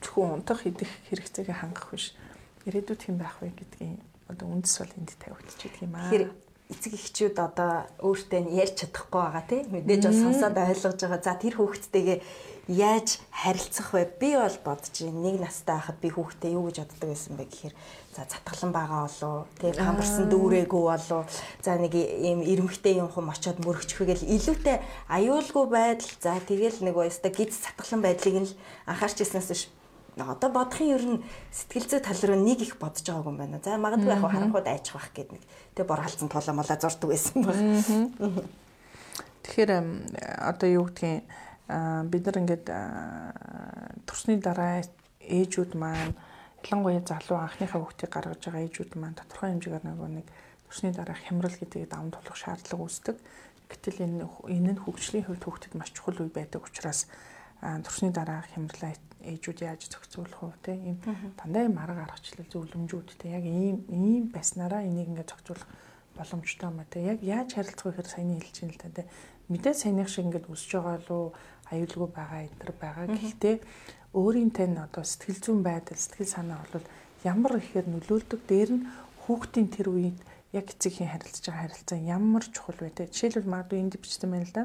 [0.00, 2.16] зөвхөн унтах идэх хэрэгцээгээ хангах биш.
[2.64, 6.08] Ирээдүйд хэн байх вэ гэдгийг одоо үндэс бол энд тавигдчихдаг юм аа.
[6.12, 6.26] Тэгэхээр
[6.68, 11.20] эцэг эхчүүд одоо өөртөө ярьж чадахгүй байгаа тийм мэдээж бол сонсоод ойлгож байгаа.
[11.24, 12.18] За тэр хүүхдтэйгээ
[12.68, 14.04] яаж харилцах вэ?
[14.20, 15.24] Би бол бодож байна.
[15.24, 17.74] Нэг настай байхад би хүүхдээ юу гэж боддог байсан бэ гэхээр
[18.12, 21.22] за цатгалан байгаа болоо тий хамарсан дүүрээгүй болоо
[21.64, 24.76] за нэг ийм ирмэгтэй юм хум очоод мөрөгчхөгээл илүүтэй
[25.08, 28.50] аюулгүй байдал за тэгэл нэг өстө гид цатгалан байдлыг нь
[28.84, 29.62] анхаарч ирснээс биш
[30.24, 33.60] одоо бодохын ер нь сэтгэл зүй тал руу нэг их бодож байгаагүй юм байна.
[33.62, 35.44] За магадгүй яг харанхууд айчих бах гэдэг нэг
[35.76, 37.56] тэг бор халдсан толоо молоо зурдаг байсан баг.
[39.44, 39.70] Тэгэхээр
[40.42, 41.22] одоо юу гэдгийг
[42.08, 42.66] бид нар ингээд
[44.08, 44.82] төрсний дараа
[45.20, 46.16] ээжүүд маань
[46.64, 50.26] ялангуяа залуу анхныхаа хүүхдийг гаргаж байгаа ээжүүд маань тодорхой хэмжээгээр нөгөө нэг
[50.68, 53.16] төрсний дараа хямрал гэдэг даван тулах шаардлага үүсдэг.
[53.68, 57.04] Гэтэл энэ энэ нь хөгжлийн хувьд хүүхдэд маш чухал үе байдаг учраас
[57.60, 60.72] төрсний дараа хямралаа ээжүүд яаж зохицуулах вэ те?
[60.74, 60.98] Ийм
[61.34, 63.34] дандаа юм арга аргачлал зөвлөмжүүд те?
[63.34, 65.68] Яг ийм ийм байснараа энийг ингээд зохицуулах
[66.14, 67.02] боломжтой юм а те?
[67.02, 69.04] Яг яаж харилцах вэ гэхээр саяны хэлж ин л та те?
[69.48, 71.32] Мэдээ саяных шиг ингээд өсөж байгаа лу
[71.70, 73.06] аюулгүй байгаа энэ төр байгаа.
[73.10, 73.56] Гэхдээ
[74.14, 76.86] өөрийн тань одоо сэтгэл зүйн байдал сэтгэл санаа бол
[77.24, 78.86] ямар ихээр нөлөөлдөг дээр нь
[79.26, 80.18] хүүхдийн тэр үед
[80.52, 83.10] яг эцэгхийн харилцаж байгаа харилцаа ямар чухал вэ те?
[83.12, 84.64] Жишээлбэл магадгүй энд бичсэн байна л да.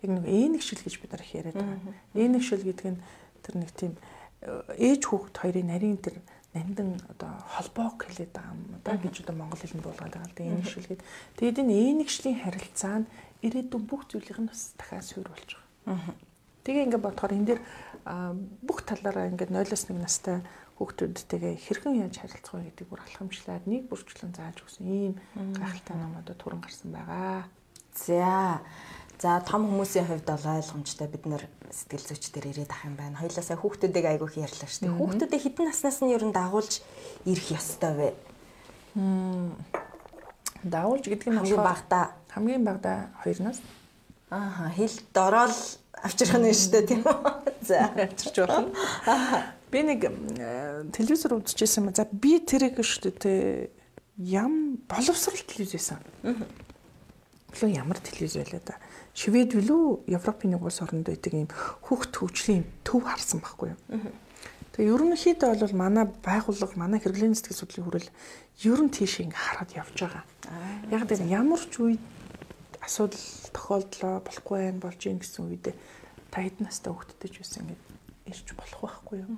[0.00, 1.94] Яг нэг ээнэгшил гэж бид нар их яриад байгаа.
[2.16, 3.00] Ээнэгшил гэдэг нь
[3.42, 3.92] тэр нэг тийм
[4.46, 6.16] э, ээж хүүхэд хоёрын нарийн тэр
[6.54, 10.44] нандин одоо холбоог хэлээд байгаа юм да гэж одоо монгол хэлэнд буулгаад байгаа л да
[10.44, 11.02] энэ шүлгээд.
[11.36, 16.14] Тэгээд энэ ээнэгшлийн харилцаа нь ирээдүйн бүх зүйлийг нь бас дахиад суйруулж байгаа.
[16.62, 17.60] Тэгээ ингээд бодохоор энэ дэр
[18.62, 20.38] бүх талаараа ингээд 0-1 настай
[20.76, 24.84] хүүхдүүдтэйгээ хэрхэн яаж харилцах вэ гэдэг бүр алхамжлаад нэг бүрчлэн зааж өгсөн.
[24.86, 25.14] Ийм
[25.56, 27.48] гайхалтай номуудад түрэн гарсан байгаа.
[27.92, 28.60] За
[29.22, 33.22] За том хүмүүсийн хувьд бол ойлгомжтой бид нар сэтгэл зүйчдэр ирээд ах юм байна.
[33.22, 34.98] Хоёлаа сая хүүхдүүдийг айгүйх ярьлаа шүү дээ.
[34.98, 36.82] Хүүхдүүдийг хідэн наснаас нь ер нь дагуулж
[37.22, 38.08] ирэх ёстой вэ?
[40.66, 43.62] Дагуулж гэдэг нь хамгийн багада хамгийн багада 2 нас.
[44.26, 45.58] Ааха хэл дорол
[46.02, 47.22] авчрах нь шүү дээ тийм үү?
[47.70, 48.74] За авчирч болно.
[49.70, 50.02] Би нэг
[50.98, 51.94] телевизээр үзчихсэн юм.
[51.94, 53.70] За би тэрэг шүү дээ
[54.34, 56.02] ям боловсрал телевиз байсан.
[56.26, 58.74] Лөө ямар телевиз байлаа да
[59.12, 61.48] Швед билүү Европын нэг улс оронд байдаг юм
[61.84, 63.80] хүүхд хөгжлийн төв харсан байхгүй юу.
[64.72, 68.10] Тэгээ ерөнхийдөө бол манай байгууллага, манай хэрэглээний сэтгэл судлалын хүрэл
[68.72, 70.24] ер нь тийш ингэ хараад явж байгаа.
[70.88, 72.00] Яг дээр ямар ч үед
[72.80, 73.20] асуудал
[73.52, 75.76] тохиолдлоо болохгүй байх болж ийн гэсэн үедээ
[76.32, 76.92] та хэдэн настай
[77.28, 77.76] ч байсан ингэ
[78.32, 79.36] ирж болох байхгүй юу.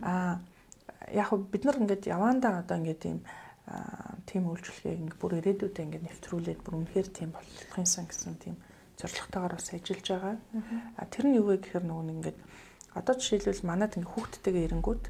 [0.00, 0.40] Аа
[1.12, 3.18] яг бид нар ингээд явандаа одоо ингээд тийм
[4.24, 8.56] тийм үйлчлэгийг ингээд бүр ирээдүйдээ ингээд нэвтрүүлээд бүр үнэхээр тийм болохын сан гэсэн тийм
[9.00, 10.36] зорилготойгоор бас ажиллаж байгаа.
[10.96, 12.38] А тэр нь юу вэ гэхээр нөгөө нэг ингээд
[12.98, 15.04] одоо жишээлбэл манад ингээд хүүхдтэйгээ ирэнгүүт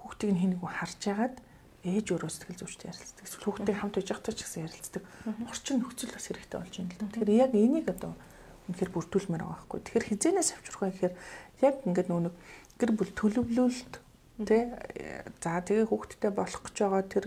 [0.00, 1.36] хүүхдийг нь хинэг харж ягаад
[1.84, 3.24] ээж өөрөө сэтгэл зүйчтэй ярилцдаг.
[3.44, 5.02] Хүүхдтэй хамт байж байхдаа ч гэсэн ярилцдаг.
[5.48, 7.06] Орчин нөхцөл бас хэрэгтэй болж байна л да.
[7.12, 8.12] Тэгэхээр яг энийг одоо
[8.68, 9.80] үнэхээр бүрдүүлмээр байгаа байхгүй.
[9.84, 11.14] Тэгэхээр хизэнээс авчрах вэ гэхээр
[11.60, 12.34] яг ингээд нөгөө нэг
[12.80, 13.94] гэр бүл төлөвлөлт
[14.48, 14.62] тий
[15.44, 17.24] за тэгээ хүүхдтэй болох гэж байгаа тэр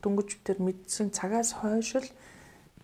[0.00, 2.10] дүнгиж тэр мэдсэн цагаас хойш л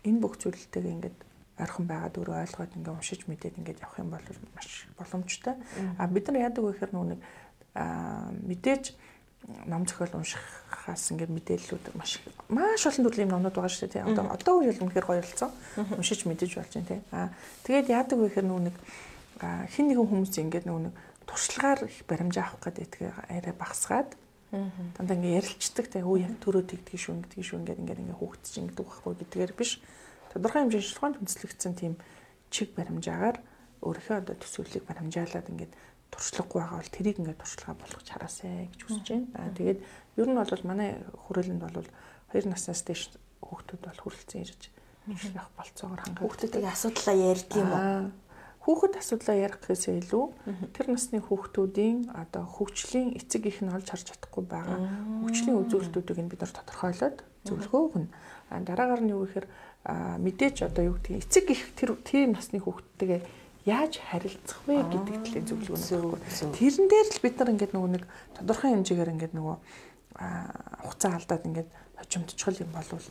[0.03, 1.17] энэ бүх зүйлтэйг ингээд
[1.59, 4.27] ойрхон байгаад өөрөө ойлгоод ингээ уншиж мэдээд ингээ явах юм бол
[4.57, 5.55] маш боломжтой.
[6.01, 7.21] А бид нар яадаг вэ гэхээр нүг
[8.49, 8.83] мэдээж
[9.67, 14.07] ном зохиол уншихаас ингээ мэдээллүүд маш маш олон төрлийн номнууд байгаа шүү дээ.
[14.07, 15.51] Одоо одоо үеийн үнэхээр гоёлцсон.
[15.99, 17.01] Уншиж мэдэж болж байна тий.
[17.11, 17.29] А
[17.67, 18.77] тэгээд яадаг вэ гэхээр нүг
[19.75, 20.95] хин нэгэн хүмүүс ингээ нүг
[21.27, 22.91] туршлагаар их баримжаа авах гэдэг
[23.29, 24.15] арай багсгаад
[24.95, 26.01] дандаа ингээ ярилцдаг тий.
[26.01, 29.71] Өө яг төрөө тэгдэг шүү ингэдэг шүү ингээд ингээ ингээ хөөгдөж ингэдэг байхгүй гэдгээр биш
[30.33, 31.93] тодорхой хэмжээний шилхуунд үндэслэгдсэн тийм
[32.49, 33.37] чиг баримжаагаар
[33.85, 35.73] өөрийнхөө одоо төсөөллийг баримжаалаад ингээд
[36.13, 39.27] туршлагагүй байгаа бол тэрийг ингээд туршлага болгож хараасай гэж хүсэж байна.
[39.37, 39.79] Аа тэгээд
[40.17, 40.89] ер нь бол манай
[41.25, 41.89] хүрээлэнд бол
[42.33, 43.03] 2 наснаас дээш
[43.41, 44.61] хүүхдүүд бол хүрэлцэн ирж
[45.09, 46.23] ирэх болцоогоор хангах.
[46.23, 48.11] Хүүхдүүдийн асуудлаа ярьдаг юм уу?
[48.63, 50.25] Хүүхэд асуудлаа ярих гэхээсээ илүү
[50.71, 54.79] тэр насны хүүхдүүдийн одоо хөгжлийн эцэг их нь олж харж чадахгүй байгаа.
[55.27, 58.07] Хөгжлийн үзүүлэлтүүдийг нь бид нар тодорхойлоод зөвлөгөө өгнө.
[58.63, 59.47] Дараагаар нь юу гэхээр
[59.87, 63.21] мэдээч одоо юу гэдгийг эцэг их тэр тийм насны хүүхдтэйгээ
[63.67, 66.55] яаж харилцах вэ гэдэг талын зөвлөгөө нь.
[66.55, 68.03] Тэрэн дээр л бид нар ингээд нөгөө нэг
[68.35, 69.55] тодорхой хэмжээгээр ингээд нөгөө
[70.83, 71.69] хугацаа алдаад ингээд
[71.99, 73.07] хожимдчихвол юм болвол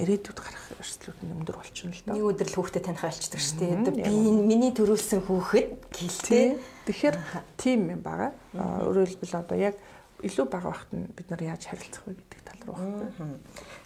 [0.00, 2.14] ирээдүйд гарах эрсдлүүд нь өндөр болчихно л доо.
[2.16, 4.04] Нэг өдөр л хүүхдэд таних альчдаг шүү дээ.
[4.04, 6.60] Би миний төрүүлсэн хүүхэд гэлтэй.
[6.84, 7.16] Тэгэхээр
[7.56, 8.36] тийм юм байгаа.
[8.56, 9.76] Өөрөөр хэлбэл одоо яг
[10.20, 13.38] илүү бага багт нь бид нар яаж харилцах вэ гэдэг тал руу баггүй.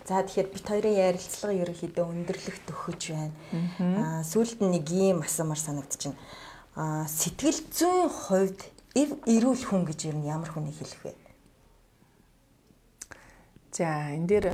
[0.05, 3.33] За тэгэхээр бит хоёрын ярилцлага ерөнхийдөө өндөрлөх төхөж байна.
[3.81, 6.18] Аа сүүлд нэг юм асуумар санагдчихэв.
[6.77, 8.61] Аа сэтгэл зүйн хувьд
[8.95, 11.14] эрүүл хүн гэж ер нь ямар хүнийг хэлэх вэ?
[13.75, 14.47] За энэ дээр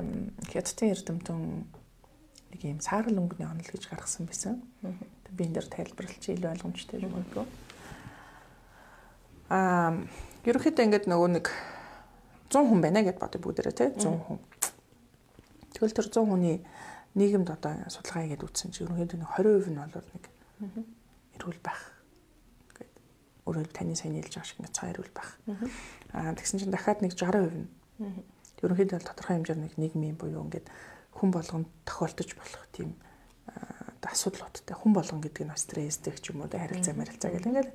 [0.49, 1.39] хятадын эрдэмтэн
[2.55, 4.65] нэг юм саарл өнгөний онол гэж гаргасан байсан.
[5.35, 7.45] Би энэ дээр тайлбарлаж илүү ойлгомжтой юм уу?
[9.53, 9.93] Аа
[10.49, 11.47] ерөнхийдөө ингээд нөгөө нэг
[12.51, 14.39] 100 хүн байна гэд бодё бүгдээрээ тий 100 хүн.
[15.71, 16.57] Тэгвэл тэр 100 хүний
[17.15, 20.25] нийгэмд одоо судалгаа хийгээд үтсэн чинь ерөнхийдөө 20% нь бол нэг
[21.39, 21.83] эрүүл байх
[22.75, 22.91] гэд.
[23.47, 25.31] Өөрөө таны сайн хэлж байгаа шиг нэг цаа эрүүл байх.
[26.11, 27.71] Аа тэгсэн чинь дахиад нэг 60% нь.
[28.67, 30.67] Ерөнхийдөө тодорхой хэмжээний нэг нийгмийн буюу ингээд
[31.15, 32.99] хүн болгонд тохиолдож болох тийм
[34.11, 37.69] асуудлуудтай хүн болгон гэдэг нь стресстэй ч юм уу харилцаа марилцаа гэл ингээд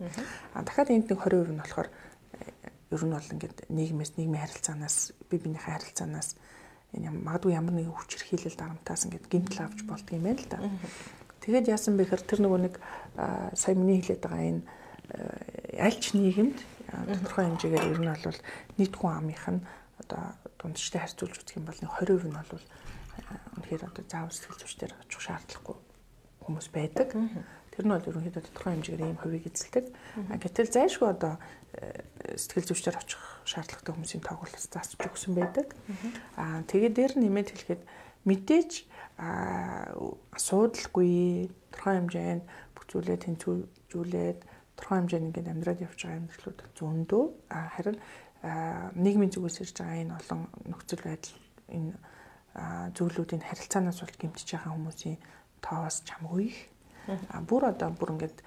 [0.68, 1.90] дахиад энд нэг 20% нь болохоор
[2.96, 6.30] ер нь бол ингээд нийгмээс нийгмийн харилцаанаас бие биенийхээ харилцаанаас
[6.96, 10.60] энэ магадгүй ямар нэгэн хүч хэрхийлэл дарамтаас ингээд гимтэл авч болдго юм байна л да.
[11.44, 12.76] Тэгээд яасан бэ гэхээр тэр нөгөө нэг
[13.54, 14.64] сая миний хэлээд байгаа энэ
[15.78, 16.58] альч нийгэмд
[16.90, 18.40] тодорхой хэмжээгээр ер нь бол
[18.80, 19.62] нийт хүн амынх нь
[20.02, 20.24] одоо
[20.58, 22.66] дундчтай харьцуулж үзэх юм бол 20% нь бол
[23.60, 25.78] үнэхээр одоо заавал сэтгэл зүйчдэр очих шаардлагагүй
[26.46, 27.10] хүмүүс байдаг.
[27.76, 29.86] Тэр нь бол ерөнхийдөө тодорхой хэмжээгээр ийм хувийг эзэлдэг.
[30.40, 31.36] Гэтэл зайлшгүй одоо
[32.40, 35.76] сэтгэл зүйчдэр очих шаардлагатай хүмүүсийн тоглолт заасч өгсөн байдаг.
[36.40, 37.84] Аа тэгээд дээр нэмээд хэлэхэд
[38.24, 38.72] мэдээж
[40.40, 42.44] асуудалгүй тодорхой хэмжээнд
[42.74, 44.40] бүх зүйлээ тэнцвэржүүлээд
[44.76, 47.98] тодорхой хэмжээнд ингээд амьдраад явж байгаа амьдралууд зөндөө харин
[48.96, 51.36] нийгмийн зүгээс ирж байгаа энэ олон нөхцөл байдал
[51.76, 51.94] энэ
[52.96, 55.20] зүйлүүдийн харилцаанаас бол гэмтэж байгаа хүмүүсийн
[55.64, 56.60] тоос чамгүй их.
[57.08, 58.38] А бүр одоо бүр ингээд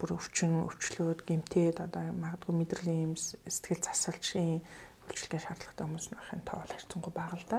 [0.00, 4.64] бүр өвчин өвчлөөд гэмтээд одоо магадгүй мэдрэлийн юм сэтгэл засалчийн
[5.10, 7.58] үйлчлэгээ шаардлагатай хүмүүс нөхөн тоо бол харьцангуй бага л да.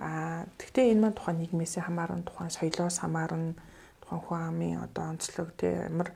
[0.00, 3.58] Аа тэгвэл энэ маань тухайн нийгмээс хамаарна, тухайн соёлоос хамаарна,
[4.00, 6.14] тухайн хүн амын одоо онцлог тий ямар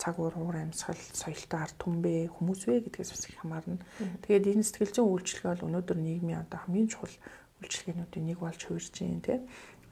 [0.00, 3.80] цаг уур уур амьсгал соёлтой ард түмбэ хүмүүс вэ гэдгээс бас их хамаарна.
[4.24, 7.16] Тэгээд энэ сэтгэл зүйн үйлчлэгээ бол өнөөдөр нийгмийн одоо хамгийн чухал
[7.60, 9.38] үйлчлэгээнүүдийн нэг болж хувирж байна тий.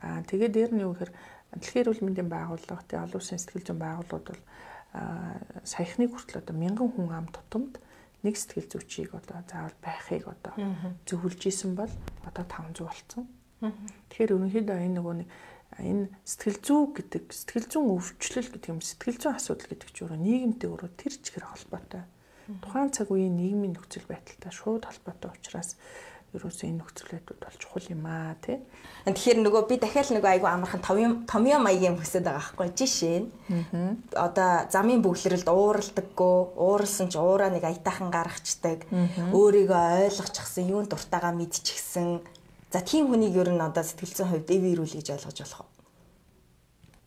[0.05, 1.13] Аа тэгээд дээр нь юу гэхээр
[1.59, 4.43] дэлхийн эрүүл мэндийн байгууллага тий олон улсын сэтгэл зүйн байгууллагууд бол
[5.65, 7.83] саяхны хүртэл одоо мянган хүн ам тутамд
[8.23, 10.55] нэг сэтгэл зүйчийг одоо заавал байхыг одоо
[11.05, 11.91] зөвлөж исэн бол
[12.25, 13.25] одоо 500 болцсон.
[14.09, 15.29] Тэгэхээр ерөнхийдөө энэ нөгөө нэг
[15.83, 20.21] энэ сэтгэл зүй гэдэг сэтгэл зүйн өвчлөл гэдэг юм сэтгэл зүйн асуудал гэдэг чинь өөрөө
[20.23, 22.03] нийгэмтэй өөрөө тэр чигээр холбоотой.
[22.63, 25.75] Тухайн цаг үеийн нийгмийн нөхцөл байдалтай шууд холбоотой учраас
[26.35, 28.59] ерөөсөө энэ нөхцөл байдал бол чухал юм аа тий.
[29.07, 30.83] Тэгэхээр нөгөө би дахиад нөгөө айгу амархан
[31.31, 33.29] томьёо маягийн хөсөд байгаа байхгүй жишээ нь.
[34.13, 38.85] Одоо замын бөглөрөлд ууралдаггүй, ууралсан ч уураа нэг аятайхан гаргацдаг.
[39.31, 42.19] Өөрийгөө ойлгочихсан, юунд дуртайгаа мэдчихсэн.
[42.75, 45.71] За тийм хүнийг ер нь одоо сэтгэл зүйн хувьд эв ирүүл гэж ойлгож болох уу?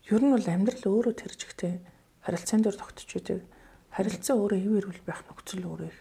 [0.08, 1.74] Ер нь бол амьдрал өөрөө тэржигтэй
[2.24, 3.44] харилцаан дээр тогтч үүдэг.
[3.92, 5.98] Харилцаа өөрөө эв ирүүл байх нөхцөл өөрөө их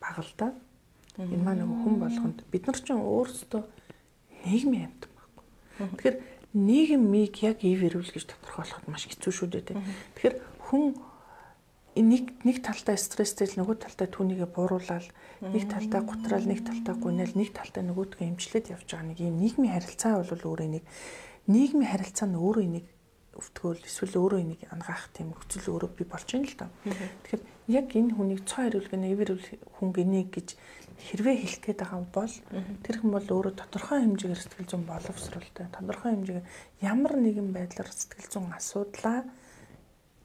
[0.00, 0.48] бага л да.
[1.20, 3.62] Энэ маань нөгөө хүн болгонд бид нар ч өөрсдөө
[4.48, 5.44] нийгмийн амьтан байхгүй.
[5.92, 6.16] Тэгэхээр
[6.56, 9.76] нийгмийг яг ив ирүүл гэж тодорхойлоход маш хэцүү шүү дээ.
[10.16, 10.36] Тэгэхээр
[10.72, 10.96] хүн
[12.00, 15.08] нэг нэг талдаа стресстэй л нөгөө талдаа түүнийгээ бууруулаад
[15.44, 19.76] нэг талдаа гутраал нэг талдаа гуйнаал нэг талдаа нөгөөдгөө эмчлээд явж байгаа нэг юм нийгмийн
[19.76, 20.84] харилцаа бол өөрөө нэг
[21.52, 22.86] нийгмийн харилцаа нь өөрөө нэг
[23.36, 26.68] өвтгөөл эсвэл өөрөө энийг ангаах тийм нөхцөл өөрөө би болж байна л да.
[27.28, 29.30] Тэгэхээр яг энэ хүнийг цоо хариулгын эвэр
[29.78, 30.48] хүн гинэ гэж
[31.02, 32.34] хэрвээ хэлэх гээд байгаа бол
[32.82, 36.46] тэр хүн бол өөрөө тодорхой хэмжээгээр сэтгэл зүйн боловсролтой тодорхой хэмжээгээр
[36.82, 39.26] ямар нэгэн байдлаар сэтгэл зүйн асуудлаа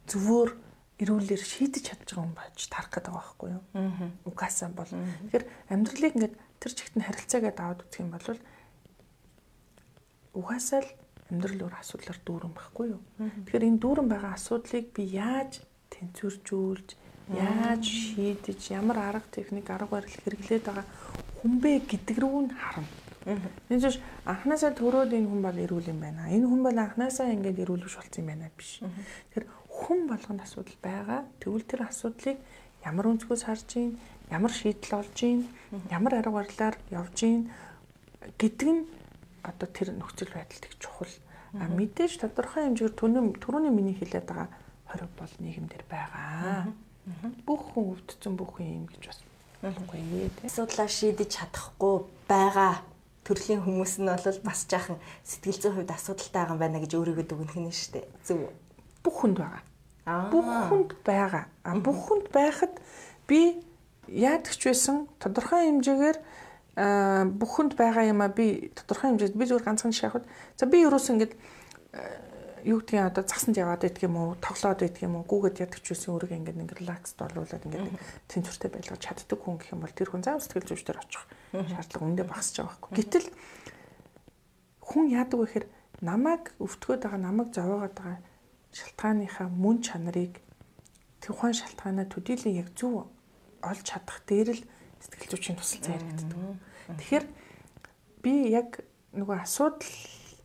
[0.05, 0.49] зөвөр
[0.97, 3.64] эрүүлэр шийдэж чадж байгаа юм байж тарах гэдэг байгаа байхгүй юу.
[4.26, 4.89] Угаасаа бол.
[4.89, 8.27] Тэгэхээр амьдралыг ингээд тэр чигт нь харилцаагээд аваад үзэх юм бол
[10.38, 10.89] угаасаа л
[11.30, 13.01] амьдрал өөр асуудлаар дүүрэн байхгүй юу.
[13.45, 15.61] Тэгэхээр энэ дүүрэн байгаа асуудлыг би яаж
[15.93, 16.89] тэнцвэржүүлж
[17.34, 20.88] яаж шийдэж ямар арга техник арга барил хэрэглээд байгаа
[21.44, 22.88] хүмбэ гэдэг рүү нь харна.
[23.68, 26.32] Энэ зөв анханасаа төрөөд энэ хүн бол эрүүл юм байна.
[26.32, 28.80] Энэ хүн бол анханасаа ингээд эрүүлвш болсон юм байна биш.
[28.80, 31.22] Тэгэхээр хүн болгонд асуудал байгаа.
[31.44, 32.38] Тэгвэл тэр асуудлыг
[32.88, 33.91] ямар өнцгөөс харж ийн,
[34.32, 35.44] ямар шийдэл олж ийн,
[35.91, 37.52] ямар арга барилаар явж ийн
[38.40, 38.84] гэдэг нь
[39.44, 41.12] одоо тэр нөхцөл байдалд их чухал.
[41.60, 42.95] А мэдээж тодорхой хэмжээгээр
[43.44, 44.48] түрүүний миний хэлээд байгаа
[44.88, 46.72] хориг бол нийгэмдэр байгаа.
[47.47, 49.19] Бүх хүн өвдсөн бүх юм гэж бас
[49.63, 50.29] болохгүй нэ.
[50.43, 52.84] Асуудлаа шийдэж чадахгүй байгаа
[53.23, 57.25] төрлийн хүмүүс нь бол бас жаахан сэтгэл зүйн хувьд асуудалтай байгаа юм байна гэж өөрийгөө
[57.27, 58.05] дүгнэх нь шүү дээ.
[58.27, 58.39] Зөв.
[59.03, 59.63] Бүх хүнд байгаа.
[60.31, 61.45] Бүх хүнд байгаа.
[61.84, 62.73] Бүх хүнд байхад
[63.27, 63.59] би
[64.07, 66.17] яадаг ч байсан тодорхой хэмжээгээр
[67.35, 70.23] бүх хүнд байгаа юм а би тодорхой хэмжээд би зүгээр ганцхан шахад
[70.55, 71.31] за би ерөөс ингэж
[72.63, 75.93] юу гэдгийг одоо засанд яваад байдаг юм уу тоглоод байдаг юм уу гүүгээд яддаг ч
[75.93, 77.88] үсэн өөрийгөө ингээд нэг релаксд болуулаад ингээд
[78.31, 81.23] тэнцвэртэй байлгаж чаддаг хүн гэх юм бол тэр хүн заав сэтгэл зүйчдэр очих.
[81.53, 82.93] Шаардлага үндэ багасч байгаа байхгүй.
[82.97, 83.27] Гэтэл
[84.81, 85.67] хүн яадаг вэ гэхээр
[86.01, 88.19] намайг өвтгөөд байгаа намайг зовоогоод байгаа
[88.73, 90.34] шалтгааныхаа мөн чанарыг
[91.21, 93.09] тухайн шалтгаанаа төдийлөн яг зөв
[93.61, 94.63] олж чадах дээр л
[95.01, 96.38] сэтгэл зүйчийн тусалцаа яригддаг.
[97.01, 97.25] Тэгэхээр
[98.21, 98.85] би яг
[99.17, 99.84] нөгөө асуудал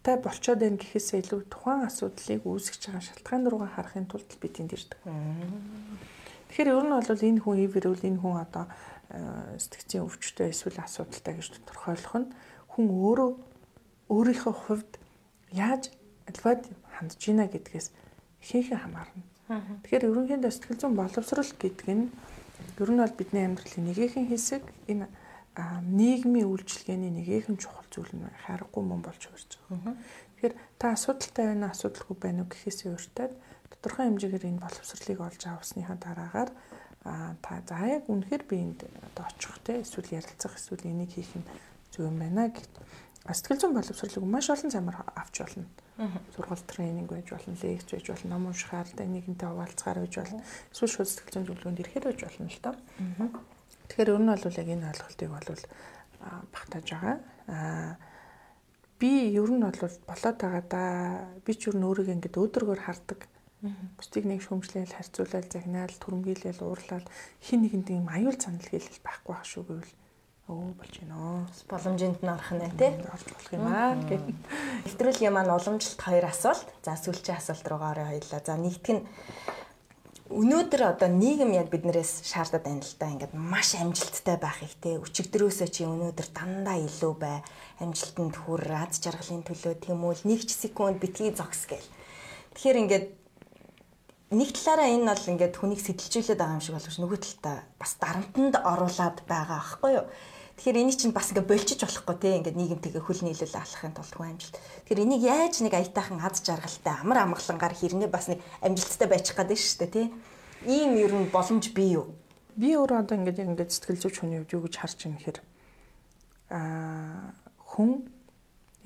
[0.02, 4.74] та болчоод байна гэхээсээ илүү тухайн асуудлыг үүсгэж байгаа шалтгаан руугаа харахын тулд би тэнд
[4.74, 4.98] ирдэг.
[6.50, 8.66] Тэгэхээр ер нь бол энэ хүн ивэрүүл энэ хүн одоо
[9.14, 12.28] э, сэтгцийн өвчтөй эсвэл асуудалтай гэж тодорхойлох нь
[12.74, 13.30] хүн өөрөө
[14.10, 14.92] өөрийнхөө хувьд
[15.54, 15.94] яаж
[16.26, 16.66] альваад
[16.98, 17.88] хандж байна гэдгээс
[18.42, 19.22] ихээхэн хамаарна.
[19.86, 22.10] Тэгэхээр ерөнхийдөө сэтгэл зүйн боловсрол гэдэг нь
[22.82, 25.06] ер нь бол бидний амьдралын нэгэн хэсэг энэ
[25.56, 29.96] нийгмийн үйлчилгээний нэгэн чухал зүйл нь харахгүй мөн болж хөрж байгаа.
[30.40, 33.28] Тэгэхээр та асуудалтай байна асуудалгүй байна уу гэхээс өөртөө
[33.68, 36.50] тодорхой хэмжээгээр энэ боловсролыг олж авсныхаа дараагаар
[37.44, 38.80] та за яг үнэхээр би энд
[39.12, 41.44] одоо очих те эсвэл ярилцах эсвэл энийг хийх нь
[41.92, 42.72] зөв юм байна гэт.
[43.28, 45.66] Сэтгэл зүйн боловсролыг маш олон замаар авч болно.
[46.34, 50.42] Сургууль тренинг байж болно, лекц байж болно, ном уншихаар, нэгэнтэй хуваалцахаар байж болно.
[50.72, 52.74] Эсвэл шууд сэтгэл зүйн зөвлөгөөнд ирэхээр байж болно л доо.
[53.92, 55.48] Тэгэхээр ер нь бол яг энэ ойлголтыг бол
[56.48, 57.16] багтааж байгаа.
[57.52, 57.92] Аа
[58.96, 59.76] би ер нь бол
[60.08, 60.82] болоод байгаа да.
[61.44, 63.28] Би ч ер нь өөрийгөө ингээд өөдрөгөр хардаг.
[64.00, 67.06] Бусдыг нэг шөмжлөөл харьцуулаад загнаал, түрэмгийлэл, уурлаад
[67.44, 69.92] хин нэгэнд юм аюул санал хийлэл байхгүй байх шүү гэвэл
[70.50, 71.46] Өө болж байна.
[71.70, 72.90] Боломжинд нь орох нэ тий.
[73.06, 74.26] Орж болох юм аа гэх.
[74.88, 76.66] Нэвтрүүлгийн маань уламжилт хоёр асуулт.
[76.82, 78.42] За сүүлчийн асуулт руугаа орё хоёлаа.
[78.42, 79.06] За нэгтгэн
[80.32, 83.12] өнөөдөр одоо нийгэм яг биднээс шаардаад байна л да.
[83.12, 87.44] Ингээд маш амжилттай байхыг те өчигдрөөсөө чи өнөөдөр дандаа илүү бай.
[87.84, 91.84] Амжилтанд хүр, аз жаргалын төлөө тэмүүл нэг ч секунд битгий зогс гэл.
[92.56, 93.06] Тэгэхээр ингээд
[94.32, 98.54] нэг талаараа энэ бол ингээд хүнийг сэтэлжүүлээд байгаа юм шиг боловч нөгөө талдаа бас дарамтанд
[98.56, 100.06] оруулаад байгаа аахгүй юу?
[100.62, 104.30] Тэгэхээр энийг чинь бас ингээ болчиж болохгүй те ингээ нийгэмтэйгээ хөл нийлүүл алахын тулд хүн
[104.38, 104.54] амжилт.
[104.86, 109.58] Тэгэхээр энийг яаж нэг аятайхан аз жаргалтай амар амгалангаар хэрнээ бас нэг амжилттай байчих гэдэг
[109.58, 110.02] шүү дээ те.
[110.70, 112.14] Ийм ер нь боломж бий юу?
[112.54, 115.38] Би өөрөө одоо ингээд яг ингээд сэтгэл зүйч хүний хувьд юу гэж харж байна гэхээр
[116.54, 117.90] аа хүн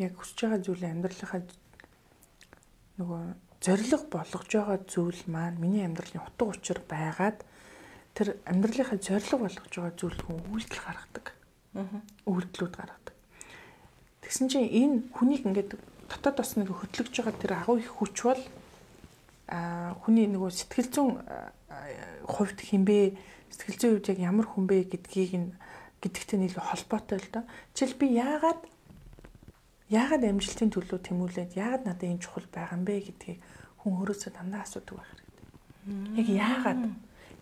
[0.00, 1.40] яг хүсэж байгаа зүйлээ амьдралынхаа
[3.04, 3.22] нөгөө
[3.60, 7.44] зориг болгож байгаа зүйл маань миний амьдралын утга учир байгаад
[8.16, 11.35] тэр амьдралынхаа зориг болгож байгаа зүйл хүн үйлдэл гаргадаг
[12.26, 13.14] үйлдэлүүд гаргадаг.
[14.24, 15.78] Тэгсэн чинь энэ хүнийг ингээд
[16.10, 18.42] дотоод бас нэг хөтлөж байгаа тэр агуу их хүч бол
[19.46, 21.10] а хүний нөгөө сэтгэл зүйн
[22.26, 23.14] хувьд хинбэ
[23.54, 25.48] сэтгэл зүйн хувьд яг ямар хүн бэ гэдгийг нь
[26.02, 27.44] гэдэгтэй нийлүү холбоотой л доо.
[27.74, 28.60] Жишээл би яагаад
[29.90, 33.38] яагаад амжилтын төлөө тэмүүлээд яагаад надад энэ чухал байгаа юм бэ гэдгийг
[33.86, 35.46] хүн өөрөөсөө дандаа асуудаг байх хэрэгтэй.
[36.18, 36.82] Яг яагаад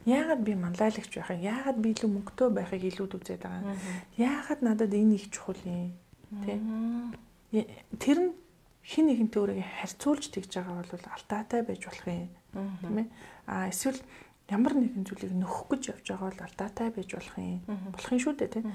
[0.04, 3.80] Яагаад би манлайлагч байхыг, яагаад би илүү мөнгөтэй байхыг илүүд үзээд байгаа юм.
[4.20, 5.96] Яагаад надад энэ их чухал юм.
[6.44, 6.60] Тэ?
[7.96, 8.32] Тэр нь
[8.84, 12.28] хин нэгэнтэй өөрийгөө харьцуулж тэгж байгаа бол алдаатай байж болох юм.
[12.84, 13.08] Тийм ээ?
[13.48, 14.00] А эсвэл
[14.52, 17.64] ямар нэгэн зүйлийг нөхөх гэж явж байгаа бол алдаатай байж болох юм.
[17.64, 18.66] Болох юм шүү дээ, тийм.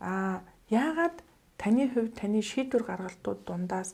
[0.00, 0.40] А
[0.72, 1.16] яагаад
[1.60, 3.92] таны хувьд таны шийдвэр гаргалтууд дундаас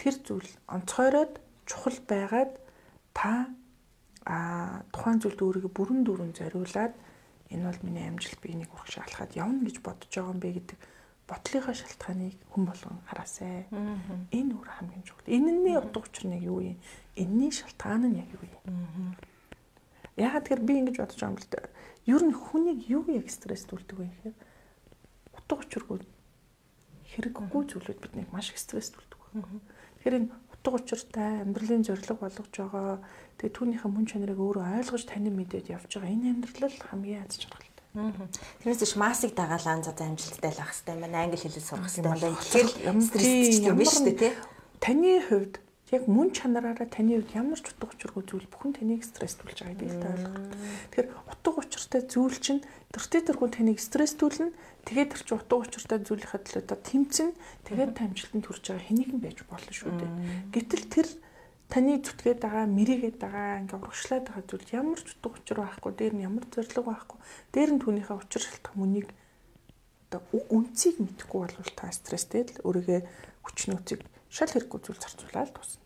[0.00, 1.36] тэр зүйл онцгойроод
[1.68, 2.56] чухал байгаад
[3.12, 3.52] та
[4.26, 6.94] а тухайн зүйлд өөрийгөө бүрэн дүүрэн зориулаад
[7.50, 10.78] энэ бол миний амжилт би энийг урах шалхаад явна гэж бодож байгаа юм бэ гэдэг
[11.30, 13.66] бодлогын шалтгааныг хүн болгон хараасай.
[14.34, 15.30] Энэ өөр хамгийн чухал.
[15.30, 16.78] Энэний утга учир нь юу юм?
[17.14, 19.14] Энэний шалтгаан нь яг юу юм?
[20.18, 21.60] Яагаад тэгэхээр би ингэж бодож байгаа юм л да.
[22.06, 24.36] Ер нь хүнийг юу яг стресс дүүлдэг вэ гэхээр
[25.38, 25.98] утга учиргүй
[27.14, 29.18] хэрэггүй зүйлүүд биднийг маш их стресс дүүлдэг.
[30.02, 30.30] Тэгэхээр энэ
[30.60, 33.00] утга учиртай амьдралын зорилго болгож байгаа
[33.40, 36.12] Тэгээ түүнийхээ мөн чанарыг өөрөө ойлгож танин мэдээд явж байгаа.
[36.12, 37.84] Энэ амьдрал хамгийн аз жаргалтай.
[38.60, 41.24] Тэрнээс ч масыг дагаалаа за амжилттай л ах хэвээр байна.
[41.24, 42.36] Англи хэлэл сурах хэвээр байна.
[42.36, 44.32] Тэгэхээр стресстэй юм шүү дээ тий.
[44.76, 45.54] Таны хувьд
[45.88, 49.88] яг мөн чанараараа таны хувьд ямар ч утга учиргүй зүйл бүхэн таныг стресстүүлж байгааг би
[49.88, 50.36] л ойлгох.
[50.92, 52.60] Тэгэхээр утга учиртай зүйл чинь
[52.92, 54.52] тэртээ тэргүй таныг стресстүүлнэ.
[54.84, 57.28] Тэгээд тэр чинь утга учиртай зүйлийнхаа төлөө та тэмцэн.
[57.68, 60.12] Тэгээд амжилтанд хүрч байгаа хэнийг нь байж болно шүү дээ.
[60.54, 61.08] Гэтэл тэр
[61.70, 66.14] таны зүтгээд байгаа, мэрийгээд байгаа, ингээ урагшлаад байгаа зүйл ямар ч утга учир байхгүй, дээр
[66.18, 67.18] нь ямар зориг байхгүй.
[67.54, 69.08] Дээр нь түүнийхээ учир шалтгаан мөнийг
[70.10, 70.20] одоо
[70.50, 73.00] үнцийг мэдэхгүй болвол та стресстэй л өөрийгөө
[73.46, 75.78] хүчнөөцийг шал хэрэггүй зүйл зарцуулаад тусна.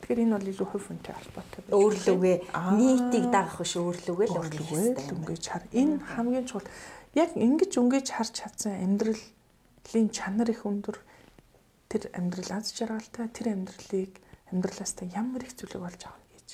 [0.00, 1.76] Тэгэхээр энэ бол илүү хувь хүнтэй холбоотой байна.
[1.76, 2.36] Өөрлөгөө
[2.80, 5.64] нийтийг дагах биш өөрлөгөө л өөрлөгөө өнгөж хар.
[5.76, 6.64] Энэ хамгийн чухал.
[7.18, 10.98] Яг ингэж өнгөж харж чадсан амьдралын чанар их өндөр
[11.90, 14.14] тэр амьдрал аз жаргалтай тэр амьдралыг
[14.54, 16.48] амьдралаас та ямар их зүйлийг олж авах гэж.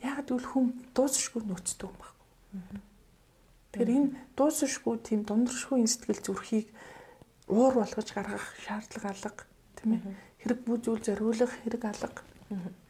[0.00, 0.66] Яг гэвэл хүн
[0.96, 2.80] дуусшгүй нөөцтэй юм байна.
[3.76, 6.66] Тэгэхээр энэ дуусшгүй тийм дундэршгүй сэтгэл зүрхийг
[7.52, 9.44] уур болгож гаргах шаардлага алга
[9.76, 10.02] тийм ээ.
[10.40, 12.24] Хэрэг бүх зүйл зориулах хэрэг алга.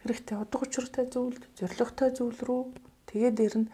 [0.07, 2.63] Хэрэгтэй удаг учиртай зүйл, зоригтой зүйл рүү
[3.11, 3.69] тэгээд нь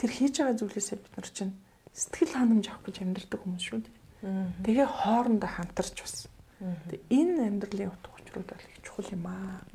[0.00, 1.54] тэр хийж байгаа зүйлээсээ бид нар чинь
[1.98, 3.94] сэтгэл ханамж авах гэж амьдардаг хүмүүс шүү дээ.
[4.62, 6.16] Тэгээ хоорондоо хамтарч бас.
[7.10, 9.66] Энэ амьдралын утга учрууд бол их чухал юм аа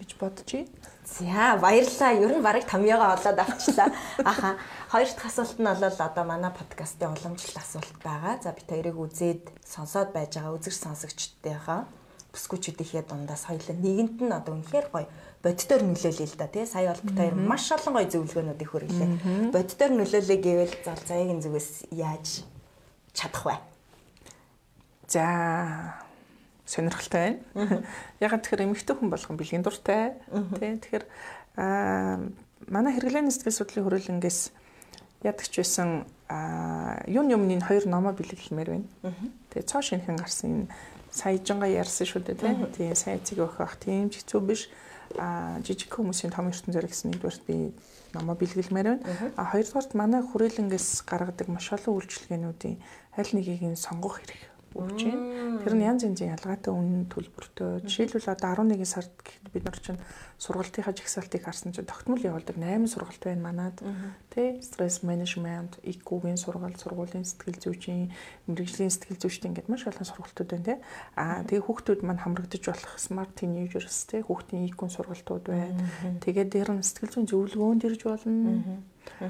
[0.00, 0.68] гэж бодчих.
[1.08, 2.12] За баярлалаа.
[2.20, 3.88] Ер нь барыг тамьяага олоод авчлаа.
[4.24, 4.56] Аха.
[4.92, 8.40] Хоёр дахь асуулт нь бол одоо манай подкастын уламжлалт асуулт байгаа.
[8.44, 11.88] За бид хоёрыг үзээд сонсоод байж байгаа үзэгч сонсогчдынхаа
[12.34, 15.06] бүсгүүчүүдийнхээ дундаас хоёулаа нэгэнт нь одоо үнэхээр гоё
[15.44, 19.10] боддоор нөлөөлөе л да тий сая бол бид хоёр маш олон гоё зөвлөгөөнүүдийг хүргэлээ
[19.52, 22.48] боддоор нөлөөлөе гэвэл зал заягийн зүгээс яаж
[23.12, 23.56] чадах вэ
[25.08, 26.00] за
[26.66, 27.84] сонирхолтой байна.
[28.24, 30.16] Ягаад тэгэхээр эмэгтэй хүн болгон бэлгийн дуртай.
[30.56, 31.04] Тэ тэгэхээр
[31.60, 32.24] аа
[32.72, 34.40] манай хэрэглээний сэтгэл судлалын хөрөлнгөөс
[35.28, 36.08] ядагч байсан
[37.04, 38.88] юун юмны хоёр номоо бэлгэлмээр байна.
[39.52, 40.72] Тэгээ цоо шинхэн гарсан энэ
[41.12, 42.64] саяжанга ярьсан шүү дээ тийм.
[42.72, 44.72] Тийм сайн цэг өгөх тийм ч хэцүү биш.
[45.64, 47.56] Жижиг хүмүүсийн том ертөнц зэрэг гэсэн нэгдүгээр би
[48.16, 49.02] номоо бэлгэлмээр байна.
[49.36, 52.76] А хоёрдугаарт манай хүрээлэнгээс гаргадаг маш олон үйлчилгээнүүдийн
[53.18, 55.62] аль нэгийг нь сонгох хэрэг өгч байна.
[55.62, 57.86] Тэр нь янз янзын ялгаатай үнэн төлбөртэй.
[57.86, 60.00] Жишээлбэл одоо 11 сард гэхэд бид нар чинь
[60.42, 63.78] сургалтынхаа жагсаалтыг харсан чинь тогтмол явуулдаг 8 сургалт байна манад.
[64.34, 68.10] Тэ стресс менежмент, IQ-гийн сургалт, сургуулийн сэтгэл зүйчийн,
[68.50, 70.82] мэрэгжлийн сэтгэл зүйчдийн гэдэг маш олон сургалтууд байна тэ.
[71.14, 75.86] Аа тэгээ хүүхдүүд маань хамрагдаж болох smart teenagers тэ хүүхдийн IQ-ийн сургалтууд байна.
[76.18, 78.82] Тэгээд дээр нь сэтгэл зүйн зөвлөгөөнд ирж болно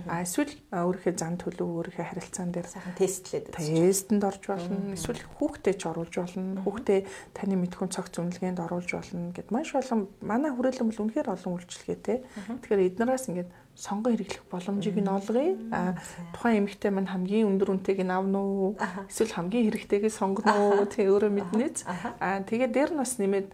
[0.08, 4.96] А эсвэл өөрийнхөө зан төлөв өөрийнхөө харилцаан дээр сайхан тестлээд тестэнд орж болно.
[4.96, 6.62] Эсвэл хүүхдээ ч оруулж болно.
[6.64, 7.00] Хүүхдээ
[7.36, 12.18] таны мэдхүн цогц үнэлгээнд оруулж болно гэд маш олон манай хүрээлэн бол үнэхээр олон үйлчлэгээтэй.
[12.64, 15.58] Тэгэхээр эднээс ингээд сонгон хэрэглэх боломжийг нь олгоё.
[15.74, 15.98] А
[16.30, 18.78] тухайн эмэгтэй маань хамгийн өндөр үнэтэйг нь авна уу?
[19.10, 20.86] Эсвэл хамгийн хэрэгтэйг сонгоно уу?
[20.86, 21.82] Тэ өөрөө мэднэз.
[22.22, 23.48] А тэгээд дээр нь бас нэмээд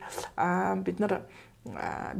[0.84, 1.24] бид нар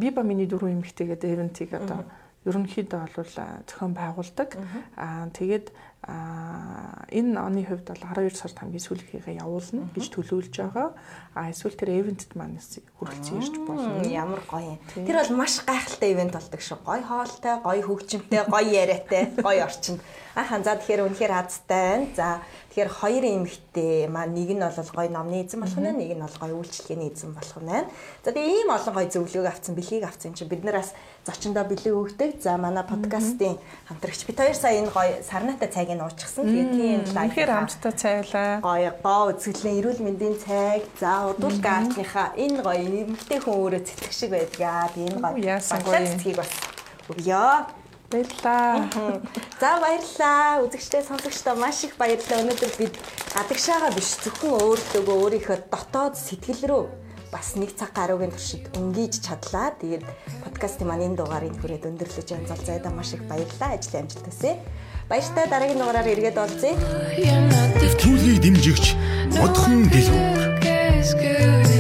[0.01, 2.05] биба миний дөрөв эмэгтэйгээд эвентиг одоо
[2.49, 3.33] ерөнхийдөө бол
[3.69, 4.57] зохион байгуулдаг.
[4.97, 5.69] Аа тэгээд
[6.09, 10.97] энэ оны хувьд бол 12 сард хамгийн сүүлийнхээ явуулна гэж төлөвлөж байгаа.
[11.37, 14.01] А эсвэл тэр эвентэд манаас хүрэлцэн ирж болно.
[14.09, 14.81] Ямар гоё юм.
[14.97, 16.81] Тэр бол маш гайхалтай ивент болдог шүү.
[16.81, 20.01] Гоё хоолтой, гоё хөгжимтэй, гоё яриатай, гоё орчинд.
[20.33, 22.09] Ахаа за тэгэхээр үнэхээр азтай байна.
[22.17, 22.27] За
[22.71, 26.39] Тэгэхээр хоёр эмэгтэй маань нэг нь бол гоё номны эзэн болох нь нэг нь бол
[26.39, 27.91] гоё үйлчлэгээний эзэн болох нь байна.
[28.23, 30.95] За тэгээ ийм олон гоё зөвлөгөөг авсан, бэлгийг авсан чинь бид нараас
[31.27, 32.39] зочиндоо бэлэг өгдөг.
[32.39, 33.59] За манай подкастын
[33.91, 36.47] хамтрагч бид хоёр сая энэ гоё сарнаатай цайг нь уучсан.
[36.47, 38.51] Тэгээд тийм лайфээр хамтдаа цайлаа.
[38.63, 40.87] Гоё гоо үзэсгэлэн эрүүл мэндийн цайг.
[41.03, 44.95] За удуул гартныхаа энэ гоё эмэгтэй хүн өөрөө цэцэг шиг байдгаа.
[44.95, 45.43] Тийм гоё.
[45.43, 46.07] Яасан гоё.
[46.07, 46.55] Цэцгийг бас
[47.11, 47.80] өгье.
[48.11, 48.91] Баярлаа.
[49.61, 50.67] За баярлаа.
[50.67, 52.43] Үзэгчтэй сонсогчдоо маш их баярлалаа.
[52.43, 52.95] Өнөөдөр бид
[53.35, 56.85] гадагшаага биш зөвхөн өөртөөгөө өөрийнхөө дотоод сэтгэл рүү
[57.31, 59.71] бас нэг цаг гаруугийн туршид өнгийж чадлаа.
[59.79, 60.03] Тэгээд
[60.43, 63.79] подкастын маань энэ дугаарыг хүрээд өндөрлөж янз бүр зайдаа маш их баярлалаа.
[63.79, 64.59] Ажлын амжилт хүсье.
[65.07, 66.75] Баяртай дараагийн дугаараар эргээд олзъя.
[68.03, 68.99] Төвлөрийг дэмжигч
[69.39, 71.80] модхон дэлгүүр